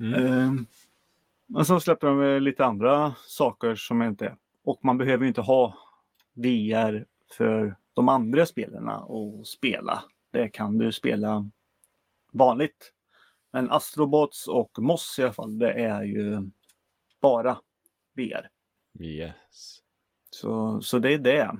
Mm. 0.00 0.26
Eh, 0.26 0.52
men 1.46 1.64
så 1.64 1.80
släpper 1.80 2.06
de 2.06 2.42
lite 2.42 2.64
andra 2.64 3.14
saker 3.26 3.74
som 3.74 4.02
inte 4.02 4.26
är. 4.26 4.36
Och 4.64 4.84
man 4.84 4.98
behöver 4.98 5.24
ju 5.24 5.28
inte 5.28 5.40
ha 5.40 5.78
VR 6.34 7.06
för 7.36 7.76
de 7.94 8.08
andra 8.08 8.46
spelarna 8.46 8.96
att 8.96 9.46
spela. 9.46 10.04
Det 10.30 10.48
kan 10.48 10.78
du 10.78 10.92
spela 10.92 11.50
vanligt. 12.32 12.92
Men 13.52 13.70
Astrobots 13.70 14.48
och 14.48 14.78
Moss 14.78 15.16
i 15.18 15.22
alla 15.22 15.32
fall, 15.32 15.58
det 15.58 15.72
är 15.72 16.02
ju 16.02 16.50
bara 17.20 17.58
VR. 18.14 18.48
Yes. 19.00 19.78
Så, 20.30 20.80
så 20.80 20.98
det 20.98 21.12
är 21.12 21.18
det. 21.18 21.56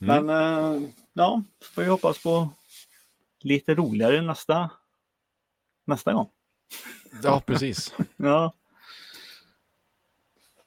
Mm. 0.00 0.26
Men 0.26 0.28
eh, 0.28 0.88
ja, 1.12 1.42
får 1.74 1.82
vi 1.82 1.88
hoppas 1.88 2.22
på 2.22 2.48
lite 3.40 3.74
roligare 3.74 4.22
nästa, 4.22 4.70
nästa 5.84 6.12
gång. 6.12 6.28
Ja, 7.22 7.42
precis. 7.46 7.94
Ja. 8.16 8.54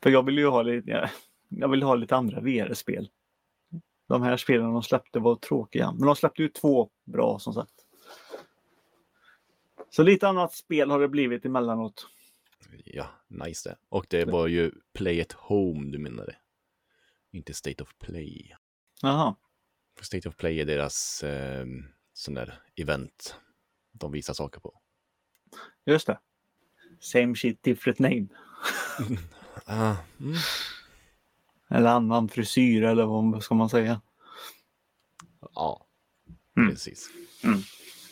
För 0.04 0.10
jag 0.10 0.26
vill 0.26 0.38
ju 0.38 0.48
ha 0.48 0.62
lite, 0.62 1.12
jag 1.50 1.70
vill 1.70 1.84
ha 1.84 1.96
lite 1.96 2.16
andra 2.16 2.40
VR-spel. 2.40 3.10
De 4.08 4.22
här 4.22 4.38
spelen 4.38 4.74
de 4.74 4.84
släppte 4.84 5.20
var 5.20 5.36
tråkiga, 5.36 5.92
men 5.92 6.06
de 6.06 6.16
släppte 6.16 6.42
ju 6.42 6.50
två 6.50 6.90
bra 7.06 7.40
som 7.40 7.54
sagt. 7.54 7.86
Så 9.90 10.04
lite 10.04 10.28
annat 10.28 10.54
spel 10.54 10.92
har 10.92 11.00
det 11.00 11.08
blivit 11.08 11.46
emellanåt. 11.46 12.08
Ja, 12.86 13.08
nice 13.28 13.70
det. 13.70 13.78
Och 13.90 14.06
det 14.10 14.26
var 14.26 14.48
ju 14.48 14.72
Play 14.94 15.22
at 15.22 15.32
Home 15.32 15.92
du 15.92 15.98
menade. 15.98 16.36
Inte 17.32 17.54
State 17.54 17.84
of 17.84 17.96
Play. 18.00 18.56
Jaha, 19.02 19.36
State 20.02 20.30
of 20.30 20.36
Play 20.36 20.60
är 20.62 20.66
deras 20.66 21.24
eh, 21.24 21.66
sån 22.14 22.34
där 22.34 22.62
event 22.76 23.36
de 23.92 24.12
visar 24.12 24.34
saker 24.34 24.60
på. 24.60 24.82
just 25.86 26.08
det. 26.08 26.20
Same 27.00 27.36
shit 27.36 27.64
different 27.64 28.00
name. 28.00 28.28
Ah, 29.66 29.96
mm. 30.20 30.36
Eller 31.70 31.90
annan 31.90 32.30
frisyr 32.30 32.84
eller 32.84 33.06
vad 33.06 33.44
ska 33.44 33.56
man 33.56 33.70
säga. 33.70 34.02
Ja, 35.56 35.86
Mm. 36.58 36.70
precis. 36.70 37.10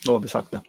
Då 0.06 0.12
har 0.12 0.20
vi 0.20 0.28
sagt 0.28 0.52
det. 0.52 0.62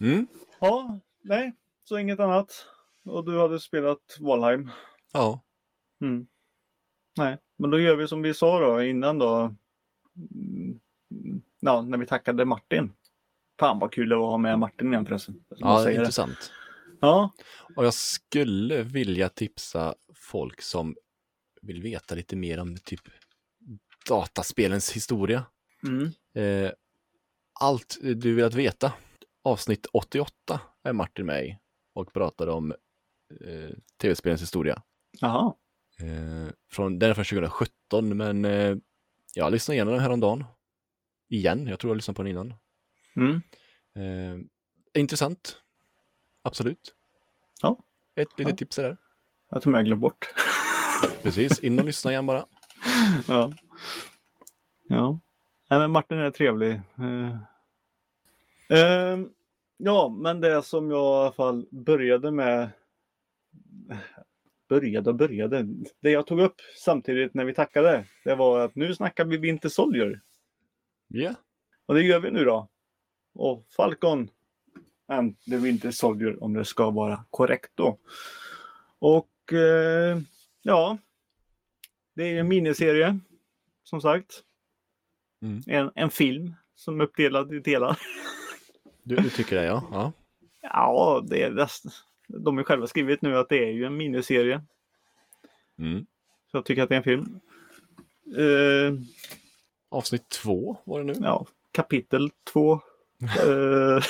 Mm. 0.00 0.26
Ja, 0.60 1.00
nej, 1.22 1.52
så 1.84 1.98
inget 1.98 2.20
annat. 2.20 2.66
Och 3.04 3.24
du 3.24 3.38
hade 3.40 3.60
spelat 3.60 4.16
Valheim. 4.20 4.70
Ja. 5.12 5.44
Mm. 6.00 6.26
Nej, 7.16 7.38
men 7.56 7.70
då 7.70 7.80
gör 7.80 7.96
vi 7.96 8.08
som 8.08 8.22
vi 8.22 8.34
sa 8.34 8.60
då 8.60 8.82
innan 8.82 9.18
då. 9.18 9.54
Mm, 10.34 10.80
Ja, 11.60 11.82
när 11.82 11.98
vi 11.98 12.06
tackade 12.06 12.44
Martin. 12.44 12.92
Fan 13.60 13.78
vad 13.78 13.92
kul 13.92 14.08
det 14.08 14.16
var 14.16 14.24
att 14.26 14.30
ha 14.30 14.38
med 14.38 14.58
Martin 14.58 14.92
igen 14.92 15.06
förresten. 15.06 15.44
Ja, 15.48 15.82
säger 15.82 15.98
det. 15.98 16.02
intressant. 16.02 16.52
Ja, 17.00 17.32
Och 17.76 17.84
jag 17.84 17.94
skulle 17.94 18.82
vilja 18.82 19.28
tipsa 19.28 19.94
folk 20.14 20.62
som 20.62 20.96
vill 21.62 21.82
veta 21.82 22.14
lite 22.14 22.36
mer 22.36 22.60
om 22.60 22.76
typ 22.76 23.00
dataspelens 24.08 24.92
historia. 24.92 25.44
mm. 25.86 26.10
Eh, 26.34 26.72
allt 27.60 27.98
du 28.02 28.34
vill 28.34 28.44
att 28.44 28.54
veta. 28.54 28.92
Avsnitt 29.44 29.86
88 29.92 30.60
är 30.82 30.92
Martin 30.92 31.26
med 31.26 31.46
i 31.46 31.58
och 31.94 32.12
pratar 32.12 32.46
om 32.46 32.72
eh, 33.40 33.70
tv-spelens 34.00 34.42
historia. 34.42 34.82
Jaha. 35.20 35.54
Eh, 36.00 36.52
från, 36.72 36.98
den 36.98 37.10
är 37.10 37.14
från 37.14 37.24
2017, 37.24 38.16
men 38.16 38.44
eh, 38.44 38.76
jag 39.34 39.52
lyssnade 39.52 39.76
igenom 39.76 39.92
den 39.94 40.02
häromdagen. 40.02 40.44
Igen, 41.28 41.66
jag 41.66 41.78
tror 41.78 41.90
jag 41.90 41.96
lyssnade 41.96 42.16
på 42.16 42.22
den 42.22 42.30
innan. 42.30 42.54
Mm. 43.16 43.42
Eh, 43.96 45.00
intressant. 45.00 45.62
Absolut. 46.42 46.94
Ja. 47.62 47.78
Ett 48.16 48.38
litet 48.38 48.52
Ja. 48.52 48.56
tips 48.56 48.78
är 48.78 48.82
där. 48.82 48.96
Jag 49.50 49.62
tror 49.62 49.74
jag 49.76 49.84
glömde 49.84 50.00
bort. 50.00 50.34
Precis, 51.22 51.58
in 51.60 51.78
och 51.78 51.84
lyssna 51.84 52.10
igen 52.10 52.26
bara. 52.26 52.46
ja. 53.28 53.52
Ja. 54.88 55.20
Nej, 55.70 55.78
men 55.78 55.90
Martin 55.90 56.18
är 56.18 56.30
trevlig. 56.30 56.70
Eh. 56.98 57.36
Ehm, 58.68 59.30
ja, 59.76 60.08
men 60.08 60.40
det 60.40 60.62
som 60.62 60.90
jag 60.90 60.98
i 61.00 61.22
alla 61.22 61.32
fall 61.32 61.66
började 61.70 62.30
med. 62.30 62.70
Började 64.68 65.10
och 65.10 65.16
började. 65.16 65.66
Det 66.00 66.10
jag 66.10 66.26
tog 66.26 66.40
upp 66.40 66.60
samtidigt 66.84 67.34
när 67.34 67.44
vi 67.44 67.54
tackade. 67.54 68.04
Det 68.24 68.34
var 68.34 68.60
att 68.60 68.74
nu 68.74 68.94
snackar 68.94 69.24
vi 69.24 69.36
Winter 69.36 69.68
Soldier. 69.68 70.20
Ja. 71.08 71.34
Och 71.86 71.94
det 71.94 72.02
gör 72.02 72.20
vi 72.20 72.30
nu 72.30 72.44
då. 72.44 72.68
Och 73.34 73.66
Falcon 73.76 74.30
and 75.08 75.40
the 75.44 75.56
Winter 75.56 75.90
Soldier 75.90 76.42
om 76.42 76.54
det 76.54 76.64
ska 76.64 76.90
vara 76.90 77.24
korrekt 77.30 77.70
då. 77.74 77.98
Och 78.98 79.52
eh, 79.52 80.18
ja, 80.62 80.98
det 82.14 82.24
är 82.24 82.40
en 82.40 82.48
miniserie 82.48 83.18
som 83.84 84.00
sagt. 84.00 84.42
Mm. 85.42 85.62
En, 85.66 85.92
en 85.94 86.10
film 86.10 86.54
som 86.74 87.00
är 87.00 87.04
uppdelad 87.04 87.54
i 87.54 87.60
delar. 87.60 87.98
Du, 89.02 89.16
du 89.16 89.30
tycker 89.30 89.56
det, 89.56 89.64
ja. 89.64 89.88
ja. 89.90 90.12
Ja, 90.62 91.24
det 91.28 91.42
är 91.42 91.50
det. 91.50 91.68
De 92.26 92.56
har 92.56 92.64
själva 92.64 92.86
skrivit 92.86 93.22
nu 93.22 93.36
att 93.36 93.48
det 93.48 93.64
är 93.64 93.72
ju 93.72 93.84
en 93.84 93.96
miniserie. 93.96 94.62
Mm. 95.78 96.06
Så 96.50 96.56
jag 96.56 96.64
tycker 96.64 96.82
att 96.82 96.88
det 96.88 96.94
är 96.94 96.96
en 96.96 97.02
film. 97.02 97.40
Eh, 98.36 98.94
Avsnitt 99.88 100.28
två 100.28 100.76
var 100.84 100.98
det 100.98 101.04
nu. 101.04 101.14
ja, 101.22 101.46
kapitel 101.72 102.30
två 102.44 102.72
eh, 103.46 104.04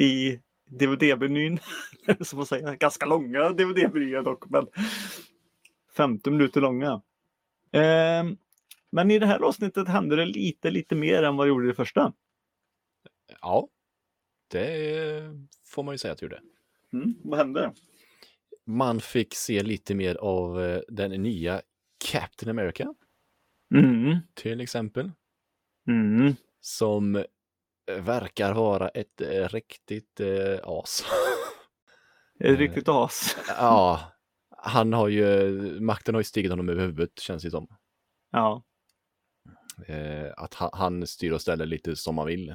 i 0.00 0.40
DVD-menyn. 0.64 1.58
Som 2.20 2.36
man 2.36 2.46
säger, 2.46 2.74
ganska 2.74 3.06
långa 3.06 3.50
DVD-menyer 3.50 4.22
dock, 4.22 4.50
men 4.50 4.66
50 5.96 6.30
minuter 6.30 6.60
långa. 6.60 7.02
Eh, 7.72 8.24
men 8.90 9.10
i 9.10 9.18
det 9.18 9.26
här 9.26 9.40
avsnittet 9.40 9.88
hände 9.88 10.16
det 10.16 10.24
lite, 10.24 10.70
lite 10.70 10.94
mer 10.94 11.22
än 11.22 11.36
vad 11.36 11.46
det 11.46 11.48
gjorde 11.48 11.64
i 11.64 11.68
det 11.68 11.74
första. 11.74 12.12
Ja. 13.40 13.68
Det 14.48 15.22
får 15.64 15.82
man 15.82 15.94
ju 15.94 15.98
säga 15.98 16.12
att 16.12 16.18
det 16.18 16.24
gjorde. 16.24 16.40
Mm, 16.92 17.14
vad 17.24 17.38
hände? 17.38 17.72
Man 18.66 19.00
fick 19.00 19.34
se 19.34 19.62
lite 19.62 19.94
mer 19.94 20.14
av 20.14 20.62
eh, 20.64 20.80
den 20.88 21.10
nya 21.22 21.62
Captain 22.10 22.50
America, 22.50 22.94
Mm, 23.74 24.16
till 24.34 24.60
exempel. 24.60 25.10
mm. 25.88 26.34
Som 26.60 27.16
eh, 27.16 27.24
verkar 28.02 28.54
vara 28.54 28.88
ett 28.88 29.20
eh, 29.20 29.48
riktigt 29.48 30.20
eh, 30.20 30.58
as. 30.62 31.04
Ett 32.40 32.58
riktigt 32.58 32.88
as. 32.88 33.36
ja, 33.48 34.00
han 34.56 34.92
har 34.92 35.08
ju, 35.08 35.50
makten 35.80 36.14
har 36.14 36.20
ju 36.20 36.24
stigit 36.24 36.50
honom 36.50 36.68
över 36.68 36.80
huvudet 36.82 37.18
känns 37.18 37.42
det 37.42 37.50
som. 37.50 37.68
Ja. 38.30 38.62
Eh, 39.86 40.32
att 40.36 40.54
han, 40.54 40.70
han 40.72 41.06
styr 41.06 41.32
och 41.32 41.40
ställer 41.40 41.66
lite 41.66 41.96
som 41.96 42.18
han 42.18 42.26
vill. 42.26 42.54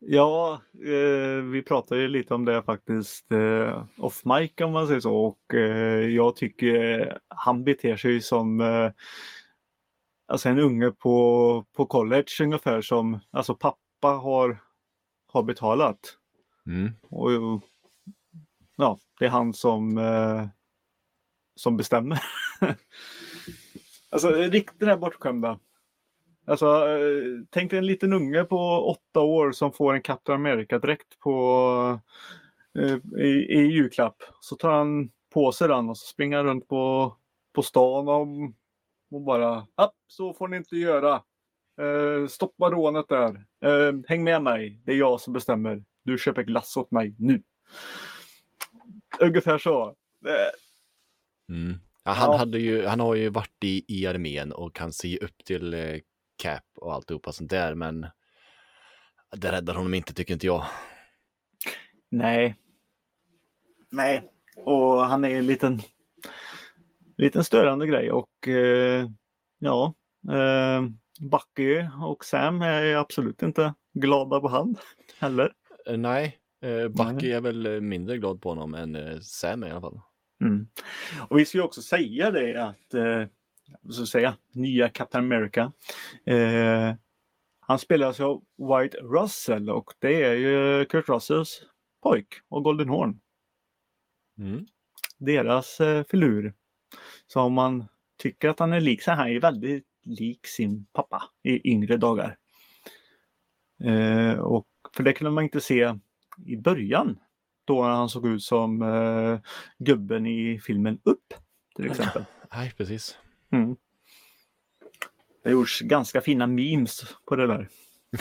Ja, 0.00 0.60
eh, 0.84 1.42
vi 1.42 1.62
pratade 1.62 2.00
ju 2.00 2.08
lite 2.08 2.34
om 2.34 2.44
det 2.44 2.62
faktiskt 2.62 3.32
eh, 3.32 3.84
off 3.98 4.24
mic 4.24 4.52
om 4.60 4.72
man 4.72 4.86
säger 4.86 5.00
så 5.00 5.16
och 5.16 5.54
eh, 5.54 6.08
jag 6.08 6.36
tycker 6.36 7.18
han 7.28 7.64
beter 7.64 7.96
sig 7.96 8.20
som 8.20 8.60
eh, 8.60 8.90
alltså 10.28 10.48
en 10.48 10.58
unge 10.58 10.90
på, 10.90 11.64
på 11.72 11.86
college 11.86 12.26
ungefär 12.40 12.80
som 12.80 13.20
alltså 13.30 13.54
pappa 13.54 14.08
har, 14.08 14.58
har 15.26 15.42
betalat. 15.42 15.98
Mm. 16.66 16.92
Och 17.02 17.30
ja, 18.76 18.98
det 19.18 19.24
är 19.24 19.30
han 19.30 19.54
som, 19.54 19.98
eh, 19.98 20.46
som 21.54 21.76
bestämmer. 21.76 22.22
alltså 24.10 24.30
riktigt 24.30 24.80
den 24.80 24.88
här 24.88 24.96
bortskämda. 24.96 25.58
Alltså, 26.48 26.66
eh, 26.66 27.44
tänk 27.50 27.70
dig 27.70 27.78
en 27.78 27.86
liten 27.86 28.12
unge 28.12 28.44
på 28.44 28.58
åtta 28.90 29.20
år 29.20 29.52
som 29.52 29.72
får 29.72 29.94
en 29.94 30.02
Captain 30.02 30.40
America-dräkt 30.40 31.18
på 31.18 32.00
eh, 32.78 33.20
i, 33.24 33.28
i 33.28 33.58
julklapp. 33.58 34.16
Så 34.40 34.56
tar 34.56 34.70
han 34.70 35.10
på 35.34 35.52
sig 35.52 35.68
den 35.68 35.88
och 35.88 35.98
så 35.98 36.06
springer 36.06 36.36
han 36.36 36.46
runt 36.46 36.68
på, 36.68 37.16
på 37.54 37.62
stan 37.62 38.08
och, 38.08 38.26
och 39.10 39.20
bara 39.22 39.66
App, 39.74 39.94
så 40.06 40.34
får 40.34 40.48
ni 40.48 40.56
inte 40.56 40.76
göra. 40.76 41.22
Eh, 41.80 42.26
stoppa 42.28 42.70
rånet 42.70 43.08
där. 43.08 43.44
Eh, 43.64 43.94
häng 44.08 44.24
med 44.24 44.42
mig. 44.42 44.80
Det 44.84 44.92
är 44.92 44.96
jag 44.96 45.20
som 45.20 45.32
bestämmer. 45.32 45.84
Du 46.04 46.18
köper 46.18 46.42
glass 46.42 46.76
åt 46.76 46.90
mig 46.90 47.14
nu. 47.18 47.42
Ungefär 49.20 49.58
så. 49.58 49.94
Mm. 51.48 51.78
Ja, 52.04 52.12
han, 52.12 52.30
Ja. 52.32 52.36
hade 52.36 52.58
ju, 52.58 52.86
han 52.86 53.00
har 53.00 53.14
ju 53.14 53.28
varit 53.28 53.64
i, 53.64 53.84
i 53.88 54.06
armén 54.06 54.52
och 54.52 54.74
kan 54.74 54.92
se 54.92 55.18
upp 55.18 55.44
till 55.44 55.74
eh, 55.74 55.96
Cap 56.38 56.64
och 56.76 56.94
alltihopa 56.94 57.32
sånt 57.32 57.50
där, 57.50 57.74
men 57.74 58.06
det 59.36 59.52
räddar 59.52 59.74
honom 59.74 59.94
inte 59.94 60.14
tycker 60.14 60.34
inte 60.34 60.46
jag. 60.46 60.64
Nej. 62.10 62.56
Nej. 63.90 64.30
Och 64.56 65.06
han 65.06 65.24
är 65.24 65.30
en 65.30 65.46
liten, 65.46 65.80
liten 67.16 67.44
störande 67.44 67.86
grej 67.86 68.10
och 68.12 68.48
eh, 68.48 69.08
ja. 69.58 69.94
Eh, 70.32 70.82
Bucky 71.20 71.86
och 72.02 72.24
Sam 72.24 72.62
är 72.62 72.96
absolut 72.96 73.42
inte 73.42 73.74
glada 73.94 74.40
på 74.40 74.48
han 74.48 74.76
heller. 75.18 75.52
Eh, 75.86 75.96
nej, 75.96 76.38
eh, 76.62 76.88
Bucky 76.88 77.32
är 77.32 77.40
väl 77.40 77.66
eh, 77.66 77.80
mindre 77.80 78.18
glad 78.18 78.42
på 78.42 78.48
honom 78.48 78.74
än 78.74 78.96
eh, 78.96 79.18
Sam 79.20 79.64
i 79.64 79.70
alla 79.70 79.80
fall. 79.80 80.00
Mm. 80.40 80.68
Och 81.28 81.38
vi 81.38 81.44
ska 81.44 81.58
ju 81.58 81.64
också 81.64 81.82
säga 81.82 82.30
det 82.30 82.64
att 82.64 82.94
eh, 82.94 83.24
så 83.90 84.02
att 84.02 84.08
säga, 84.08 84.36
nya 84.52 84.88
Captain 84.88 85.24
America. 85.24 85.72
Eh, 86.24 86.94
han 87.60 87.78
spelas 87.78 88.20
av 88.20 88.44
White 88.56 88.96
Russell 88.96 89.70
och 89.70 89.92
det 89.98 90.22
är 90.22 90.34
ju 90.34 90.84
Kurt 90.84 91.08
Russells 91.08 91.62
pojk 92.02 92.26
och 92.48 92.64
Golden 92.64 92.88
Horn. 92.88 93.20
Mm. 94.38 94.66
deras 95.18 95.80
eh, 95.80 96.04
filur. 96.10 96.54
Så 97.26 97.40
om 97.40 97.52
man 97.52 97.84
tycker 98.18 98.48
att 98.48 98.58
han 98.58 98.72
är 98.72 98.80
lik 98.80 99.02
så 99.02 99.10
är 99.10 99.14
han 99.14 99.32
ju 99.32 99.38
väldigt 99.38 99.86
lik 100.04 100.46
sin 100.46 100.86
pappa 100.92 101.22
i 101.42 101.70
yngre 101.70 101.96
dagar. 101.96 102.36
Eh, 103.84 104.38
och 104.38 104.66
för 104.96 105.02
det 105.02 105.12
kunde 105.12 105.30
man 105.30 105.44
inte 105.44 105.60
se 105.60 105.94
i 106.46 106.56
början 106.56 107.18
då 107.64 107.82
han 107.82 108.08
såg 108.08 108.26
ut 108.26 108.42
som 108.42 108.82
eh, 108.82 109.40
gubben 109.78 110.26
i 110.26 110.60
filmen 110.60 111.00
Upp 111.04 111.34
till 111.76 111.86
exempel. 111.86 112.24
Nej, 112.54 112.72
precis. 112.76 113.18
Mm. 113.52 113.76
Det 115.42 115.48
har 115.48 115.52
gjorts 115.52 115.80
ganska 115.80 116.20
fina 116.20 116.46
memes 116.46 117.16
på 117.24 117.36
det 117.36 117.46
där. 117.46 117.68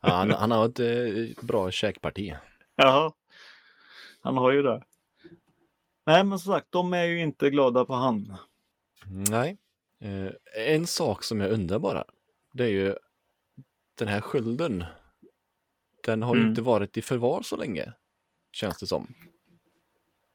Ja, 0.00 0.08
han, 0.12 0.30
han 0.30 0.50
har 0.50 0.66
ett 0.68 0.80
eh, 0.80 1.44
bra 1.46 1.70
käkparti. 1.70 2.36
Ja, 2.76 3.14
han 4.20 4.36
har 4.36 4.52
ju 4.52 4.62
det. 4.62 4.82
Nej 6.06 6.24
men 6.24 6.38
som 6.38 6.52
sagt, 6.52 6.66
de 6.70 6.92
är 6.92 7.04
ju 7.04 7.20
inte 7.20 7.50
glada 7.50 7.84
på 7.84 7.92
han. 7.94 8.36
Nej. 9.30 9.58
Eh, 10.00 10.32
en 10.74 10.86
sak 10.86 11.22
som 11.24 11.40
jag 11.40 11.50
undrar 11.50 11.78
bara, 11.78 12.04
det 12.52 12.64
är 12.64 12.68
ju 12.68 12.94
den 13.98 14.08
här 14.08 14.20
skölden. 14.20 14.84
Den 16.04 16.22
har 16.22 16.34
ju 16.34 16.40
Mm. 16.40 16.50
inte 16.50 16.62
varit 16.62 16.96
i 16.96 17.02
förvar 17.02 17.42
så 17.42 17.56
länge, 17.56 17.92
känns 18.52 18.78
det 18.78 18.86
som. 18.86 19.14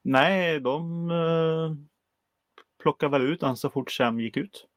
Nej, 0.03 0.59
de 0.59 1.11
eh, 1.11 1.75
plockade 2.82 3.11
väl 3.11 3.21
ut 3.21 3.41
han 3.41 3.57
så 3.57 3.69
fort 3.69 3.91
Sam 3.91 4.19
gick 4.19 4.38
ut. 4.38 4.67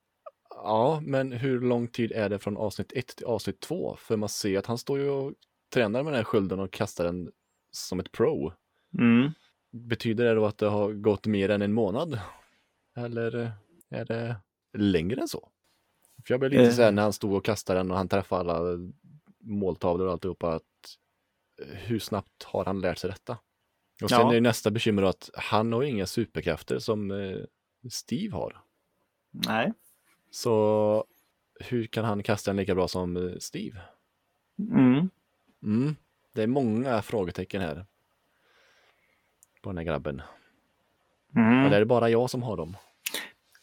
Ja, 0.50 1.00
men 1.04 1.32
hur 1.32 1.60
lång 1.60 1.88
tid 1.88 2.12
är 2.12 2.28
det 2.28 2.38
från 2.38 2.56
avsnitt 2.56 2.92
1 2.92 3.06
till 3.06 3.26
avsnitt 3.26 3.60
2? 3.60 3.96
För 3.98 4.16
man 4.16 4.28
ser 4.28 4.58
att 4.58 4.66
han 4.66 4.78
står 4.78 4.98
ju 4.98 5.08
och 5.10 5.32
tränar 5.74 6.02
med 6.02 6.12
den 6.12 6.16
här 6.18 6.24
skölden 6.24 6.60
och 6.60 6.72
kastar 6.72 7.04
den 7.04 7.30
som 7.72 8.00
ett 8.00 8.12
pro. 8.12 8.52
Mm. 8.98 9.30
Betyder 9.72 10.24
det 10.24 10.34
då 10.34 10.46
att 10.46 10.58
det 10.58 10.66
har 10.66 10.92
gått 10.92 11.26
mer 11.26 11.48
än 11.48 11.62
en 11.62 11.72
månad? 11.72 12.20
Eller 12.96 13.52
är 13.90 14.04
det 14.04 14.36
längre 14.78 15.20
än 15.20 15.28
så? 15.28 15.48
För 16.26 16.34
jag 16.34 16.40
blev 16.40 16.52
lite 16.52 16.62
Eh. 16.64 16.70
så 16.72 16.82
här 16.82 16.92
när 16.92 17.02
han 17.02 17.12
stod 17.12 17.32
och 17.32 17.44
kastade 17.44 17.78
den 17.78 17.90
och 17.90 17.96
han 17.96 18.08
träffade 18.08 18.52
alla 18.52 18.78
måltavlor 19.40 20.06
och 20.06 20.12
alltihopa 20.12 20.54
att 20.54 20.62
eh, 21.62 21.66
hur 21.76 21.98
snabbt 21.98 22.42
har 22.44 22.64
han 22.64 22.80
lärt 22.80 22.98
sig 22.98 23.10
detta? 23.10 23.38
Och 24.02 24.10
sen 24.10 24.20
Ja. 24.20 24.34
är 24.34 24.40
nästa 24.40 24.70
bekymmer 24.70 25.02
då 25.02 25.08
att 25.08 25.30
han 25.34 25.72
har 25.72 25.82
inga 25.82 26.06
superkrafter 26.06 26.78
som 26.78 27.10
eh, 27.10 27.38
Steve 27.90 28.36
har. 28.36 28.60
Nej. 29.30 29.72
Så 30.30 31.04
hur 31.60 31.86
kan 31.86 32.04
han 32.04 32.22
kasta 32.22 32.50
den 32.50 32.56
lika 32.56 32.74
bra 32.74 32.88
som 32.88 33.16
eh, 33.16 33.38
Steve? 33.38 33.80
Mm. 34.58 35.10
Mm. 35.62 35.96
Det 36.32 36.42
är 36.42 36.46
många 36.46 37.02
frågetecken 37.02 37.60
här. 37.60 37.86
På 39.62 39.70
den 39.70 39.78
här 39.78 39.84
grabben. 39.84 40.22
Mm. 41.36 41.72
Är 41.72 41.80
det 41.80 41.86
bara 41.86 42.10
jag 42.10 42.30
som 42.30 42.42
har 42.42 42.56
dem? 42.56 42.76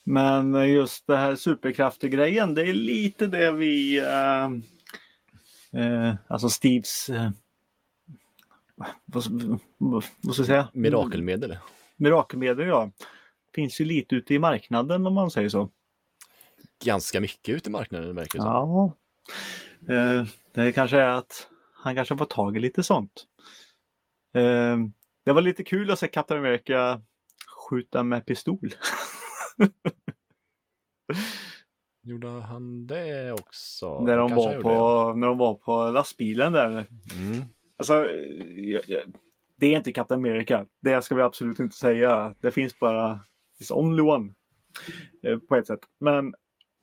Men 0.03 0.69
just 0.69 1.07
det 1.07 1.17
här 1.17 1.35
superkrafter-grejen, 1.35 2.53
det 2.53 2.61
är 2.61 2.73
lite 2.73 3.27
det 3.27 3.51
vi... 3.51 3.97
Eh, 3.99 4.45
eh, 5.81 6.15
alltså 6.27 6.49
Steves... 6.49 7.09
Eh, 7.09 7.29
vad, 9.05 9.23
vad, 9.77 10.03
vad 10.21 10.33
ska 10.33 10.41
jag 10.41 10.47
säga? 10.47 10.67
Mirakelmedel. 10.73 11.57
Mirakelmedel, 11.95 12.67
ja. 12.67 12.91
Finns 13.55 13.81
ju 13.81 13.85
lite 13.85 14.15
ute 14.15 14.33
i 14.33 14.39
marknaden 14.39 15.07
om 15.07 15.13
man 15.13 15.31
säger 15.31 15.49
så. 15.49 15.69
Ganska 16.83 17.21
mycket 17.21 17.55
ute 17.55 17.69
i 17.69 17.71
marknaden 17.71 18.15
verkar 18.15 18.39
det. 18.39 18.45
Ja. 18.45 18.93
Eh, 19.89 20.25
det 20.53 20.71
kanske 20.71 20.97
är 20.97 21.09
att 21.09 21.47
han 21.73 21.95
kanske 21.95 22.17
får 22.17 22.25
tag 22.25 22.57
i 22.57 22.59
lite 22.59 22.83
sånt. 22.83 23.25
Eh, 24.33 24.77
det 25.25 25.31
var 25.31 25.41
lite 25.41 25.63
kul 25.63 25.91
att 25.91 25.99
se 25.99 26.07
Captain 26.07 26.39
America 26.39 27.01
skjuta 27.69 28.03
med 28.03 28.25
pistol. 28.25 28.73
Gjorde 32.03 32.27
han 32.27 32.87
det 32.87 33.31
också? 33.31 33.99
när, 33.99 34.17
de 34.17 34.29
Kanske 34.29 34.57
var 34.57 34.61
på, 34.61 35.13
när 35.13 35.27
de 35.27 35.37
var 35.37 35.53
på 35.53 35.91
lastbilen 35.91 36.53
där. 36.53 36.69
Mm. 36.69 36.87
Alltså, 37.77 38.07
det 39.55 39.67
är 39.67 39.77
inte 39.77 39.91
Captain 39.91 40.19
America. 40.19 40.65
Det 40.81 41.01
ska 41.01 41.15
vi 41.15 41.21
absolut 41.21 41.59
inte 41.59 41.75
säga. 41.75 42.35
Det 42.39 42.51
finns 42.51 42.79
bara 42.79 43.19
It's 43.61 43.71
only 43.73 44.01
one. 44.01 44.33
eh, 45.23 45.37
På 45.39 45.55
ett 45.55 45.67
sätt. 45.67 45.79
Men 45.99 46.33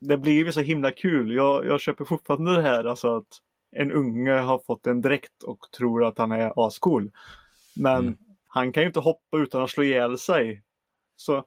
det 0.01 0.17
blir 0.17 0.33
ju 0.45 0.51
så 0.51 0.61
himla 0.61 0.91
kul. 0.91 1.33
Jag, 1.35 1.65
jag 1.65 1.81
köper 1.81 2.05
fortfarande 2.05 2.55
det 2.55 2.61
här 2.61 2.83
alltså 2.83 3.15
att 3.17 3.27
en 3.71 3.91
unge 3.91 4.31
har 4.31 4.59
fått 4.59 4.87
en 4.87 5.01
dräkt 5.01 5.43
och 5.43 5.59
tror 5.77 6.05
att 6.05 6.17
han 6.17 6.31
är 6.31 6.67
ascool. 6.67 7.11
Men 7.75 7.99
Mm. 8.07 8.17
han 8.47 8.71
kan 8.71 8.83
ju 8.83 8.87
inte 8.87 8.99
hoppa 8.99 9.37
utan 9.37 9.63
att 9.63 9.69
slå 9.69 9.83
ihjäl 9.83 10.17
sig. 10.17 10.63
Så 11.15 11.45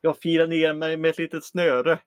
jag 0.00 0.18
firar 0.18 0.46
ner 0.46 0.74
mig 0.74 0.96
med 0.96 1.08
ett 1.10 1.18
litet 1.18 1.44
snöre. 1.44 1.98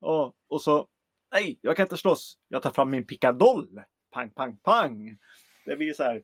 Och, 0.00 0.34
och 0.48 0.62
så, 0.62 0.86
nej, 1.32 1.58
jag 1.62 1.76
kan 1.76 1.84
inte 1.84 1.96
slåss. 1.96 2.38
Jag 2.48 2.62
tar 2.62 2.70
fram 2.70 2.90
min 2.90 3.06
pickadoll. 3.06 3.82
Pang, 4.10 4.30
pang, 4.30 4.56
pang. 4.56 5.18
Det 5.66 5.76
blir 5.76 5.92
så 5.92 6.02
här, 6.02 6.22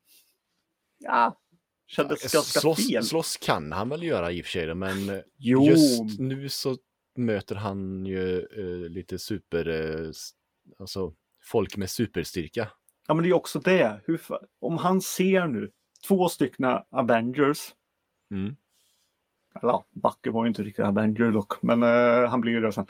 ja, 0.99 1.41
kändes 1.87 2.33
ganska 2.33 2.61
fel. 2.61 2.75
Slåss, 2.77 3.09
slåss 3.09 3.37
kan 3.37 3.73
han 3.73 3.89
väl 3.89 4.03
göra 4.03 4.33
i 4.33 4.41
och 4.43 4.45
för 4.45 4.51
sig, 4.51 4.75
men 4.75 5.09
eh, 5.09 5.21
Jo, 5.37 5.65
just 5.65 6.19
nu 6.19 6.49
så 6.49 6.77
möter 7.17 7.55
han 7.55 8.07
ju 8.07 8.39
eh, 8.39 8.91
lite 8.91 9.19
super, 9.19 9.69
s- 10.11 10.31
alltså 10.79 11.15
folk 11.43 11.77
med 11.77 11.91
superstyrka. 11.91 12.69
ja 13.09 13.15
men 13.15 13.23
det 13.23 13.29
är 13.31 13.35
också 13.35 13.59
det. 13.61 14.01
Hur, 14.05 14.21
om 14.61 14.79
han 14.79 15.01
ser 15.01 15.47
nu 15.47 15.71
två 16.09 16.29
stycken 16.29 16.65
Avengers. 16.91 17.75
Mm. 18.31 18.57
Eller 19.63 19.73
ja, 19.73 19.85
Backe 19.91 20.31
var 20.31 20.45
ju 20.45 20.49
inte 20.49 20.63
riktigt 20.63 20.85
Avenger 20.85 21.31
dock, 21.31 21.63
men 21.63 21.83
eh, 21.83 22.29
han 22.31 22.41
blir 22.41 22.53
ju 22.53 22.61
det 22.61 22.73
sen. 22.73 22.87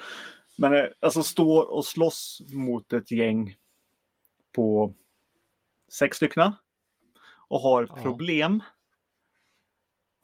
Men 0.58 0.74
eh, 0.74 0.84
alltså 1.00 1.22
står 1.22 1.70
och 1.70 1.84
slåss 1.84 2.42
mot 2.52 2.92
ett 2.92 3.10
gäng 3.10 3.56
på 4.54 4.94
sex 5.92 6.16
stycken 6.16 6.52
och 7.48 7.60
har 7.60 7.86
Ja. 7.88 7.96
problem. 8.02 8.62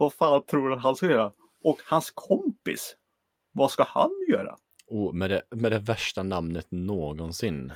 Vad 0.03 0.13
fan 0.13 0.43
tror 0.47 0.69
du 0.69 0.75
att 0.75 0.83
han 0.83 0.97
ska 0.97 1.07
göra? 1.07 1.33
Och 1.65 1.81
hans 1.85 2.11
kompis, 2.11 2.97
vad 3.53 3.71
ska 3.71 3.85
han 3.89 4.11
göra? 4.29 4.57
Och 4.87 5.15
med 5.15 5.31
det, 5.31 5.43
med 5.51 5.73
det 5.73 5.79
värsta 5.79 6.23
namnet 6.23 6.67
någonsin. 6.71 7.73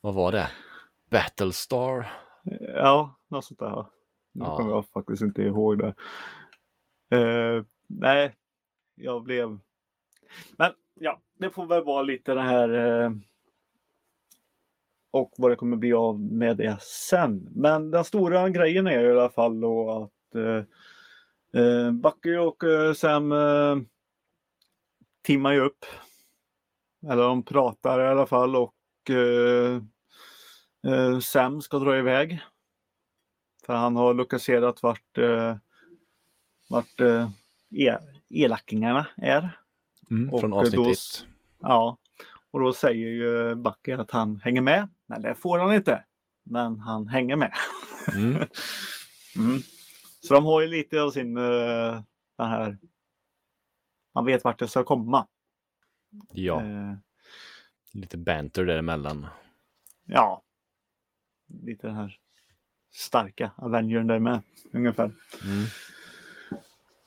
Vad 0.00 0.14
var 0.14 0.32
det? 0.32 0.50
Battlestar? 1.10 2.12
Ja, 2.60 3.18
något 3.28 3.44
sånt 3.44 3.58
där. 3.60 3.86
Nu 4.32 4.44
Ja. 4.44 4.56
kommer 4.56 4.70
jag 4.70 4.88
faktiskt 4.88 5.22
inte 5.22 5.42
ihåg 5.42 5.78
det. 5.78 5.94
Eh, 7.16 7.64
nej, 7.86 8.36
jag 8.94 9.22
blev... 9.22 9.58
Men 10.56 10.72
ja, 10.94 11.20
det 11.38 11.50
får 11.50 11.66
väl 11.66 11.84
vara 11.84 12.02
lite 12.02 12.34
det 12.34 12.42
här 12.42 12.68
eh, 13.04 13.10
och 15.10 15.32
vad 15.38 15.50
det 15.50 15.56
kommer 15.56 15.76
bli 15.76 15.92
av 15.92 16.20
med 16.20 16.56
det 16.56 16.82
sen. 16.82 17.48
Men 17.50 17.90
den 17.90 18.04
stora 18.04 18.48
grejen 18.48 18.86
är 18.86 19.04
i 19.04 19.10
alla 19.10 19.30
fall 19.30 19.60
då 19.60 19.90
att 19.90 20.34
eh, 20.34 20.62
eh, 21.54 21.90
Bucky 21.92 22.36
och 22.36 22.64
eh, 22.64 22.92
Sam 22.94 23.32
eh, 23.32 23.76
timmar 25.22 25.52
ju 25.52 25.60
upp. 25.60 25.84
Eller 27.10 27.22
de 27.22 27.42
pratar 27.42 28.00
i 28.00 28.06
alla 28.08 28.26
fall 28.26 28.56
och 28.56 28.74
eh, 29.10 29.82
eh, 30.92 31.18
Sam 31.20 31.62
ska 31.62 31.78
dra 31.78 31.98
iväg. 31.98 32.40
För 33.66 33.74
han 33.74 33.96
har 33.96 34.14
lokaliserat 34.14 34.82
vart, 34.82 35.18
eh, 35.18 35.56
vart 36.68 37.00
eh, 37.00 37.30
e- 37.76 37.98
elackingarna 38.30 39.06
är. 39.16 39.58
Mm, 40.10 40.30
Och 40.34 40.40
från 40.40 40.50
då 40.50 40.56
avsnitt 40.60 40.96
ett. 41.22 41.26
Ja, 41.60 41.98
och 42.50 42.60
då 42.60 42.72
säger 42.72 43.08
ju 43.08 43.54
Bucky 43.54 43.92
att 43.92 44.10
han 44.10 44.40
hänger 44.44 44.60
med. 44.60 44.88
Men 45.06 45.22
det 45.22 45.34
får 45.34 45.58
han 45.58 45.74
inte. 45.74 46.04
Men 46.42 46.80
han 46.80 47.08
hänger 47.08 47.36
med. 47.36 47.54
Mm. 48.14 48.34
Mm. 49.36 49.60
Så 50.20 50.34
de 50.34 50.44
har 50.44 50.60
ju 50.60 50.66
lite 50.66 51.02
av 51.02 51.10
sin 51.10 51.36
uh, 51.36 52.02
den 52.36 52.48
här. 52.48 52.78
Man 54.14 54.24
vet 54.24 54.44
vart 54.44 54.58
det 54.58 54.68
ska 54.68 54.84
komma. 54.84 55.26
Ja, 56.32 56.62
Eh, 56.62 56.94
lite 57.92 58.18
banter 58.18 58.64
däremellan. 58.64 59.26
ja. 60.04 60.42
Lite 61.64 61.86
den 61.86 61.96
här 61.96 62.18
starka 62.92 63.52
Avengern 63.56 64.06
där 64.06 64.18
med 64.18 64.42
ungefär. 64.72 65.04
Mm. 65.44 65.66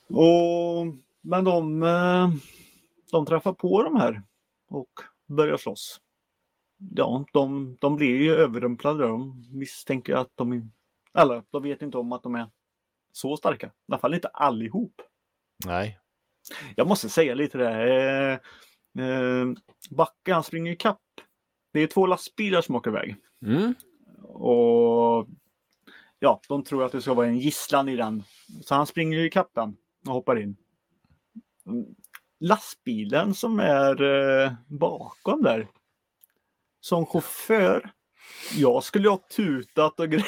Och, 0.10 0.96
men 1.22 1.44
de, 1.44 1.84
eh, 1.84 2.30
de 3.12 3.26
träffar 3.26 3.54
på 3.54 3.84
de 3.84 3.96
här 3.96 4.22
och 4.68 4.92
börjar 5.26 5.58
slåss. 5.58 6.02
Ja, 6.78 7.26
de, 7.34 7.78
de 7.80 7.96
blir 7.96 8.22
ju 8.22 8.36
överrumplade. 8.36 9.08
De 9.08 9.46
misstänker 9.52 10.16
att 10.16 10.32
de, 10.36 10.72
eller 11.14 11.44
de 11.52 11.64
vet 11.64 11.82
inte 11.82 11.98
om 11.98 12.12
att 12.12 12.24
de 12.24 12.36
är 12.36 12.50
så 13.14 13.38
starka. 13.38 13.68
I 13.68 13.72
alla 13.88 14.00
fall 14.00 14.14
inte 14.14 14.28
allihop. 14.28 15.02
Nej. 15.66 16.00
Jag 16.76 16.88
måste 16.88 17.10
säga 17.10 17.36
lite 17.36 17.58
där. 17.58 17.88
Eh, 17.88 18.40
eh, 19.06 19.46
Backe 19.90 20.34
han 20.34 20.44
springer 20.44 20.72
i 20.72 20.76
kapp. 20.76 21.02
Det 21.74 21.80
är 21.80 21.88
två 21.88 22.06
lastbilar 22.06 22.62
som 22.62 22.76
åker 22.76 22.92
iväg. 22.92 23.16
Mm. 23.46 23.76
Och 24.24 25.28
ja, 26.20 26.42
de 26.48 26.64
tror 26.64 26.84
att 26.84 26.92
det 26.92 27.02
ska 27.02 27.14
vara 27.14 27.28
en 27.28 27.40
gisslan 27.40 27.90
i 27.90 27.96
den. 27.96 28.24
Så 28.62 28.76
han 28.76 28.88
springer 28.88 29.20
i 29.20 29.30
kapp 29.30 29.50
den 29.54 29.78
och 30.08 30.14
hoppar 30.14 30.42
in. 30.42 30.56
Lastbilen 32.40 33.34
som 33.34 33.60
är 33.60 34.02
eh, 34.02 34.54
bakom 34.68 35.44
där. 35.44 35.68
Som 36.80 37.06
chaufför. 37.06 37.92
Jag 38.56 38.84
skulle 38.84 39.10
ha 39.10 39.18
tutat 39.36 40.00
och 40.00 40.10
grejat. 40.10 40.26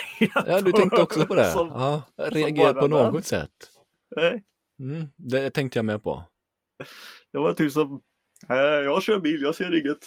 Ja, 0.47 0.61
du 0.61 0.71
tänkte 0.71 1.01
också 1.01 1.25
på 1.25 1.35
det. 1.35 1.51
Som, 1.51 1.67
Ja, 1.67 2.01
reagerat 2.17 2.79
på 2.79 2.87
bara 2.87 3.03
den. 3.03 3.13
något 3.13 3.25
sätt. 3.25 3.51
nej, 4.15 4.43
Mm. 4.79 5.07
Det 5.15 5.49
tänkte 5.49 5.77
jag 5.79 5.85
med 5.85 6.03
på. 6.03 6.23
det 7.31 7.37
var 7.37 7.53
typ 7.53 7.71
som. 7.71 8.01
"Eh, 8.49 8.55
Jag 8.57 9.03
kör 9.03 9.19
bil, 9.19 9.41
jag 9.41 9.55
ser 9.55 9.79
inget. 9.79 9.97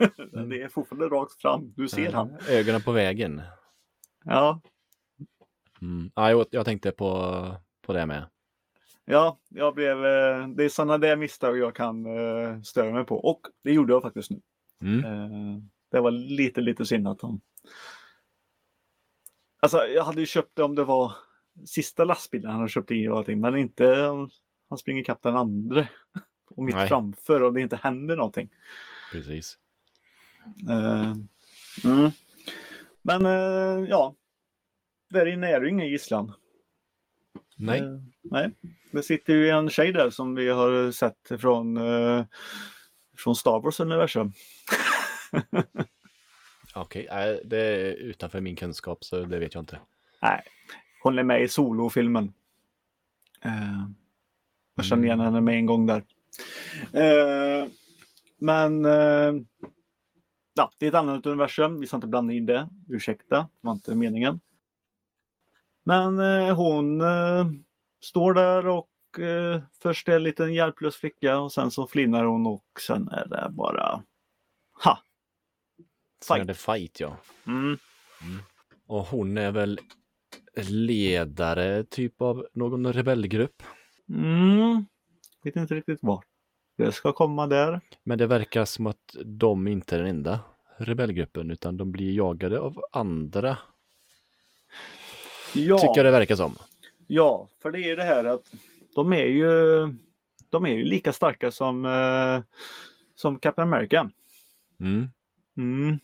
Mm. 0.34 0.48
Det 0.48 0.62
är 0.62 0.68
fortfarande 0.68 1.06
rakt 1.16 1.40
fram. 1.40 1.72
Du 1.76 1.88
ser 1.88 2.12
han. 2.12 2.36
Ögonen 2.48 2.82
på 2.82 2.92
vägen. 2.92 3.42
Ja, 4.24 4.60
Mm. 5.82 6.10
Ja, 6.14 6.30
jag, 6.30 6.46
jag 6.50 6.64
tänkte 6.64 6.90
på, 6.92 7.34
på 7.86 7.92
det 7.92 8.06
med. 8.06 8.26
Ja, 9.04 9.38
jag 9.48 9.74
blev, 9.74 10.04
eh, 10.06 10.48
det 10.48 10.64
är 10.64 10.68
sådana 10.68 10.98
där 10.98 11.16
misstag 11.16 11.58
jag 11.58 11.74
kan 11.74 12.06
eh, 12.06 12.60
störa 12.62 12.92
mig 12.92 13.04
på. 13.04 13.16
Och 13.16 13.40
det 13.64 13.72
gjorde 13.72 13.92
jag 13.92 14.02
faktiskt 14.02 14.30
nu. 14.30 14.40
Mm. 14.82 15.70
Det 15.90 16.00
var 16.00 16.10
lite, 16.10 16.60
lite 16.60 16.86
synd 16.86 17.08
att 17.08 17.18
de... 17.18 17.40
Alltså 19.62 19.78
jag 19.78 20.04
hade 20.04 20.20
ju 20.20 20.26
köpt 20.26 20.56
det 20.56 20.62
om 20.62 20.74
det 20.74 20.84
var 20.84 21.12
sista 21.66 22.04
lastbilen 22.04 22.50
han 22.50 22.60
hade 22.60 22.70
köpt 22.70 22.90
i 22.90 23.08
och 23.08 23.18
allting, 23.18 23.40
men 23.40 23.56
inte 23.56 24.06
om 24.06 24.30
han 24.68 24.78
springer 24.78 25.00
ikapp 25.00 25.22
den 25.22 25.36
andra 25.36 25.88
och 26.50 26.64
mitt 26.64 26.74
Nej. 26.74 26.88
framför 26.88 27.42
och 27.42 27.52
det 27.52 27.60
inte 27.60 27.76
händer 27.76 28.16
någonting. 28.16 28.48
Precis. 29.12 29.58
Eh, 30.68 31.14
mm. 31.84 32.10
Men 33.02 33.26
eh, 33.26 33.88
ja, 33.88 34.14
där 35.10 35.26
inne 35.26 35.48
är 35.48 35.60
det 35.60 35.66
ju 35.66 35.72
ingen 35.72 35.88
gisslan. 35.88 36.32
Nej. 37.56 37.80
Eh, 37.80 37.98
nej. 38.22 38.50
Det 38.92 39.02
sitter 39.02 39.32
ju 39.32 39.48
en 39.48 39.70
tjej 39.70 39.92
där 39.92 40.10
som 40.10 40.34
vi 40.34 40.48
har 40.48 40.92
sett 40.92 41.40
från, 41.40 41.78
från 43.18 43.36
Star 43.36 43.60
Wars 43.60 43.80
universum. 43.80 44.32
Okej, 46.74 47.06
nej, 47.10 47.40
det 47.44 47.58
är 47.58 47.94
utanför 47.94 48.40
min 48.40 48.56
kunskap 48.56 49.04
så 49.04 49.24
det 49.24 49.38
vet 49.38 49.54
jag 49.54 49.62
inte. 49.62 49.80
Nej, 50.22 50.42
hon 51.02 51.18
är 51.18 51.22
med 51.22 51.42
i 51.42 51.48
solofilmen. 51.48 52.32
Eh, 53.44 53.88
jag 54.74 54.84
känner 54.84 55.04
igen 55.04 55.20
henne 55.20 55.40
med 55.40 55.54
en 55.54 55.66
gång 55.66 55.86
där. 55.86 56.04
Eh, 56.92 57.68
men 58.38 58.84
eh, 58.84 59.34
ja, 60.54 60.72
det 60.78 60.86
är 60.86 60.88
ett 60.88 60.94
annat 60.94 61.26
universum. 61.26 61.80
Vi 61.80 61.86
ska 61.86 61.96
inte 61.96 62.06
blanda 62.06 62.32
in 62.32 62.46
det. 62.46 62.68
Ursäkta, 62.88 63.36
det 63.36 63.48
var 63.60 63.72
inte 63.72 63.94
meningen. 63.94 64.40
Men 65.84 66.18
hon 66.50 67.02
står 68.00 68.34
där 68.34 68.66
och 68.66 68.88
först 69.82 70.08
är 70.08 70.16
en 70.16 70.22
liten 70.22 70.54
hjälplös 70.54 70.96
flicka 70.96 71.38
och 71.38 71.52
sen 71.52 71.70
så 71.70 71.86
flinar 71.86 72.24
hon 72.24 72.46
och 72.46 72.64
sen 72.86 73.08
är 73.08 73.26
det 73.28 73.48
bara 73.50 74.02
Fight. 76.28 76.46
det 76.46 76.54
fight 76.54 77.00
ja. 77.00 77.16
Mm. 77.46 77.78
Och 78.86 79.06
hon 79.06 79.38
är 79.38 79.50
väl 79.50 79.80
ledare 80.68 81.84
typ 81.84 82.22
av 82.22 82.46
någon 82.52 82.92
rebellgrupp. 82.92 83.62
Mm. 84.08 84.84
Vet 85.42 85.56
inte 85.56 85.74
riktigt 85.74 85.98
var 86.02 86.24
det 86.84 86.92
ska 86.92 87.12
komma 87.12 87.46
där. 87.46 87.80
Men 88.04 88.18
det 88.18 88.26
verkar 88.26 88.64
som 88.64 88.86
att 88.86 89.16
de 89.24 89.68
inte 89.68 89.96
är 89.96 89.98
den 89.98 90.08
enda 90.08 90.40
rebellgruppen 90.76 91.50
utan 91.50 91.76
de 91.76 91.92
blir 91.92 92.12
jagade 92.12 92.60
av 92.60 92.84
andra. 92.92 93.58
Ja, 95.54 95.78
Tycker 95.78 95.96
jag 95.96 96.04
det 96.04 96.10
verkar 96.10 96.36
som. 96.36 96.56
ja, 97.06 97.48
för 97.62 97.70
det 97.70 97.90
är 97.90 97.96
det 97.96 98.02
här 98.04 98.24
att 98.24 98.52
de 98.94 99.12
är 99.12 99.26
ju, 99.26 99.50
de 100.50 100.64
är 100.66 100.70
ju 100.70 100.84
lika 100.84 101.12
starka 101.12 101.50
som, 101.50 101.84
eh, 101.84 102.42
som 103.14 103.38
Captain 103.38 103.68
America. 103.68 104.10
Mm. 104.80 105.08
Mm. 105.56 105.98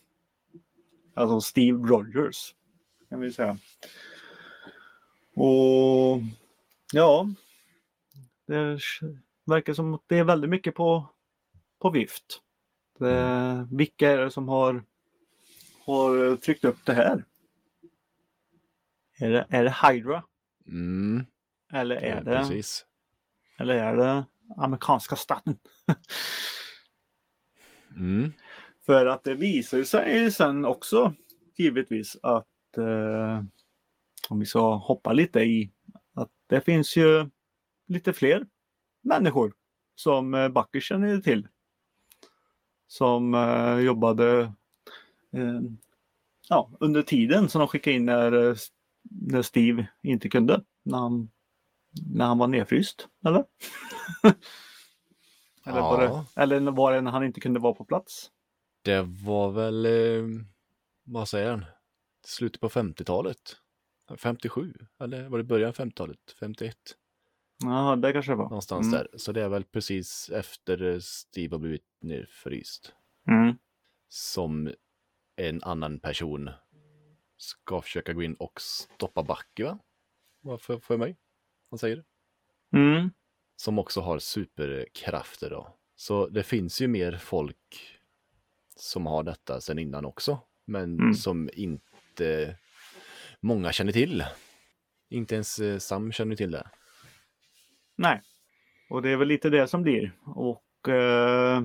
Alltså 1.17 1.41
Steve 1.41 1.87
Rogers 1.87 2.55
kan 3.09 3.19
vi 3.19 3.31
säga. 3.31 3.57
Och 5.35 6.21
ja, 6.93 7.29
det 8.47 8.79
verkar 9.45 9.73
som 9.73 9.93
att 9.93 10.03
det 10.07 10.17
är 10.17 10.23
väldigt 10.23 10.49
mycket 10.49 10.75
på, 10.75 11.09
på 11.79 11.89
vift. 11.89 12.41
Det, 12.99 13.67
vilka 13.71 14.11
är 14.11 14.17
det 14.17 14.31
som 14.31 14.47
har, 14.49 14.83
har 15.85 16.35
tryckt 16.35 16.65
upp 16.65 16.85
det 16.85 16.93
här? 16.93 17.25
Är 19.19 19.29
det, 19.29 19.45
är 19.49 19.63
det 19.63 19.75
Hydra? 19.83 20.23
Mm. 20.67 21.25
Eller 21.73 21.95
är 21.95 22.21
det, 22.21 22.37
precis. 22.37 22.85
eller 23.57 23.75
är 23.75 23.95
det 23.95 24.25
amerikanska 24.57 25.15
staten? 25.15 25.57
Mm. 27.95 28.33
För 28.87 29.05
att 29.05 29.23
det 29.23 29.35
visar 29.35 29.83
sig 29.83 30.31
sen 30.31 30.65
också 30.65 31.13
givetvis 31.57 32.17
att 32.23 32.77
eh, 32.77 33.43
om 34.29 34.39
vi 34.39 34.45
ska 34.45 34.75
hoppa 34.75 35.13
lite 35.13 35.39
i 35.39 35.71
att 36.13 36.29
det 36.47 36.61
finns 36.61 36.97
ju 36.97 37.29
lite 37.87 38.13
fler 38.13 38.47
människor 39.01 39.53
som 39.95 40.33
eh, 40.33 40.49
Bucky 40.49 40.81
känner 40.81 41.17
till. 41.17 41.47
Som 42.87 43.33
eh, 43.33 43.79
jobbade 43.79 44.39
eh, 45.31 45.61
ja, 46.49 46.71
under 46.79 47.01
tiden 47.01 47.49
som 47.49 47.59
de 47.59 47.67
skickade 47.67 47.95
in 47.95 48.05
när, 48.05 48.49
eh, 48.49 48.55
när 49.01 49.41
Steve 49.41 49.87
inte 50.01 50.29
kunde. 50.29 50.63
När 50.83 50.97
han, 50.97 51.29
när 52.15 52.25
han 52.25 52.37
var 52.37 52.47
nedfryst, 52.47 53.07
eller? 53.25 53.45
eller, 55.65 55.79
Ja. 55.79 56.25
det, 56.35 56.41
eller 56.41 56.71
var 56.71 56.91
det 56.93 57.01
när 57.01 57.11
han 57.11 57.23
inte 57.23 57.39
kunde 57.39 57.59
vara 57.59 57.73
på 57.73 57.85
plats? 57.85 58.31
Det 58.87 59.01
var 59.03 59.51
väl, 59.51 59.85
eh, 59.85 60.23
vad 61.03 61.29
säger 61.29 61.49
han, 61.51 61.65
slutet 62.25 62.61
på 62.61 62.69
50-talet? 62.69 63.57
57? 64.17 64.73
Eller 64.99 65.29
var 65.29 65.37
det 65.37 65.43
början 65.43 65.69
av 65.69 65.75
50-talet? 65.75 66.19
51? 66.39 66.77
Ja, 67.63 67.95
det 67.95 68.13
kanske 68.13 68.31
det 68.31 68.35
var. 68.35 68.43
Någonstans 68.49 68.87
Mm. 68.87 68.91
där. 68.97 69.17
Så 69.17 69.31
det 69.31 69.43
är 69.43 69.49
väl 69.49 69.63
precis 69.63 70.29
efter 70.29 70.99
Steve 70.99 71.53
har 71.53 71.59
blivit 71.59 71.85
nedfryst. 72.01 72.93
Mm. 73.29 73.57
Som 74.07 74.73
en 75.35 75.63
annan 75.63 75.99
person 75.99 76.49
ska 77.37 77.81
försöka 77.81 78.13
gå 78.13 78.23
in 78.23 78.33
och 78.35 78.61
stoppa 78.61 79.23
Bucky 79.23 79.63
va? 79.63 79.79
Varför 80.41 80.79
för 80.79 80.97
mig? 80.97 81.17
Han 81.69 81.79
säger 81.79 81.95
det. 81.95 82.05
Mm. 82.77 83.11
Som 83.55 83.79
också 83.79 84.01
har 84.01 84.19
superkrafter 84.19 85.49
då. 85.49 85.77
Så 85.95 86.27
det 86.27 86.43
finns 86.43 86.81
ju 86.81 86.87
mer 86.87 87.17
folk 87.17 87.93
som 88.79 89.05
har 89.05 89.23
detta 89.23 89.61
sedan 89.61 89.79
innan 89.79 90.05
också. 90.05 90.39
Men 90.65 90.99
Mm. 90.99 91.13
som 91.13 91.49
inte 91.53 92.55
många 93.39 93.71
känner 93.71 93.91
till. 93.91 94.23
Inte 95.09 95.35
ens 95.35 95.59
eh, 95.59 95.77
Sam 95.77 96.11
känner 96.11 96.35
till 96.35 96.51
det. 96.51 96.67
Nej. 97.95 98.21
Och 98.89 99.01
det 99.01 99.09
är 99.09 99.17
väl 99.17 99.27
lite 99.27 99.49
det 99.49 99.67
som 99.67 99.81
blir. 99.83 100.11
Och 100.25 100.89
eh, 100.89 101.61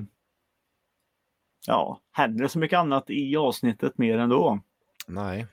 ja, 1.67 2.01
händer 2.11 2.43
det 2.43 2.49
så 2.49 2.59
mycket 2.59 2.79
annat 2.79 3.09
i 3.09 3.35
avsnittet 3.37 3.97
mer 3.97 4.17
ändå. 4.17 4.59
Nej. 5.07 5.47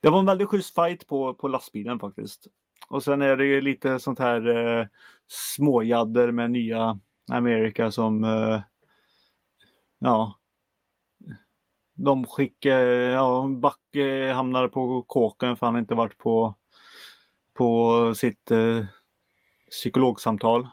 Det 0.00 0.10
var 0.10 0.18
en 0.18 0.26
väldigt 0.26 0.48
schysst 0.48 0.74
fight 0.74 1.06
på, 1.06 1.34
på 1.34 1.48
lastbilen 1.48 1.98
faktiskt. 1.98 2.46
Och 2.88 3.02
sen 3.02 3.22
är 3.22 3.36
det 3.36 3.44
ju 3.46 3.60
lite 3.60 4.00
sånt 4.00 4.18
här 4.18 4.48
eh, 4.80 4.86
småjadder 5.26 6.30
med 6.30 6.50
nya 6.50 7.00
Amerika 7.30 7.90
som 7.90 8.24
eh, 8.24 8.60
ja 9.98 10.37
de 11.98 12.26
skickar, 12.26 12.80
ja 12.80 13.46
Backe 13.48 14.32
hamnade 14.34 14.68
på 14.68 15.02
kåken 15.02 15.56
för 15.56 15.66
han 15.66 15.78
inte 15.78 15.94
varit 15.94 16.18
på 16.18 16.54
på 17.54 18.14
sitt 18.14 18.50
eh, 18.50 18.84
psykologsamtal. 19.70 20.68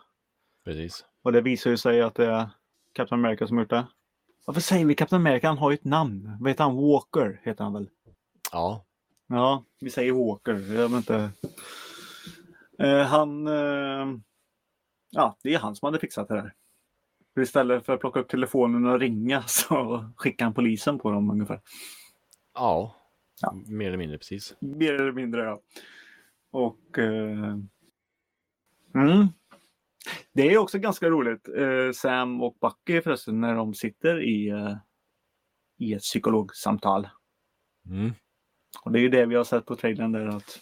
Precis. 0.64 1.06
Och 1.22 1.32
det 1.32 1.42
visar 1.42 1.70
ju 1.70 1.78
sig 1.78 2.02
att 2.02 2.16
det 2.16 2.26
är 2.26 2.50
Captain 2.94 3.26
America 3.26 3.48
som 3.48 3.60
gjort 3.60 3.70
det. 3.70 3.86
Varför 4.46 4.62
säger 4.62 4.86
vi 4.86 4.96
Captain 4.96 5.22
America? 5.22 5.48
Han 5.48 5.58
har 5.58 5.72
ju 5.72 5.76
ett 5.76 5.84
namn. 5.84 6.38
Vad 6.40 6.50
heter 6.50 6.64
han? 6.64 6.76
Walker 6.76 7.42
heter 7.44 7.64
han 7.64 7.74
väl? 7.74 7.90
Ja. 8.52 8.86
Ja, 9.28 9.64
vi 9.80 9.90
säger 9.90 10.12
Walker. 10.12 10.74
Jag 10.74 10.90
vet 10.90 10.98
inte. 10.98 11.30
Eh, 12.80 13.02
han... 13.02 13.48
Eh, 13.48 14.18
ja, 15.10 15.38
det 15.44 15.54
är 15.54 15.60
han 15.60 15.76
som 15.76 15.86
hade 15.86 16.00
fixat 16.00 16.28
det 16.28 16.36
där. 16.36 16.54
Istället 17.42 17.86
för 17.86 17.94
att 17.94 18.00
plocka 18.00 18.20
upp 18.20 18.30
telefonen 18.30 18.86
och 18.86 19.00
ringa 19.00 19.44
så 19.48 20.06
skickar 20.18 20.46
han 20.46 20.54
polisen 20.54 21.00
på 21.00 21.12
dem 21.12 21.30
ungefär. 21.30 21.62
Ja. 22.54 22.96
Ja. 23.42 23.56
Mer 23.68 23.88
eller 23.88 23.98
mindre 23.98 24.18
precis. 24.18 24.56
Mer 24.60 24.94
eller 24.94 25.12
mindre 25.12 25.44
ja. 25.44 25.62
Och... 26.52 27.00
Eh, 27.00 27.58
mm. 28.96 29.28
Det 30.34 30.54
är 30.54 30.58
också 30.58 30.80
ganska 30.80 31.10
roligt. 31.10 31.48
Eh, 31.58 31.92
Sam 31.94 32.42
och 32.42 32.58
Bucky 32.62 33.02
förresten 33.02 33.42
när 33.42 33.56
de 33.56 33.74
sitter 33.74 34.24
i, 34.24 34.50
eh, 34.50 34.76
i 35.78 35.94
ett 35.94 36.02
psykologsamtal. 36.02 37.10
Mm. 37.90 38.12
Och 38.84 38.92
det 38.92 39.00
är 39.00 39.02
ju 39.02 39.10
det 39.10 39.26
vi 39.26 39.36
har 39.36 39.44
sett 39.44 39.66
på 39.66 39.76
trailern 39.76 40.12
där 40.12 40.28
att 40.28 40.60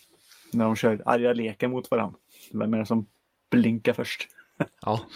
när 0.54 0.66
de 0.66 0.76
kör 0.76 1.02
arga 1.06 1.34
leken 1.34 1.72
mot 1.72 1.92
varandra. 1.92 2.20
Vem 2.54 2.74
är 2.74 2.78
det 2.78 2.86
som 2.86 3.08
blinkar 3.52 3.94
först? 3.94 4.28
Ja. 4.82 5.02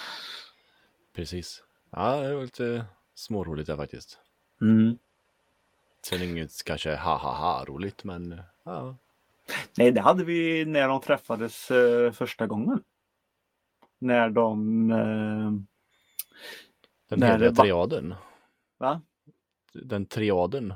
Precis. 1.18 1.64
Ja, 1.90 2.22
det 2.22 2.36
var 2.36 2.42
lite 2.42 2.86
småroligt 3.14 3.68
där 3.68 3.76
faktiskt. 3.78 4.20
Mm. 4.62 4.98
Sen 6.02 6.22
inget 6.22 6.64
kanske 6.64 6.96
ha-ha-ha 6.96 7.66
roligt, 7.66 8.04
men 8.04 8.42
ja. 8.64 8.96
Nej, 9.78 9.92
det 9.92 10.02
hade 10.02 10.24
vi 10.24 10.66
när 10.66 10.88
de 10.88 11.02
träffades 11.02 11.72
eh, 11.72 12.12
första 12.12 12.48
gången. 12.48 12.84
När 14.00 14.30
de... 14.30 14.92
Eh, 14.92 15.52
Den 17.10 17.20
Nej, 17.20 17.30
heliga 17.32 17.52
triaden. 17.52 18.16
va? 18.78 19.02
Den 19.74 20.06
triaden 20.06 20.74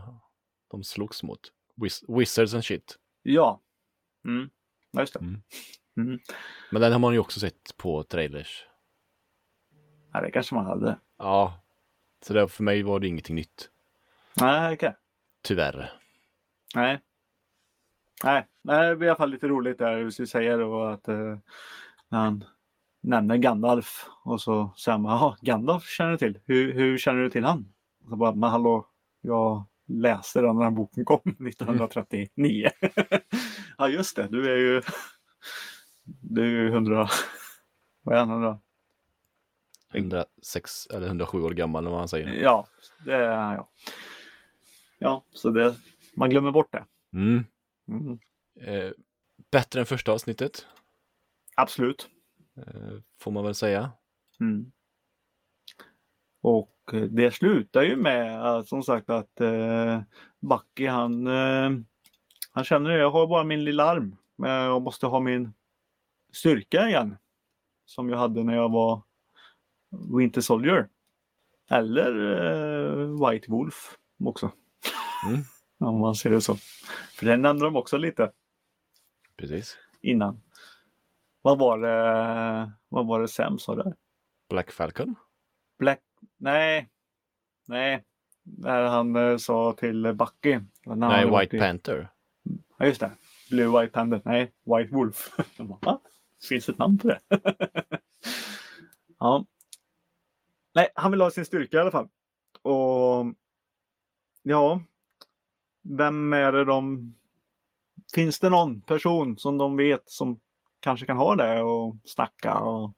de 0.71 0.83
slogs 0.83 1.23
mot. 1.23 1.51
Wiz- 1.75 2.17
Wizards 2.19 2.53
and 2.53 2.65
shit. 2.65 2.97
Ja. 3.23 3.59
Mm. 4.25 4.49
Ja, 4.91 4.99
just 4.99 5.13
det. 5.13 5.19
Mm. 5.19 5.41
Mm. 5.97 6.19
Men 6.71 6.81
den 6.81 6.91
har 6.91 6.99
man 6.99 7.13
ju 7.13 7.19
också 7.19 7.39
sett 7.39 7.77
på 7.77 8.03
trailers. 8.03 8.65
Ja, 10.13 10.21
det 10.21 10.31
kanske 10.31 10.55
man 10.55 10.65
hade. 10.65 10.99
Ja. 11.17 11.53
Så 12.21 12.33
där, 12.33 12.47
för 12.47 12.63
mig 12.63 12.83
var 12.83 12.99
det 12.99 13.07
ingenting 13.07 13.35
nytt. 13.35 13.69
Nej, 14.33 14.73
okej. 14.73 14.95
Tyvärr. 15.43 15.91
Nej. 16.75 16.99
Nej, 18.23 18.47
Nej, 18.61 18.89
det 18.89 18.95
blir 18.95 19.07
i 19.07 19.09
alla 19.09 19.17
fall 19.17 19.29
lite 19.29 19.47
roligt 19.47 19.77
där, 19.77 19.97
hur 19.97 20.13
vi 20.19 20.27
säger 20.27 20.57
då 20.57 20.83
att 20.83 21.07
eh, 21.07 21.37
när 22.09 22.19
han 22.19 22.43
nämner 23.01 23.37
Gandalf 23.37 24.05
och 24.23 24.41
så 24.41 24.73
säger 24.77 24.97
man, 24.97 25.11
jaha, 25.11 25.37
Gandalf 25.41 25.85
känner 25.85 26.11
du 26.11 26.17
till. 26.17 26.39
Hur, 26.45 26.73
hur 26.73 26.97
känner 26.97 27.21
du 27.21 27.29
till 27.29 27.43
han? 27.43 27.73
Och 28.03 28.09
så 28.09 28.15
bara, 28.15 28.35
men 28.35 28.49
hallå, 28.49 28.87
jag 29.21 29.63
läste 29.87 30.41
den 30.41 30.55
när 30.55 30.63
den 30.63 30.75
boken 30.75 31.05
kom 31.05 31.19
1939. 31.23 32.69
ja 33.77 33.87
just 33.87 34.15
det, 34.15 34.27
du 34.27 34.51
är 34.51 34.57
ju 34.57 34.81
du 36.03 36.41
är 36.41 36.47
ju 36.47 36.67
100, 36.67 37.07
vad 38.03 38.15
är 38.15 38.19
han, 38.19 38.29
100? 38.29 38.59
106 39.93 40.87
eller 40.87 41.07
107 41.07 41.41
år 41.41 41.51
gammal 41.51 41.83
eller 41.83 41.91
vad 41.91 41.99
han 41.99 42.07
säger. 42.07 42.27
Ja, 42.27 42.67
det 43.05 43.15
är 43.15 43.35
han 43.35 43.53
ja. 43.53 43.69
Ja, 44.99 45.25
så 45.33 45.49
det, 45.49 45.75
man 46.15 46.29
glömmer 46.29 46.51
bort 46.51 46.71
det. 46.73 46.85
Mm. 47.13 47.45
Mm. 47.87 48.19
Eh, 48.61 48.91
bättre 49.51 49.79
än 49.79 49.85
första 49.85 50.11
avsnittet, 50.11 50.65
Absolut. 51.55 52.09
eh, 52.57 52.99
får 53.21 53.31
man 53.31 53.43
väl 53.43 53.55
säga. 53.55 53.91
Mm. 54.39 54.71
Och 56.41 56.75
eh, 56.93 57.01
det 57.01 57.31
slutar 57.31 57.81
ju 57.81 57.95
med 57.95 58.45
att, 58.45 58.67
som 58.67 58.83
sagt 58.83 59.09
att 59.09 59.41
eh, 59.41 60.01
Bucky 60.39 60.87
han, 60.87 61.27
eh, 61.27 61.69
han 62.51 62.63
känner 62.63 62.89
det, 62.89 62.97
jag 62.97 63.11
har 63.11 63.27
bara 63.27 63.43
min 63.43 63.63
lilla 63.63 63.83
arm. 63.83 64.15
Men 64.35 64.51
jag 64.51 64.81
måste 64.81 65.07
ha 65.07 65.19
min 65.19 65.53
styrka 66.33 66.87
igen. 66.87 67.17
Som 67.85 68.09
jag 68.09 68.17
hade 68.17 68.43
när 68.43 68.55
jag 68.55 68.71
var 68.71 69.01
Winter 69.91 70.41
Soldier. 70.41 70.89
Eller 71.69 72.11
eh, 73.01 73.29
White 73.29 73.51
Wolf 73.51 73.97
också. 74.25 74.51
Mm. 75.29 75.41
Om 75.89 75.99
man 75.99 76.15
ser 76.15 76.29
det 76.29 76.41
så. 76.41 76.55
För 77.15 77.25
den 77.25 77.41
nämnde 77.41 77.65
de 77.65 77.75
också 77.75 77.97
lite 77.97 78.31
Precis. 79.37 79.77
innan. 80.01 80.41
Vad 81.41 81.57
var 81.59 81.77
det, 81.77 82.71
vad 82.89 83.07
var 83.07 83.21
det 83.21 83.27
Sam 83.27 83.59
sa 83.59 83.75
där? 83.75 83.95
Black 84.49 84.71
Falcon. 84.71 85.15
Black... 85.79 85.99
Nej. 86.37 86.89
Nej. 87.65 88.03
När 88.43 88.83
han 88.83 89.15
eh, 89.15 89.37
sa 89.37 89.73
till 89.73 90.13
Bucky. 90.13 90.59
Nej, 90.85 91.25
White 91.39 91.57
i- 91.57 91.59
Panther. 91.59 92.09
Ja, 92.77 92.85
just 92.85 92.99
det. 92.99 93.11
Blue 93.49 93.79
White 93.81 93.91
Panther. 93.93 94.21
Nej, 94.25 94.51
White 94.65 94.95
Wolf. 94.95 95.29
Bara? 95.57 95.99
Finns 96.49 96.69
ett 96.69 96.77
namn 96.77 96.97
på 96.97 97.07
det? 97.07 97.19
ja. 99.19 99.45
Nej, 100.73 100.89
han 100.95 101.11
vill 101.11 101.21
ha 101.21 101.31
sin 101.31 101.45
styrka 101.45 101.77
i 101.77 101.79
alla 101.79 101.91
fall. 101.91 102.09
Och 102.61 103.25
ja, 104.43 104.81
vem 105.81 106.33
är 106.33 106.51
det 106.51 106.65
de... 106.65 107.13
Finns 108.15 108.39
det 108.39 108.49
någon 108.49 108.81
person 108.81 109.37
som 109.37 109.57
de 109.57 109.77
vet 109.77 110.09
som 110.09 110.39
kanske 110.79 111.05
kan 111.05 111.17
ha 111.17 111.35
det 111.35 111.61
och 111.61 111.95
snacka 112.05 112.59
och, 112.59 112.93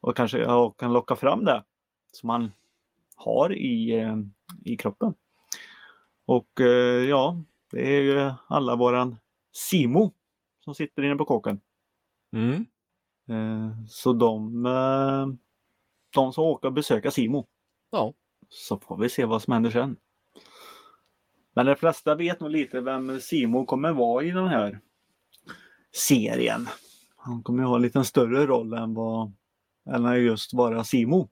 och 0.00 0.16
kanske 0.16 0.38
ja, 0.38 0.70
kan 0.70 0.92
locka 0.92 1.16
fram 1.16 1.44
det 1.44 1.64
som 2.12 2.28
han 2.28 2.52
har 3.16 3.52
i, 3.52 4.06
i 4.64 4.76
kroppen. 4.76 5.14
Och 6.26 6.60
eh, 6.60 7.04
ja, 7.08 7.42
det 7.70 7.96
är 7.96 8.00
ju 8.00 8.32
alla 8.46 8.76
våran 8.76 9.16
Simo 9.52 10.12
som 10.64 10.74
sitter 10.74 11.02
inne 11.02 11.16
på 11.16 11.24
kåken. 11.24 11.60
Mm. 12.32 12.66
Eh, 13.28 13.72
Så 13.88 14.12
de, 14.12 14.66
eh, 14.66 15.26
de 16.10 16.32
åka 16.36 16.66
och 16.66 16.72
besöka 16.72 17.10
Simo. 17.10 17.46
Ja. 17.90 18.14
Så 18.48 18.78
får 18.78 18.96
vi 18.96 19.08
se 19.08 19.24
vad 19.24 19.42
som 19.42 19.52
händer 19.52 19.70
sen. 19.70 19.96
Men 21.54 21.66
de 21.66 21.76
flesta 21.76 22.14
vet 22.14 22.40
nog 22.40 22.50
lite 22.50 22.80
vem 22.80 23.20
Simo 23.20 23.66
kommer 23.66 23.92
vara 23.92 24.24
i 24.24 24.30
den 24.30 24.48
här 24.48 24.80
serien. 25.92 26.68
Han 27.16 27.42
kommer 27.42 27.62
ju 27.62 27.68
ha 27.68 27.76
en 27.76 27.82
liten 27.82 28.04
större 28.04 28.46
roll 28.46 28.72
än 28.72 28.94
vad 28.94 29.32
än 29.90 30.24
just 30.24 30.54
vara 30.54 30.84
Simo. 30.84 31.28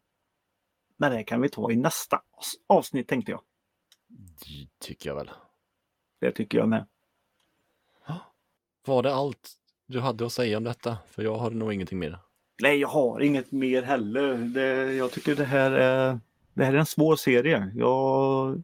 Men 0.97 1.13
det 1.13 1.25
kan 1.25 1.41
vi 1.41 1.49
ta 1.49 1.71
i 1.71 1.77
nästa 1.77 2.17
avs- 2.17 2.57
avsnitt 2.67 3.09
tänkte 3.09 3.31
jag. 3.31 3.43
Det 4.09 4.69
tycker 4.87 5.11
jag 5.11 5.17
väl. 5.17 5.31
Det 6.21 6.33
tycker 6.33 6.59
jag 6.59 6.69
med. 6.69 6.87
Var 8.87 9.03
det 9.03 9.15
allt 9.15 9.53
du 9.87 10.01
hade 10.01 10.27
att 10.27 10.33
säga 10.33 10.57
om 10.57 10.65
detta? 10.65 10.99
För 11.07 11.23
jag 11.23 11.39
har 11.39 11.51
nog 11.51 11.73
ingenting 11.73 11.99
mer. 11.99 12.19
Nej, 12.63 12.79
jag 12.79 12.89
har 12.89 13.21
inget 13.21 13.53
mer 13.53 13.83
heller. 13.83 14.35
Det, 14.37 14.93
jag 14.93 15.13
tycker 15.13 15.37
det 15.37 15.45
här 15.45 15.71
är, 15.71 16.21
det 16.55 16.65
här 16.65 16.73
är 16.73 16.79
en 16.79 16.87
svår 16.87 17.17
serie. 17.17 17.73
Jag, 17.75 18.63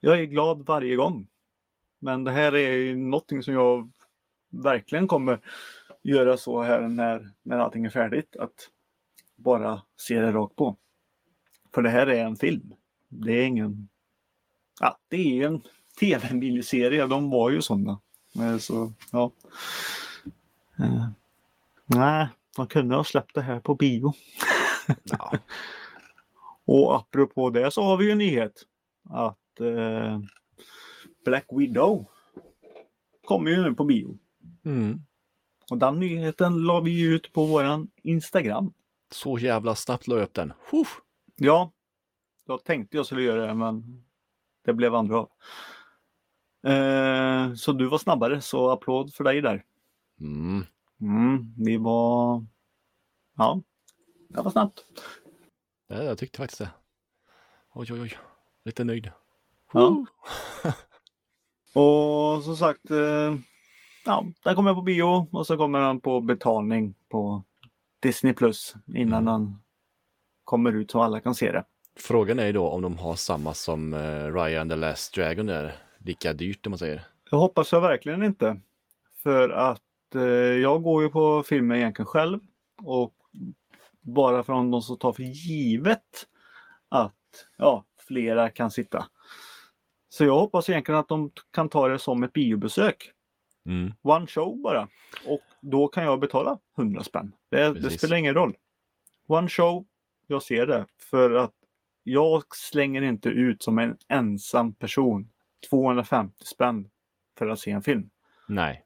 jag 0.00 0.20
är 0.20 0.24
glad 0.24 0.66
varje 0.66 0.96
gång. 0.96 1.26
Men 1.98 2.24
det 2.24 2.30
här 2.30 2.54
är 2.54 2.94
någonting 2.94 3.42
som 3.42 3.54
jag 3.54 3.90
verkligen 4.50 5.08
kommer 5.08 5.40
göra 6.02 6.36
så 6.36 6.62
här 6.62 6.80
när, 6.80 7.30
när 7.42 7.58
allting 7.58 7.84
är 7.84 7.90
färdigt. 7.90 8.36
Att 8.36 8.70
bara 9.36 9.82
se 9.96 10.20
det 10.20 10.32
rakt 10.32 10.56
på. 10.56 10.76
För 11.74 11.82
det 11.82 11.90
här 11.90 12.06
är 12.06 12.24
en 12.24 12.36
film. 12.36 12.74
Det 13.08 13.32
är 13.32 13.46
ingen... 13.46 13.88
Ja, 14.80 14.98
det 15.08 15.42
är 15.42 15.46
en 15.46 15.62
tv-miniserie. 16.00 17.06
De 17.06 17.30
var 17.30 17.50
ju 17.50 17.62
sådana. 17.62 18.00
Eh, 18.38 18.58
så, 18.58 18.92
ja. 19.12 19.30
Eh, 20.78 21.08
Nej, 21.86 22.28
de 22.56 22.66
kunde 22.66 22.96
ha 22.96 23.04
släppt 23.04 23.34
det 23.34 23.42
här 23.42 23.60
på 23.60 23.74
bio. 23.74 24.12
Ja. 25.02 25.32
Och 26.66 26.96
apropå 26.96 27.50
det 27.50 27.70
så 27.70 27.82
har 27.82 27.96
vi 27.96 28.04
ju 28.04 28.10
en 28.10 28.18
nyhet. 28.18 28.62
Att 29.10 29.60
eh, 29.60 30.20
Black 31.24 31.46
Widow 31.52 32.06
kommer 33.24 33.50
ju 33.50 33.62
nu 33.62 33.74
på 33.74 33.84
bio. 33.84 34.18
Mm. 34.64 35.00
Och 35.70 35.78
den 35.78 36.00
nyheten 36.00 36.58
la 36.58 36.80
vi 36.80 37.02
ut 37.02 37.32
på 37.32 37.44
våran 37.44 37.90
Instagram. 38.02 38.72
Så 39.10 39.38
jävla 39.38 39.74
snabbt 39.74 40.06
la 40.06 40.14
jag 40.14 40.24
upp 40.24 40.34
den. 40.34 40.52
Huh. 40.70 40.88
Ja, 41.36 41.72
jag 42.46 42.64
tänkte 42.64 42.96
jag 42.96 43.06
skulle 43.06 43.22
göra 43.22 43.46
det 43.46 43.54
men 43.54 44.04
det 44.64 44.72
blev 44.72 44.94
andra 44.94 45.16
av. 45.16 45.30
Eh, 46.72 47.54
så 47.54 47.72
du 47.72 47.86
var 47.86 47.98
snabbare 47.98 48.40
så 48.40 48.70
applåd 48.70 49.14
för 49.14 49.24
dig 49.24 49.40
där. 49.40 49.64
Mm. 50.20 50.64
Mm, 51.04 51.54
vi 51.56 51.76
var... 51.76 52.44
Ja, 53.36 53.60
det 54.28 54.42
var 54.42 54.50
snabbt. 54.50 54.84
Ja, 55.88 56.02
jag 56.02 56.18
tyckte 56.18 56.38
faktiskt 56.38 56.58
det. 56.58 56.70
Oj, 57.74 57.92
oj, 57.92 58.00
oj. 58.00 58.18
Lite 58.64 58.84
nöjd. 58.84 59.10
Ja. 59.72 60.06
Och 61.74 62.42
som 62.44 62.56
sagt, 62.56 62.90
eh, 62.90 63.34
ja, 64.04 64.24
den 64.44 64.54
kommer 64.54 64.74
på 64.74 64.82
bio 64.82 65.28
och 65.32 65.46
så 65.46 65.56
kommer 65.56 65.80
den 65.80 66.00
på 66.00 66.20
betalning 66.20 66.94
på 67.08 67.42
Disney 68.02 68.32
Plus 68.34 68.74
innan 68.94 69.22
Mm. 69.28 69.32
den 69.42 69.58
kommer 70.44 70.72
ut 70.72 70.90
så 70.90 71.02
alla 71.02 71.20
kan 71.20 71.34
se 71.34 71.52
det. 71.52 71.64
Frågan 71.96 72.38
är 72.38 72.46
ju 72.46 72.52
då 72.52 72.68
om 72.68 72.82
de 72.82 72.98
har 72.98 73.14
samma 73.14 73.54
som 73.54 73.94
uh, 73.94 74.34
Ryan 74.34 74.68
the 74.68 74.76
Last 74.76 75.14
Dragon 75.14 75.46
där. 75.46 75.76
Lika 75.98 76.32
dyrt 76.32 76.66
om 76.66 76.70
man 76.70 76.78
säger. 76.78 77.02
Jag 77.30 77.38
hoppas 77.38 77.72
jag 77.72 77.80
verkligen 77.80 78.22
inte. 78.22 78.60
För 79.22 79.48
att 79.48 79.82
eh, 80.14 80.22
jag 80.62 80.82
går 80.82 81.02
ju 81.02 81.08
på 81.08 81.42
filmer 81.42 81.76
egentligen 81.76 82.06
själv 82.06 82.40
och 82.82 83.14
bara 84.00 84.42
från 84.42 84.70
de 84.70 84.82
som 84.82 84.98
tar 84.98 85.12
för 85.12 85.22
givet 85.22 86.26
att 86.88 87.46
ja, 87.56 87.84
flera 88.08 88.50
kan 88.50 88.70
sitta. 88.70 89.06
Så 90.08 90.24
jag 90.24 90.38
hoppas 90.38 90.68
egentligen 90.68 91.00
att 91.00 91.08
de 91.08 91.30
kan 91.50 91.68
ta 91.68 91.88
det 91.88 91.98
som 91.98 92.22
ett 92.22 92.32
biobesök. 92.32 93.10
Mm. 93.66 93.92
One 94.02 94.26
show 94.26 94.62
bara. 94.62 94.88
Och 95.26 95.40
då 95.60 95.88
kan 95.88 96.04
jag 96.04 96.20
betala 96.20 96.58
100 96.78 97.02
spänn. 97.02 97.32
Det, 97.50 97.72
det 97.72 97.90
spelar 97.90 98.16
ingen 98.16 98.34
roll. 98.34 98.56
One 99.26 99.48
show, 99.48 99.86
jag 100.26 100.42
ser 100.42 100.66
det. 100.66 100.86
För 101.10 101.30
att 101.30 101.54
jag 102.02 102.56
slänger 102.56 103.02
inte 103.02 103.28
ut 103.28 103.62
som 103.62 103.78
en 103.78 103.96
ensam 104.08 104.74
person 104.74 105.30
250 105.70 106.44
spänn 106.44 106.90
för 107.38 107.48
att 107.48 107.58
se 107.58 107.70
en 107.70 107.82
film. 107.82 108.10
Nej. 108.48 108.83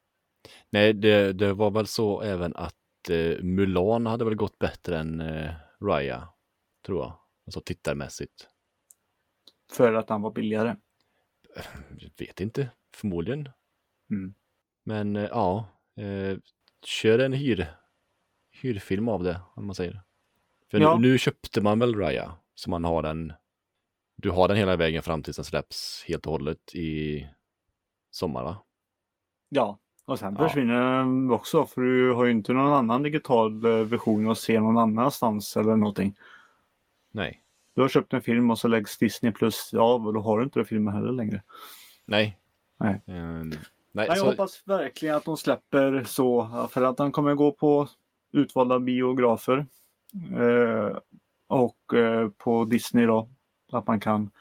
Nej, 0.69 0.93
det, 0.93 1.33
det 1.33 1.53
var 1.53 1.71
väl 1.71 1.87
så 1.87 2.21
även 2.21 2.55
att 2.55 2.75
uh, 3.09 3.43
Mulan 3.43 4.05
hade 4.05 4.25
väl 4.25 4.35
gått 4.35 4.59
bättre 4.59 4.99
än 4.99 5.21
uh, 5.21 5.51
Raya. 5.81 6.29
Tror 6.85 6.99
jag. 6.99 7.19
Alltså 7.45 7.61
tittarmässigt. 7.61 8.47
För 9.71 9.93
att 9.93 10.09
han 10.09 10.21
var 10.21 10.31
billigare. 10.31 10.75
Jag 11.97 12.11
vet 12.17 12.41
inte. 12.41 12.69
Förmodligen. 12.95 13.49
Mm. 14.11 14.33
Men 14.83 15.15
eh, 15.15 15.23
ja. 15.23 15.67
eh, 15.95 16.37
kör 16.85 17.19
en 17.19 17.33
hyr, 17.33 17.67
hyrfilm 18.51 19.09
av 19.09 19.23
det, 19.23 19.41
om 19.55 19.65
man 19.65 19.75
säger. 19.75 20.01
För 20.71 20.79
Ja. 20.79 20.97
nu, 20.97 21.09
nu 21.09 21.17
köpte 21.17 21.61
man 21.61 21.79
väl 21.79 21.95
Raya. 21.95 22.35
Så 22.55 22.69
man 22.69 22.83
har 22.83 23.01
den. 23.01 23.33
Du 24.15 24.29
har 24.29 24.47
den 24.47 24.57
hela 24.57 24.75
vägen 24.75 25.03
fram 25.03 25.23
tills 25.23 25.35
den 25.35 25.45
släpps 25.45 26.03
helt 26.07 26.25
och 26.25 26.31
hållet 26.31 26.75
i 26.75 27.27
sommar 28.11 28.43
va? 28.43 28.65
Ja, 29.49 29.79
och 30.11 30.19
sen 30.19 30.35
Ja. 30.39 30.47
försvinner 30.47 30.97
den 30.97 31.31
också. 31.31 31.65
För 31.65 31.81
du 31.81 32.13
har 32.13 32.25
ju 32.25 32.31
inte 32.31 32.53
någon 32.53 32.73
annan 32.73 33.03
digital 33.03 33.65
eh, 33.65 33.71
version 33.71 34.31
att 34.31 34.37
se 34.37 34.59
någon 34.59 34.77
annanstans 34.77 35.57
eller 35.57 35.75
någonting. 35.75 36.15
Nej. 37.11 37.41
Du 37.73 37.81
har 37.81 37.89
köpt 37.89 38.13
en 38.13 38.21
film 38.21 38.51
och 38.51 38.59
så 38.59 38.67
läggs 38.67 38.97
Disney 38.97 39.31
plus 39.31 39.73
av 39.73 40.07
och 40.07 40.13
då 40.13 40.19
har 40.19 40.37
du 40.37 40.43
inte 40.43 40.59
den 40.59 40.65
filmen 40.65 40.93
heller 40.93 41.11
längre. 41.11 41.43
Nej. 42.05 42.37
Nej. 42.77 43.01
Nej, 43.05 43.43
Nej, 43.91 44.07
jag 44.07 44.17
så, 44.17 44.25
hoppas 44.25 44.63
verkligen 44.65 45.15
att 45.15 45.25
de 45.25 45.37
släpper 45.37 46.03
så. 46.03 46.49
För 46.71 46.81
att 46.81 46.97
den 46.97 47.11
kommer 47.11 47.35
gå 47.35 47.51
på 47.51 47.87
utvalda 48.31 48.79
biografer. 48.79 49.65
Eh, 50.37 50.97
och 51.47 51.93
eh, 51.93 52.29
på 52.29 52.65
Disney 52.65 53.05
då. 53.05 53.29
Att 53.71 53.87
man 53.87 53.99
kan. 53.99 54.31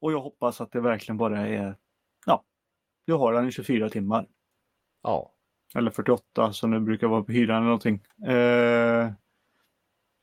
Och 0.00 0.12
jag 0.12 0.20
hoppas 0.20 0.60
att 0.60 0.72
det 0.72 0.80
verkligen 0.80 1.16
bara 1.16 1.46
är, 1.48 1.76
ja, 2.26 2.42
du 3.04 3.12
har 3.12 3.32
den 3.32 3.48
i 3.48 3.52
24 3.52 3.88
timmar. 3.88 4.26
Ja. 5.02 5.32
Eller 5.74 5.90
48 5.90 6.52
som 6.52 6.70
det 6.70 6.80
brukar 6.80 7.06
vara 7.06 7.22
på 7.22 7.32
hyran 7.32 7.56
eller 7.56 7.64
någonting. 7.66 8.02
Eh, 8.26 9.12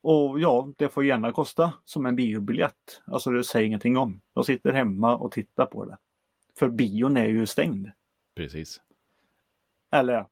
och 0.01 0.39
ja, 0.39 0.73
det 0.77 0.89
får 0.89 1.05
gärna 1.05 1.31
kosta 1.31 1.73
som 1.85 2.05
en 2.05 2.15
biobiljett. 2.15 3.01
Alltså 3.05 3.29
det 3.31 3.43
säger 3.43 3.65
ingenting 3.67 3.97
om. 3.97 4.21
Jag 4.33 4.45
sitter 4.45 4.71
hemma 4.73 5.17
och 5.17 5.31
tittar 5.31 5.65
på 5.65 5.85
det. 5.85 5.97
För 6.59 6.69
bion 6.69 7.17
är 7.17 7.25
ju 7.25 7.45
stängd. 7.45 7.87
Precis. 8.35 8.81
Eller 9.91 10.25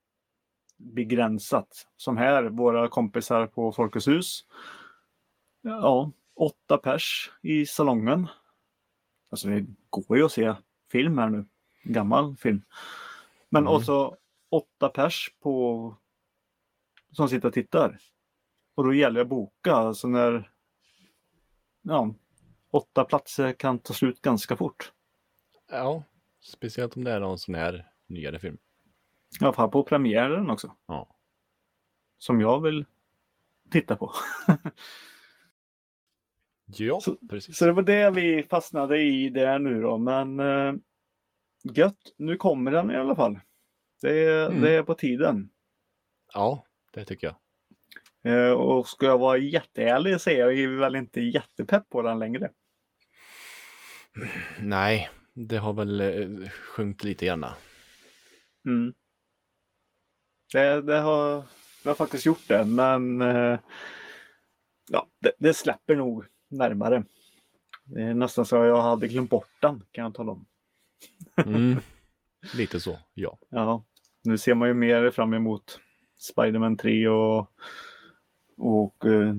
begränsat. 0.78 1.88
Som 1.98 2.18
här, 2.18 2.44
våra 2.44 2.88
kompisar 2.88 3.48
på 3.48 3.72
Folkets 3.72 4.08
hus. 4.08 4.46
Ja, 5.62 6.12
åtta 6.36 6.78
pers 6.78 7.32
i 7.42 7.66
salongen. 7.66 8.28
Alltså 9.30 9.48
det 9.48 9.66
går 9.90 10.18
ju 10.18 10.26
att 10.26 10.32
se 10.32 10.56
film 10.92 11.18
här 11.18 11.30
nu. 11.30 11.46
Gammal 11.84 12.36
film. 12.38 12.62
Men 13.50 13.64
Mm. 13.64 13.74
också 13.74 14.18
åtta 14.50 14.90
pers 14.90 15.36
på 15.40 15.96
som 17.12 17.30
sitter 17.30 17.48
och 17.48 17.54
tittar. 17.54 18.00
Och 18.76 18.84
då 18.84 18.94
gäller 18.94 19.16
det 19.16 19.22
att 19.22 19.28
boka. 19.30 19.74
Alltså 19.74 20.08
när 20.08 20.52
ja, 21.82 22.14
åtta 22.72 23.06
platser 23.06 23.54
kan 23.54 23.80
ta 23.80 23.94
slut 23.94 24.22
ganska 24.22 24.56
fort. 24.56 24.92
Ja, 25.72 26.04
speciellt 26.42 26.98
om 26.98 27.04
det 27.04 27.12
är 27.12 27.20
någon 27.20 27.40
sån 27.40 27.56
här 27.56 27.92
nyare 28.08 28.40
film. 28.40 28.58
Alla 29.42 29.54
fall 29.54 29.70
på 29.70 29.84
premiären 29.84 30.50
också. 30.50 30.76
Ja. 30.86 31.16
Som 32.18 32.42
jag 32.42 32.62
vill 32.62 32.86
titta 33.72 33.96
på. 33.96 34.14
Ja, 36.66 37.00
Så- 37.02 37.16
precis. 37.30 37.58
Så 37.58 37.66
det 37.66 37.72
var 37.72 37.84
det 37.84 38.10
vi 38.12 38.44
fastnade 38.44 39.02
i 39.02 39.30
där 39.30 39.60
nu 39.60 39.82
då. 39.82 39.98
Men 39.98 40.40
eh, 40.40 40.74
gött, 41.64 42.14
nu 42.18 42.36
kommer 42.38 42.72
den 42.72 42.92
i 42.92 42.96
alla 42.96 43.16
fall. 43.16 43.40
Det 44.02 44.12
är, 44.26 44.46
Mm. 44.50 44.62
det 44.62 44.72
är 44.72 44.84
på 44.84 44.94
tiden. 44.96 45.50
Ja, 46.34 46.66
det 46.94 47.06
tycker 47.06 47.28
jag. 47.28 47.36
Eh, 48.34 48.52
och 48.52 48.88
ska 48.88 49.06
jag 49.06 49.18
vara 49.18 49.38
jätteärlig 49.38 50.22
så 50.22 50.30
är 50.30 50.50
jag 50.52 50.70
väl 50.70 50.96
inte 50.96 51.22
jättepepp 51.22 51.90
på 51.90 52.02
den 52.02 52.20
längre. 52.20 52.52
Nej, 54.60 55.10
det 55.34 55.58
har 55.58 55.74
väl 55.74 56.02
eh, 56.02 56.50
sjunkit 56.50 57.04
lite 57.04 57.26
grann. 57.26 57.46
Mm. 58.66 58.94
Det, 60.54 60.82
det, 60.82 60.98
har, 60.98 61.44
det 61.84 61.90
har 61.90 61.96
faktiskt 61.96 62.26
gjort 62.26 62.48
det, 62.48 62.66
men 62.66 63.22
eh, 63.22 63.60
ja, 64.90 65.08
det, 65.20 65.32
det 65.40 65.54
släpper 65.54 65.96
nog 65.96 66.26
närmare. 66.50 67.04
Det 67.86 68.02
är 68.02 68.14
nästan 68.14 68.46
så 68.46 68.56
jag 68.56 68.82
hade 68.82 69.08
glömt 69.08 69.30
bort 69.30 69.50
den, 69.62 69.84
kan 69.92 70.04
jag 70.04 70.14
tala 70.14 70.32
om. 70.32 70.46
Mm. 71.46 71.80
lite 72.56 72.80
så, 72.80 73.00
ja. 73.14 73.38
Ja, 73.50 73.84
nu 74.24 74.38
ser 74.38 74.54
man 74.56 74.68
ju 74.68 74.74
mer 74.74 75.12
fram 75.12 75.34
emot 75.34 75.80
Spider-Man 76.20 76.78
3 76.78 77.08
och, 77.08 77.52
och 78.58 79.06
eh, 79.06 79.34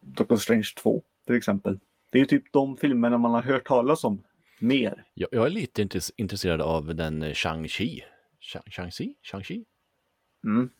Doctor 0.00 0.36
Strange 0.36 0.68
2 0.82 1.02
till 1.26 1.34
exempel. 1.36 1.80
Det 2.10 2.18
är 2.18 2.20
ju 2.20 2.26
typ 2.26 2.52
de 2.52 2.76
filmerna 2.76 3.18
man 3.18 3.30
har 3.34 3.42
hört 3.42 3.66
talas 3.66 4.04
om 4.04 4.22
mer. 4.58 5.04
Jag, 5.14 5.28
jag 5.32 5.46
är 5.46 5.50
lite 5.50 5.82
intress- 5.84 6.12
intresserad 6.16 6.60
av 6.60 6.94
den 6.94 7.22
eh, 7.22 7.32
Shang-Chi. 7.32 8.00
Shang- 8.40 8.70
Shang-Chi? 8.70 9.14
Shang-Chi? 9.22 9.64
Mm. 10.44 10.70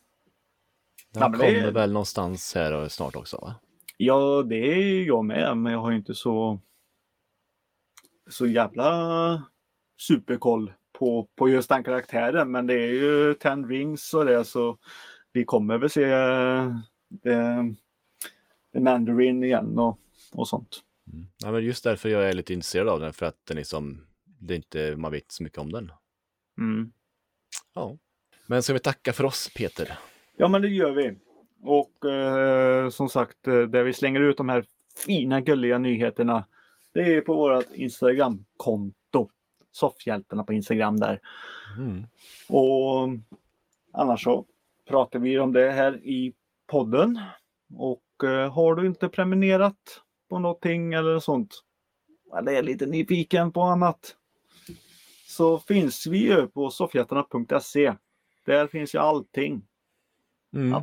Den 1.13 1.21
Ja, 1.23 1.29
det 1.29 1.37
kommer 1.37 1.67
är- 1.67 1.71
väl 1.71 1.91
någonstans 1.91 2.55
här 2.55 2.87
snart 2.87 3.15
också 3.15 3.37
va? 3.37 3.55
Ja, 3.97 4.43
det 4.43 4.55
är 4.55 5.03
jag 5.07 5.25
med, 5.25 5.57
men 5.57 5.73
jag 5.73 5.79
har 5.79 5.91
inte 5.91 6.13
så 6.15 6.59
så 8.29 8.47
jävla 8.47 9.43
superkoll 9.97 10.73
på, 10.99 11.27
på 11.35 11.49
just 11.49 11.69
den 11.69 11.83
karaktären. 11.83 12.51
Men 12.51 12.67
det 12.67 12.73
är 12.73 12.91
ju 12.91 13.33
Ten 13.33 13.69
Rings 13.69 14.13
och 14.13 14.25
det 14.25 14.45
så 14.45 14.77
vi 15.33 15.45
kommer 15.45 15.77
väl 15.77 15.89
se 15.89 16.03
eh, 16.03 16.75
det, 17.09 17.75
det 18.73 18.79
Mandarin 18.79 19.43
igen 19.43 19.79
och, 19.79 19.99
och 20.33 20.47
sånt. 20.47 20.81
Mm. 21.13 21.27
Ja, 21.43 21.51
men 21.51 21.63
just 21.63 21.83
därför 21.83 22.09
jag 22.09 22.29
är 22.29 22.33
lite 22.33 22.53
intresserad 22.53 22.89
av 22.89 22.99
den, 22.99 23.13
för 23.13 23.25
att 23.25 23.45
den 23.45 23.57
är 23.57 23.63
som, 23.63 24.01
det 24.39 24.53
är 24.53 24.55
inte, 24.55 24.95
man 24.95 25.11
vet 25.11 25.31
så 25.31 25.43
mycket 25.43 25.59
om 25.59 25.71
den. 25.71 25.91
Mm. 26.57 26.91
Ja. 27.73 27.97
Men 28.47 28.63
ska 28.63 28.73
vi 28.73 28.79
tacka 28.79 29.13
för 29.13 29.23
oss, 29.23 29.49
Peter? 29.55 29.97
Ja, 30.37 30.47
men 30.47 30.61
det 30.61 30.67
gör 30.67 30.91
vi. 30.91 31.17
Och 31.61 32.05
eh, 32.05 32.89
som 32.89 33.09
sagt, 33.09 33.47
eh, 33.47 33.61
där 33.61 33.83
vi 33.83 33.93
slänger 33.93 34.21
ut 34.21 34.37
de 34.37 34.49
här 34.49 34.65
fina 35.05 35.41
gulliga 35.41 35.77
nyheterna. 35.77 36.45
Det 36.93 37.15
är 37.15 37.21
på 37.21 37.35
vårt 37.35 37.71
Instagram-konto. 37.73 39.04
Soffhjältarna 39.75 40.43
på 40.43 40.53
Instagram 40.53 40.99
där. 40.99 41.19
Mm. 41.77 42.07
Och 42.49 43.09
annars 43.93 44.23
så 44.23 44.45
pratar 44.87 45.19
vi 45.19 45.39
om 45.39 45.53
det 45.53 45.71
här 45.71 46.05
i 46.05 46.33
podden. 46.67 47.19
Och 47.77 48.23
eh, 48.23 48.53
har 48.53 48.75
du 48.75 48.87
inte 48.87 49.09
prenumererat 49.09 50.01
på 50.29 50.39
någonting 50.39 50.93
eller 50.93 51.19
sånt. 51.19 51.63
Eller 52.37 52.51
är 52.51 52.63
lite 52.63 52.85
nyfiken 52.85 53.51
på 53.51 53.61
annat. 53.61 54.15
Så 55.27 55.59
finns 55.59 56.07
vi 56.07 56.17
ju 56.17 56.47
på 56.47 56.69
soffhjältarna.se. 56.69 57.93
Där 58.45 58.67
finns 58.67 58.95
ju 58.95 58.99
allting. 58.99 59.61
Mm. 60.53 60.73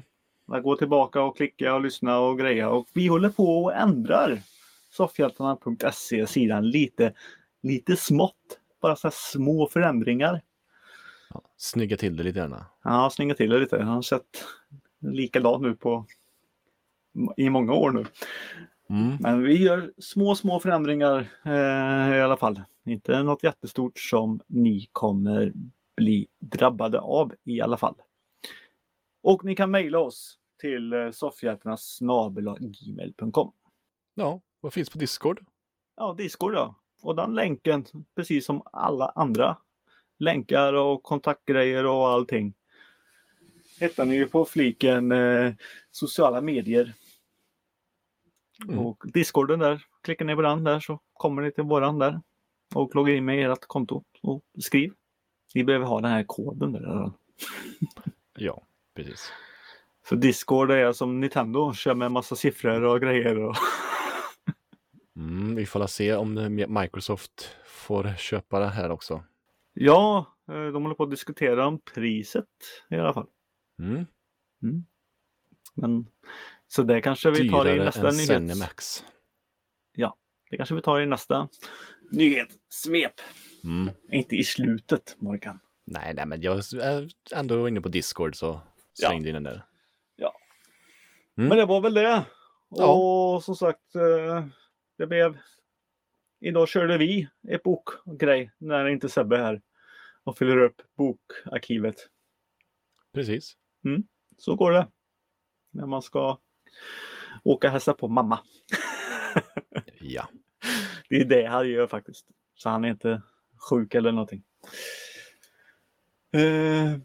Att 0.46 0.62
gå 0.62 0.76
tillbaka 0.76 1.22
och 1.22 1.36
klicka 1.36 1.74
och 1.74 1.80
lyssna 1.80 2.18
och 2.18 2.38
greja. 2.38 2.70
Och 2.70 2.88
vi 2.92 3.06
håller 3.06 3.30
på 3.30 3.64
och 3.64 3.74
ändrar 3.74 4.42
soffhjältarna.se 4.90 6.26
sidan 6.26 6.70
lite, 6.70 7.14
lite 7.62 7.96
smått. 7.96 8.58
Bara 8.82 8.96
så 8.96 9.10
små 9.12 9.66
förändringar. 9.66 10.42
Ja. 11.30 11.42
Snygga 11.56 11.96
till 11.96 12.16
det 12.16 12.22
lite 12.22 12.38
grann. 12.38 12.64
Ja, 12.84 13.10
snygga 13.12 13.34
till 13.34 13.50
det 13.50 13.58
lite. 13.58 13.76
Jag 13.76 13.84
har 13.84 14.02
sett 14.02 14.44
likadant 15.00 15.62
nu 15.62 15.74
på 15.74 16.06
i 17.36 17.50
många 17.50 17.72
år 17.72 17.90
nu. 17.90 18.04
Mm. 18.90 19.16
Men 19.20 19.42
vi 19.42 19.62
gör 19.62 19.92
små, 19.98 20.34
små 20.34 20.60
förändringar 20.60 21.28
eh, 21.44 22.16
i 22.16 22.20
alla 22.20 22.36
fall. 22.36 22.62
Inte 22.84 23.22
något 23.22 23.42
jättestort 23.42 23.98
som 23.98 24.40
ni 24.46 24.88
kommer 24.92 25.52
bli 25.96 26.26
drabbade 26.38 27.00
av 27.00 27.34
i 27.44 27.60
alla 27.60 27.76
fall. 27.76 27.94
Och 29.22 29.44
ni 29.44 29.56
kan 29.56 29.70
mejla 29.70 29.98
oss 29.98 30.38
till 30.60 30.92
eh, 30.92 31.10
soffhjältarna.gmail.com 31.10 33.52
Ja, 34.14 34.40
vad 34.60 34.72
finns 34.72 34.90
på 34.90 34.98
Discord? 34.98 35.40
Ja, 35.96 36.14
Discord 36.18 36.54
ja. 36.54 36.74
Och 37.02 37.16
den 37.16 37.34
länken, 37.34 37.84
precis 38.16 38.46
som 38.46 38.62
alla 38.72 39.08
andra 39.08 39.56
länkar 40.18 40.72
och 40.72 41.02
kontaktgrejer 41.02 41.86
och 41.86 42.08
allting. 42.08 42.54
Hittar 43.80 44.04
ni 44.04 44.14
ju 44.14 44.26
på 44.26 44.44
fliken 44.44 45.12
eh, 45.12 45.52
sociala 45.90 46.40
medier. 46.40 46.94
Mm. 48.64 48.78
Och 48.78 49.04
Discorden 49.04 49.58
där, 49.58 49.84
klickar 50.02 50.24
ni 50.24 50.34
på 50.34 50.42
den 50.42 50.64
där 50.64 50.80
så 50.80 51.00
kommer 51.12 51.42
ni 51.42 51.52
till 51.52 51.64
våran 51.64 51.98
där. 51.98 52.20
Och 52.74 52.94
loggar 52.94 53.14
in 53.14 53.24
med 53.24 53.50
ert 53.50 53.66
konto 53.66 54.04
och 54.22 54.42
skriv. 54.58 54.92
Ni 55.54 55.64
behöver 55.64 55.86
ha 55.86 56.00
den 56.00 56.10
här 56.10 56.24
koden 56.24 56.72
där. 56.72 57.12
Ja, 58.34 58.62
precis. 58.94 59.32
För 60.04 60.16
Discord 60.16 60.70
är 60.70 60.92
som 60.92 61.20
Nintendo, 61.20 61.72
kör 61.72 61.94
med 61.94 62.12
massa 62.12 62.36
siffror 62.36 62.82
och 62.82 63.00
grejer. 63.00 63.38
Och... 63.38 63.56
Mm, 65.16 65.54
vi 65.54 65.66
får 65.66 65.86
se 65.86 66.14
om 66.14 66.34
det- 66.34 66.68
Microsoft 66.68 67.56
får 67.66 68.14
köpa 68.18 68.60
det 68.60 68.66
här 68.68 68.90
också. 68.90 69.24
Ja, 69.72 70.26
eh, 70.48 70.66
de 70.66 70.82
håller 70.82 70.94
på 70.94 71.02
att 71.02 71.10
diskutera 71.10 71.66
om 71.66 71.80
priset 71.94 72.46
i 72.90 72.94
alla 72.96 73.14
fall. 73.14 73.26
Mm. 73.78 74.06
Men, 75.74 76.06
så 76.68 76.82
det 76.82 77.00
kanske 77.00 77.30
vi 77.30 77.50
tar 77.50 77.68
i 77.68 77.78
nästa 77.78 78.08
än 78.08 78.14
nyhet. 78.14 78.28
Zenimax. 78.28 79.04
Det 80.50 80.56
kanske 80.56 80.74
vi 80.74 80.82
tar 80.82 81.00
i 81.00 81.06
nästa 81.06 81.48
nyhet. 82.10 82.48
Svep. 82.68 83.12
Mm. 83.64 83.94
Inte 84.12 84.36
i 84.36 84.44
slutet, 84.44 85.16
Morgan. 85.18 85.58
Nej, 85.84 86.14
nej, 86.14 86.26
men 86.26 86.40
jag 86.42 86.58
är 86.74 87.08
ändå 87.34 87.68
inne 87.68 87.80
på 87.80 87.88
Discord 87.88 88.36
så 88.36 88.60
slängde 88.94 89.28
in 89.28 89.34
den 89.34 89.42
där. 89.42 89.64
Mm. 91.36 91.48
Men 91.48 91.58
det 91.58 91.64
var 91.64 91.80
väl 91.80 91.94
det. 91.94 92.24
Ja. 92.68 92.92
Och 93.34 93.44
som 93.44 93.56
sagt, 93.56 93.94
eh, 93.94 94.46
det 94.98 95.06
blev... 95.06 95.38
Idag 96.40 96.68
körde 96.68 96.98
vi 96.98 97.28
ett 97.48 97.62
bokgrej 97.62 98.52
när 98.58 98.88
inte 98.88 99.08
Sebbe 99.08 99.36
är 99.36 99.42
här 99.42 99.62
och 100.24 100.38
fyller 100.38 100.58
upp 100.58 100.82
bokarkivet. 100.96 101.96
Precis. 103.14 103.56
Så 104.38 104.54
går 104.54 104.72
det. 104.72 104.88
När 105.70 105.86
man 105.86 106.02
ska 106.02 106.38
åka 107.44 107.68
och 107.68 107.72
hälsa 107.72 107.94
på 107.94 108.08
mamma. 108.08 108.38
Ja. 110.04 110.28
Det 111.08 111.16
är 111.16 111.24
det 111.24 111.46
han 111.46 111.68
gör 111.68 111.86
faktiskt. 111.86 112.26
Så 112.54 112.68
han 112.68 112.84
är 112.84 112.88
inte 112.88 113.22
sjuk 113.70 113.94
eller 113.94 114.12
någonting. 114.12 114.42
Eh, 116.34 116.98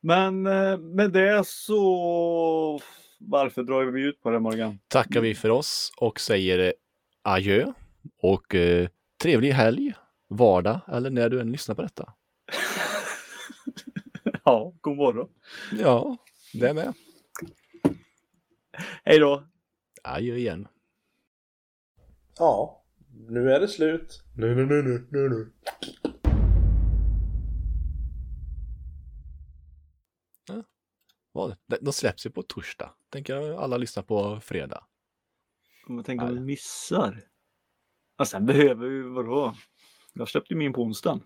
men 0.00 0.46
eh, 0.46 0.78
med 0.78 1.12
det 1.12 1.46
så 1.46 2.80
varför 3.18 3.62
drar 3.62 3.84
vi 3.84 4.02
ut 4.02 4.20
på 4.20 4.30
det 4.30 4.40
Morgan? 4.40 4.78
tackar 4.88 5.20
vi 5.20 5.34
för 5.34 5.50
oss 5.50 5.92
och 5.96 6.20
säger 6.20 6.74
adjö 7.26 7.72
och 8.22 8.54
eh, 8.54 8.88
trevlig 9.22 9.50
helg, 9.52 9.94
vardag 10.28 10.80
eller 10.88 11.10
när 11.10 11.28
du 11.28 11.40
än 11.40 11.52
lyssnar 11.52 11.74
på 11.74 11.82
detta. 11.82 12.12
Ja, 14.44 14.72
god 14.80 14.96
morgon. 14.96 15.28
Ja, 15.78 16.16
det 16.52 16.74
med. 16.74 16.92
Hej 19.04 19.18
då. 19.18 19.44
Adjö 20.02 20.36
igen. 20.36 20.68
Ja, 22.38 22.84
nu 23.28 23.52
är 23.52 23.60
det 23.60 23.68
slut. 23.68 24.22
Nu, 24.34 24.54
nu, 24.54 24.66
nu, 24.66 24.82
nu, 24.82 25.06
nu, 25.10 25.28
nu. 25.28 25.52
Vad? 31.32 31.56
De- 31.80 31.92
släpps 31.92 32.26
ju 32.26 32.30
på 32.30 32.42
torsdag. 32.42 32.90
Tänker 33.10 33.36
jag 33.36 33.56
alla 33.62 33.76
lyssnar 33.76 34.02
på 34.02 34.40
fredag. 34.40 34.84
Men 35.88 36.04
tänk 36.04 36.22
om 36.22 36.34
vi 36.34 36.40
missar. 36.40 37.22
Och 38.18 38.28
sen 38.28 38.46
behöver 38.46 38.88
vi, 38.88 39.02
vadå? 39.02 39.54
Jag 40.12 40.28
släppte 40.28 40.54
min 40.54 40.72
på 40.72 40.82
onsdagen. 40.82 41.22